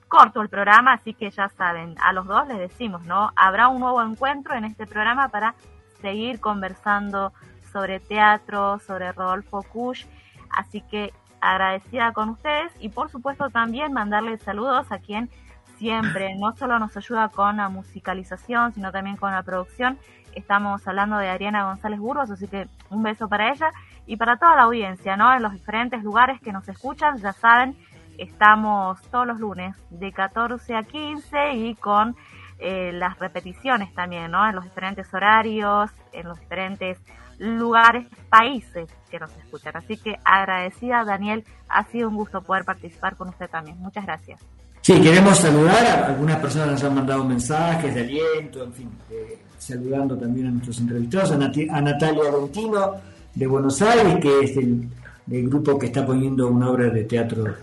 corto 0.08 0.42
el 0.42 0.50
programa, 0.50 0.94
así 0.94 1.14
que 1.14 1.30
ya 1.30 1.48
saben, 1.50 1.94
a 2.02 2.12
los 2.12 2.26
dos 2.26 2.48
les 2.48 2.58
decimos, 2.58 3.04
¿no? 3.06 3.32
Habrá 3.36 3.68
un 3.68 3.80
nuevo 3.80 4.02
encuentro 4.02 4.56
en 4.56 4.66
este 4.66 4.88
programa 4.88 5.30
para 5.30 5.54
seguir 6.02 6.40
conversando 6.40 7.34
sobre 7.72 8.00
teatro, 8.00 8.80
sobre 8.80 9.12
Rodolfo 9.12 9.62
Kusch, 9.62 10.08
así 10.50 10.82
que 10.82 11.14
agradecida 11.40 12.14
con 12.14 12.30
ustedes 12.30 12.72
y 12.80 12.90
por 12.90 13.12
supuesto 13.12 13.52
también 13.52 13.94
mandarles 13.94 14.42
saludos 14.42 14.92
a 14.92 14.98
quien 14.98 15.30
siempre 15.78 16.36
no 16.36 16.56
solo 16.56 16.80
nos 16.80 16.96
ayuda 16.98 17.30
con 17.30 17.58
la 17.58 17.70
musicalización, 17.70 18.74
sino 18.74 18.92
también 18.92 19.18
con 19.18 19.32
la 19.32 19.44
producción. 19.44 19.98
Estamos 20.36 20.88
hablando 20.88 21.18
de 21.18 21.30
Ariana 21.30 21.66
González 21.66 22.00
Burgos, 22.00 22.30
así 22.30 22.48
que 22.48 22.68
un 22.90 23.04
beso 23.04 23.28
para 23.28 23.52
ella 23.52 23.72
y 24.06 24.18
para 24.18 24.38
toda 24.38 24.56
la 24.56 24.64
audiencia, 24.64 25.18
¿no? 25.18 25.34
En 25.34 25.42
los 25.42 25.54
diferentes 25.54 26.04
lugares 26.04 26.40
que 26.42 26.52
nos 26.52 26.68
escuchan, 26.68 27.18
ya 27.18 27.34
saben, 27.34 27.76
estamos 28.18 29.02
todos 29.10 29.26
los 29.26 29.40
lunes 29.40 29.76
de 29.90 30.12
14 30.12 30.76
a 30.76 30.84
15 30.84 31.54
y 31.54 31.76
con 31.76 32.16
eh, 32.60 32.92
las 32.94 33.18
repeticiones 33.20 33.94
también, 33.94 34.32
¿no? 34.32 34.48
En 34.48 34.56
los 34.56 34.64
diferentes 34.64 35.14
horarios, 35.14 35.92
en 36.12 36.28
los 36.28 36.40
diferentes 36.40 37.00
lugares, 37.40 38.08
países 38.30 38.90
que 39.10 39.20
nos 39.20 39.36
escuchan. 39.38 39.76
Así 39.78 39.98
que 39.98 40.18
agradecida, 40.24 41.04
Daniel, 41.04 41.44
ha 41.70 41.84
sido 41.86 42.10
un 42.10 42.16
gusto 42.16 42.42
poder 42.42 42.66
participar 42.66 43.16
con 43.16 43.30
usted 43.30 43.50
también. 43.50 43.80
Muchas 43.80 44.06
gracias. 44.06 44.57
Sí, 44.88 45.02
queremos 45.02 45.38
saludar 45.38 45.86
a 45.86 46.06
algunas 46.06 46.38
personas 46.38 46.70
nos 46.70 46.84
han 46.86 46.96
mandado 46.96 47.22
mensajes 47.26 47.94
de 47.94 48.00
aliento, 48.00 48.64
en 48.64 48.72
fin, 48.72 48.90
eh, 49.12 49.38
saludando 49.58 50.18
también 50.18 50.48
a 50.48 50.52
nuestros 50.52 50.80
entrevistados, 50.80 51.32
a, 51.34 51.38
Natalia 51.82 52.32
Ventino 52.32 52.94
de 53.36 53.48
Buenos 53.48 53.82
Aires, 53.82 54.16
que 54.22 54.46
es 54.46 54.56
el, 54.56 54.88
del 55.26 55.50
grupo 55.50 55.78
que 55.78 55.88
está 55.88 56.06
poniendo 56.06 56.48
una 56.48 56.70
obra 56.70 56.90
de 56.90 57.04
teatro 57.04 57.54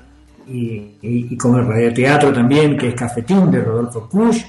y, 0.47 0.75
y, 0.75 0.99
y 1.01 1.37
como 1.39 1.57
el 1.57 1.67
radioteatro 1.67 2.31
también, 2.31 2.77
que 2.77 2.89
es 2.89 2.95
Cafetín 2.95 3.51
de 3.51 3.63
Rodolfo 3.63 4.07
Kusch. 4.07 4.45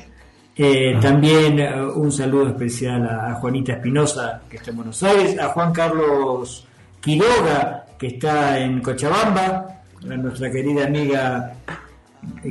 Eh, 0.57 0.97
También 1.01 1.57
eh, 1.57 1.81
un 1.81 2.11
saludo 2.11 2.49
especial 2.49 3.07
a, 3.07 3.31
a 3.31 3.35
Juanita 3.35 3.71
Espinosa, 3.71 4.41
que 4.49 4.57
está 4.57 4.71
en 4.71 4.75
Buenos 4.75 5.01
Aires, 5.01 5.39
a 5.39 5.47
Juan 5.47 5.71
Carlos 5.71 6.67
Quiroga, 6.99 7.85
que 7.97 8.07
está 8.07 8.59
en 8.59 8.81
Cochabamba, 8.81 9.81
a 10.03 10.17
nuestra 10.17 10.51
querida 10.51 10.87
amiga 10.87 11.53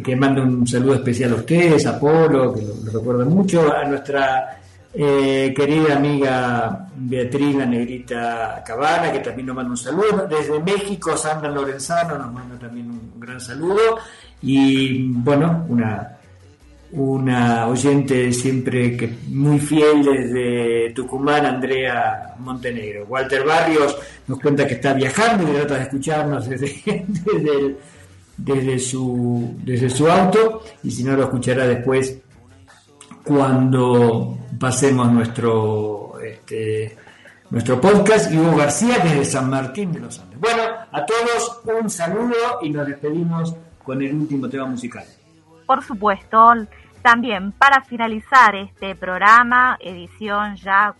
que 0.02 0.16
manda 0.16 0.42
un 0.42 0.66
saludo 0.66 0.94
especial 0.94 1.32
a 1.32 1.36
ustedes, 1.36 1.86
a 1.86 1.98
Polo, 1.98 2.52
que 2.52 2.62
lo, 2.62 2.74
lo 2.84 2.92
recuerda 2.98 3.24
mucho, 3.24 3.72
a 3.74 3.84
nuestra 3.84 4.58
eh, 4.96 5.52
querida 5.56 5.96
amiga 5.96 6.86
Beatriz 6.94 7.56
La 7.56 7.66
Negrita 7.66 8.62
Cabana, 8.64 9.10
que 9.10 9.18
también 9.18 9.46
nos 9.46 9.56
manda 9.56 9.72
un 9.72 9.76
saludo. 9.76 10.26
Desde 10.28 10.60
México, 10.60 11.16
Sandra 11.16 11.50
Lorenzano 11.50 12.16
nos 12.16 12.32
manda 12.32 12.56
también 12.56 12.90
un 12.90 13.12
gran 13.18 13.40
saludo. 13.40 13.98
Y 14.40 15.08
bueno, 15.08 15.66
una, 15.68 16.16
una 16.92 17.66
oyente 17.66 18.32
siempre 18.32 18.96
que 18.96 19.12
muy 19.30 19.58
fiel 19.58 20.04
desde 20.04 20.90
Tucumán, 20.94 21.44
Andrea 21.44 22.36
Montenegro. 22.38 23.06
Walter 23.06 23.44
Barrios 23.44 23.96
nos 24.28 24.38
cuenta 24.38 24.64
que 24.64 24.74
está 24.74 24.92
viajando 24.92 25.42
y 25.42 25.56
trata 25.56 25.74
de 25.74 25.82
escucharnos 25.82 26.48
desde, 26.48 26.68
desde 27.08 27.58
el 27.58 27.76
desde 28.36 28.78
su, 28.78 29.54
desde 29.62 29.90
su 29.90 30.08
auto 30.08 30.62
y 30.82 30.90
si 30.90 31.04
no 31.04 31.16
lo 31.16 31.24
escuchará 31.24 31.66
después 31.66 32.18
cuando 33.22 34.38
pasemos 34.58 35.10
nuestro 35.10 36.18
este, 36.20 36.96
nuestro 37.50 37.80
podcast 37.80 38.32
Hugo 38.32 38.56
García 38.56 38.98
desde 38.98 39.24
San 39.24 39.48
Martín 39.48 39.92
de 39.92 40.00
los 40.00 40.18
Andes. 40.18 40.40
Bueno, 40.40 40.62
a 40.90 41.06
todos 41.06 41.60
un 41.80 41.88
saludo 41.88 42.58
y 42.62 42.70
nos 42.70 42.86
despedimos 42.86 43.54
con 43.84 44.02
el 44.02 44.14
último 44.14 44.48
tema 44.48 44.66
musical. 44.66 45.04
Por 45.66 45.82
supuesto, 45.84 46.52
también 47.02 47.52
para 47.52 47.82
finalizar 47.82 48.54
este 48.56 48.94
programa, 48.94 49.76
edición 49.80 50.56
ya 50.56 50.94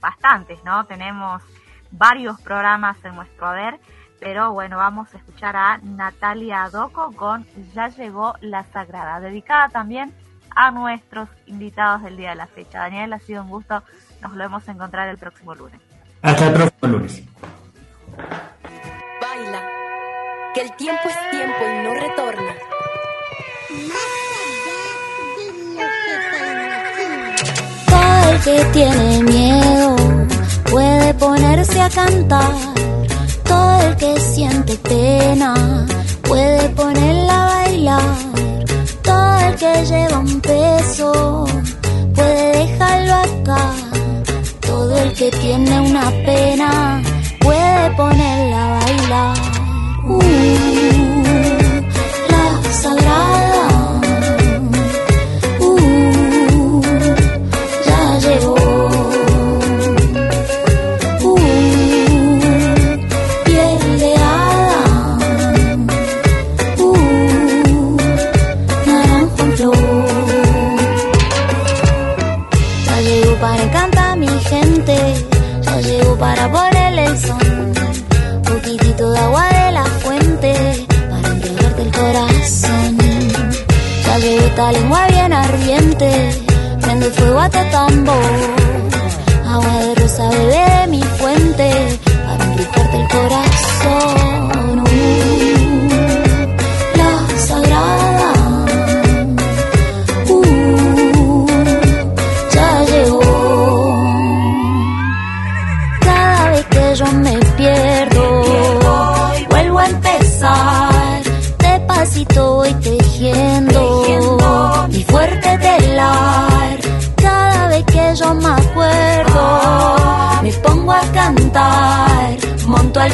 bastantes, 0.00 0.58
¿no? 0.64 0.84
Tenemos 0.86 1.42
varios 1.90 2.40
programas 2.40 2.96
en 3.04 3.14
nuestro 3.14 3.46
haber, 3.46 3.78
pero 4.22 4.52
bueno, 4.52 4.76
vamos 4.76 5.12
a 5.12 5.16
escuchar 5.16 5.56
a 5.56 5.78
Natalia 5.82 6.68
Doco 6.70 7.10
con 7.16 7.44
Ya 7.74 7.88
llegó 7.88 8.34
la 8.40 8.62
Sagrada, 8.72 9.18
dedicada 9.18 9.68
también 9.68 10.14
a 10.54 10.70
nuestros 10.70 11.28
invitados 11.46 12.04
del 12.04 12.16
día 12.16 12.30
de 12.30 12.36
la 12.36 12.46
fecha. 12.46 12.78
Daniel, 12.78 13.12
ha 13.14 13.18
sido 13.18 13.42
un 13.42 13.48
gusto, 13.48 13.82
nos 14.20 14.32
lo 14.34 14.44
hemos 14.44 14.68
encontrar 14.68 15.08
el 15.08 15.18
próximo 15.18 15.56
lunes. 15.56 15.80
Hasta 16.22 16.46
el 16.46 16.54
próximo 16.54 16.92
lunes. 16.92 17.22
Baila, 19.20 19.62
que 20.54 20.60
el 20.60 20.72
tiempo 20.76 21.02
es 21.08 21.30
tiempo 21.30 21.58
y 21.60 21.84
no 21.84 21.94
retorna. 21.94 22.54
Todo 27.88 28.30
el 28.30 28.40
que 28.40 28.64
tiene 28.72 29.22
miedo 29.24 29.96
puede 30.70 31.14
ponerse 31.14 31.80
a 31.80 31.90
cantar. 31.90 32.91
Todo 33.82 33.90
el 33.90 33.96
que 33.96 34.20
siente 34.20 34.76
pena 34.76 35.86
puede 36.22 36.68
ponerla 36.68 37.34
a 37.34 37.46
bailar. 37.46 38.16
Todo 39.02 39.38
el 39.40 39.56
que 39.56 39.86
lleva 39.86 40.18
un 40.20 40.40
peso 40.40 41.44
puede 42.14 42.58
dejarlo 42.58 43.14
acá. 43.14 43.72
Todo 44.60 44.96
el 44.96 45.12
que 45.14 45.30
tiene 45.32 45.80
una 45.80 46.10
pena 46.24 47.02
puede 47.40 47.90
ponerla 47.96 48.62
a 48.62 48.84
bailar. 48.84 49.36
Uh, 50.04 50.61
esta 84.52 84.70
lengua 84.70 85.06
bien 85.06 85.32
ardiente, 85.32 86.10
prende 86.82 87.10
fuego 87.10 87.40
a 87.40 87.48
tu 87.48 87.58
tambor. 87.70 88.32
Agua 89.48 89.78
de 89.78 89.94
rosa 89.94 90.28
bebé 90.28 90.64
de 90.80 90.86
mi 90.88 91.02
fuente, 91.02 91.98
para 92.26 92.44
embrujarte 92.44 93.00
el 93.00 93.08
corazón. 93.08 93.51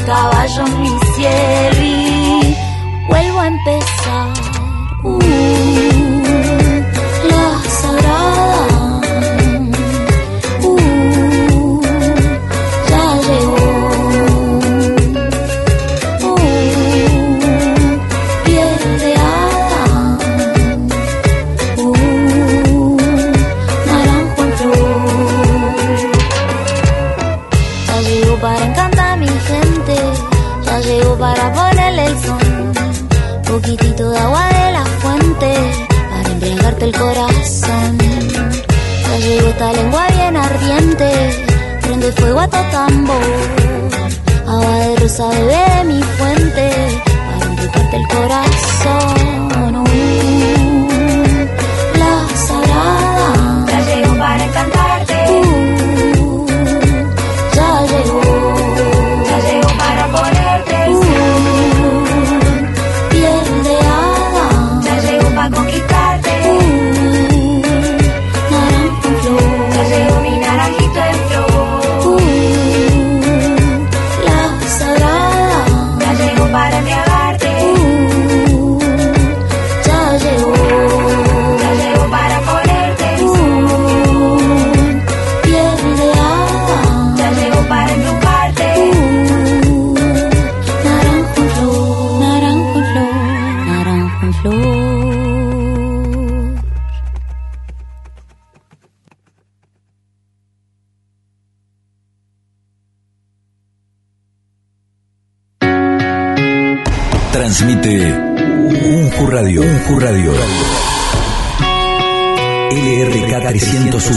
Monto 0.08 0.14
al 0.14 0.30
caballo 0.30 0.66
en 0.66 1.07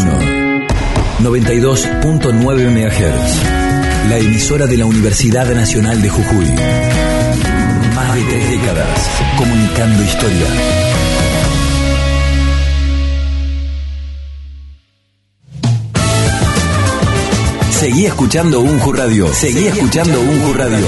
301. 0.01 0.67
92.9 1.19 2.69
MHz. 2.71 4.09
La 4.09 4.17
emisora 4.17 4.65
de 4.65 4.77
la 4.77 4.85
Universidad 4.85 5.47
Nacional 5.53 6.01
de 6.01 6.09
Jujuy. 6.09 6.45
Más 7.95 8.15
de 8.15 8.23
tres 8.23 8.49
décadas 8.49 8.99
comunicando 9.37 10.03
historia. 10.03 10.47
Seguí 17.79 18.05
escuchando 18.05 18.59
Unju 18.61 18.93
Radio. 18.93 19.33
Seguí 19.33 19.67
escuchando 19.67 20.19
Unju 20.19 20.53
Radio. 20.53 20.87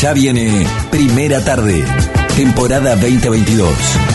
Ya 0.00 0.12
viene 0.12 0.66
Primera 0.90 1.44
Tarde, 1.44 1.84
temporada 2.36 2.96
2022. 2.96 4.13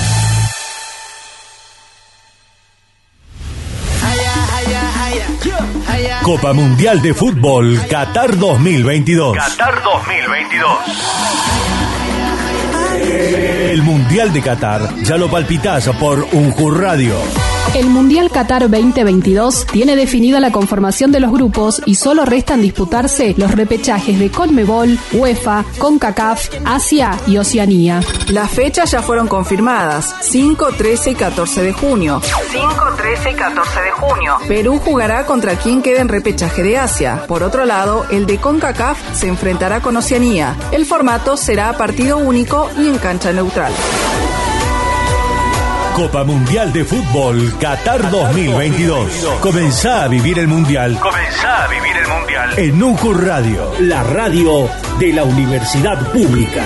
Copa 6.29 6.53
Mundial 6.53 7.01
de 7.01 7.15
Fútbol 7.15 7.87
Qatar 7.87 8.37
2022. 8.37 9.35
Qatar 9.35 9.81
2022. 9.81 10.77
El 13.71 13.81
Mundial 13.81 14.31
de 14.31 14.39
Qatar 14.43 14.95
ya 14.97 15.17
lo 15.17 15.27
palpitás 15.27 15.89
por 15.99 16.27
Unju 16.31 16.69
Radio. 16.69 17.15
El 17.75 17.87
Mundial 17.87 18.31
Qatar 18.31 18.67
2022 18.69 19.67
tiene 19.67 19.95
definida 19.95 20.39
la 20.39 20.51
conformación 20.51 21.11
de 21.11 21.19
los 21.19 21.31
grupos 21.31 21.81
y 21.85 21.95
solo 21.95 22.25
restan 22.25 22.61
disputarse 22.61 23.35
los 23.37 23.51
repechajes 23.51 24.17
de 24.19 24.31
Conmebol, 24.31 24.97
UEFA, 25.13 25.63
CONCACAF, 25.77 26.49
Asia 26.65 27.17
y 27.27 27.37
Oceanía. 27.37 28.01
Las 28.29 28.49
fechas 28.49 28.91
ya 28.91 29.03
fueron 29.03 29.27
confirmadas, 29.27 30.15
5, 30.21 30.69
13 30.77 31.11
y 31.11 31.15
14 31.15 31.61
de 31.61 31.73
junio. 31.73 32.21
5, 32.51 32.69
13 32.97 33.31
y 33.31 33.33
14 33.35 33.81
de 33.81 33.91
junio. 33.91 34.37
Perú 34.47 34.81
jugará 34.83 35.25
contra 35.25 35.55
quien 35.55 35.83
quede 35.83 35.99
en 35.99 36.09
repechaje 36.09 36.63
de 36.63 36.77
Asia. 36.79 37.23
Por 37.27 37.43
otro 37.43 37.65
lado, 37.65 38.05
el 38.09 38.25
de 38.25 38.39
CONCACAF 38.39 38.97
se 39.13 39.27
enfrentará 39.27 39.79
con 39.81 39.95
Oceanía. 39.95 40.57
El 40.71 40.87
formato 40.87 41.37
será 41.37 41.71
partido 41.77 42.17
único 42.17 42.67
y 42.77 42.87
en 42.87 42.97
cancha 42.97 43.31
neutral. 43.31 43.71
Copa 45.99 46.23
Mundial 46.23 46.71
de 46.71 46.85
Fútbol 46.85 47.57
Qatar 47.59 48.09
2022. 48.09 49.11
Comenzá 49.41 50.05
a 50.05 50.07
vivir 50.07 50.39
el 50.39 50.47
Mundial 50.47 50.97
Comenzá 50.97 51.65
a 51.65 51.67
vivir 51.67 51.97
el 51.97 52.07
mundial. 52.07 52.57
en 52.57 52.81
Unju 52.81 53.13
Radio, 53.15 53.69
la 53.81 54.01
radio 54.03 54.69
de 54.97 55.11
la 55.11 55.25
Universidad 55.25 56.09
Pública. 56.13 56.63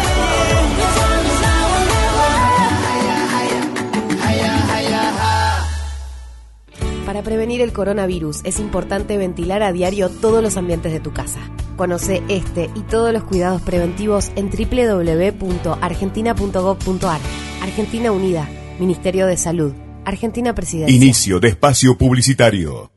Para 7.08 7.24
prevenir 7.24 7.62
el 7.62 7.74
coronavirus 7.74 8.42
es 8.44 8.60
importante 8.60 9.18
ventilar 9.18 9.64
a 9.64 9.72
diario 9.72 10.10
todos 10.10 10.44
los 10.44 10.58
ambientes 10.58 10.92
de 10.92 11.00
tu 11.00 11.12
casa. 11.12 11.40
Conoce 11.76 12.22
este 12.28 12.70
y 12.76 12.82
todos 12.82 13.12
los 13.12 13.24
cuidados 13.24 13.64
preventivos 13.64 14.32
en 14.36 14.52
www.argentina.gov.ar. 14.52 17.20
Argentina 17.64 18.12
Unida, 18.12 18.48
Ministerio 18.80 19.28
de 19.28 19.38
Salud, 19.38 19.74
Argentina 20.06 20.54
Presidencia. 20.56 20.96
Inicio 20.96 21.40
de 21.40 21.50
espacio 21.50 21.98
publicitario. 21.98 22.92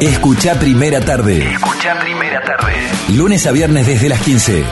Escucha 0.00 0.58
Primera 0.58 1.00
Tarde. 1.00 1.52
Escucha 1.52 1.98
Primera 2.00 2.42
Tarde. 2.42 2.72
Lunes 3.16 3.46
a 3.46 3.52
viernes 3.52 3.86
desde 3.86 4.08
las 4.08 4.20
15. 4.20 4.64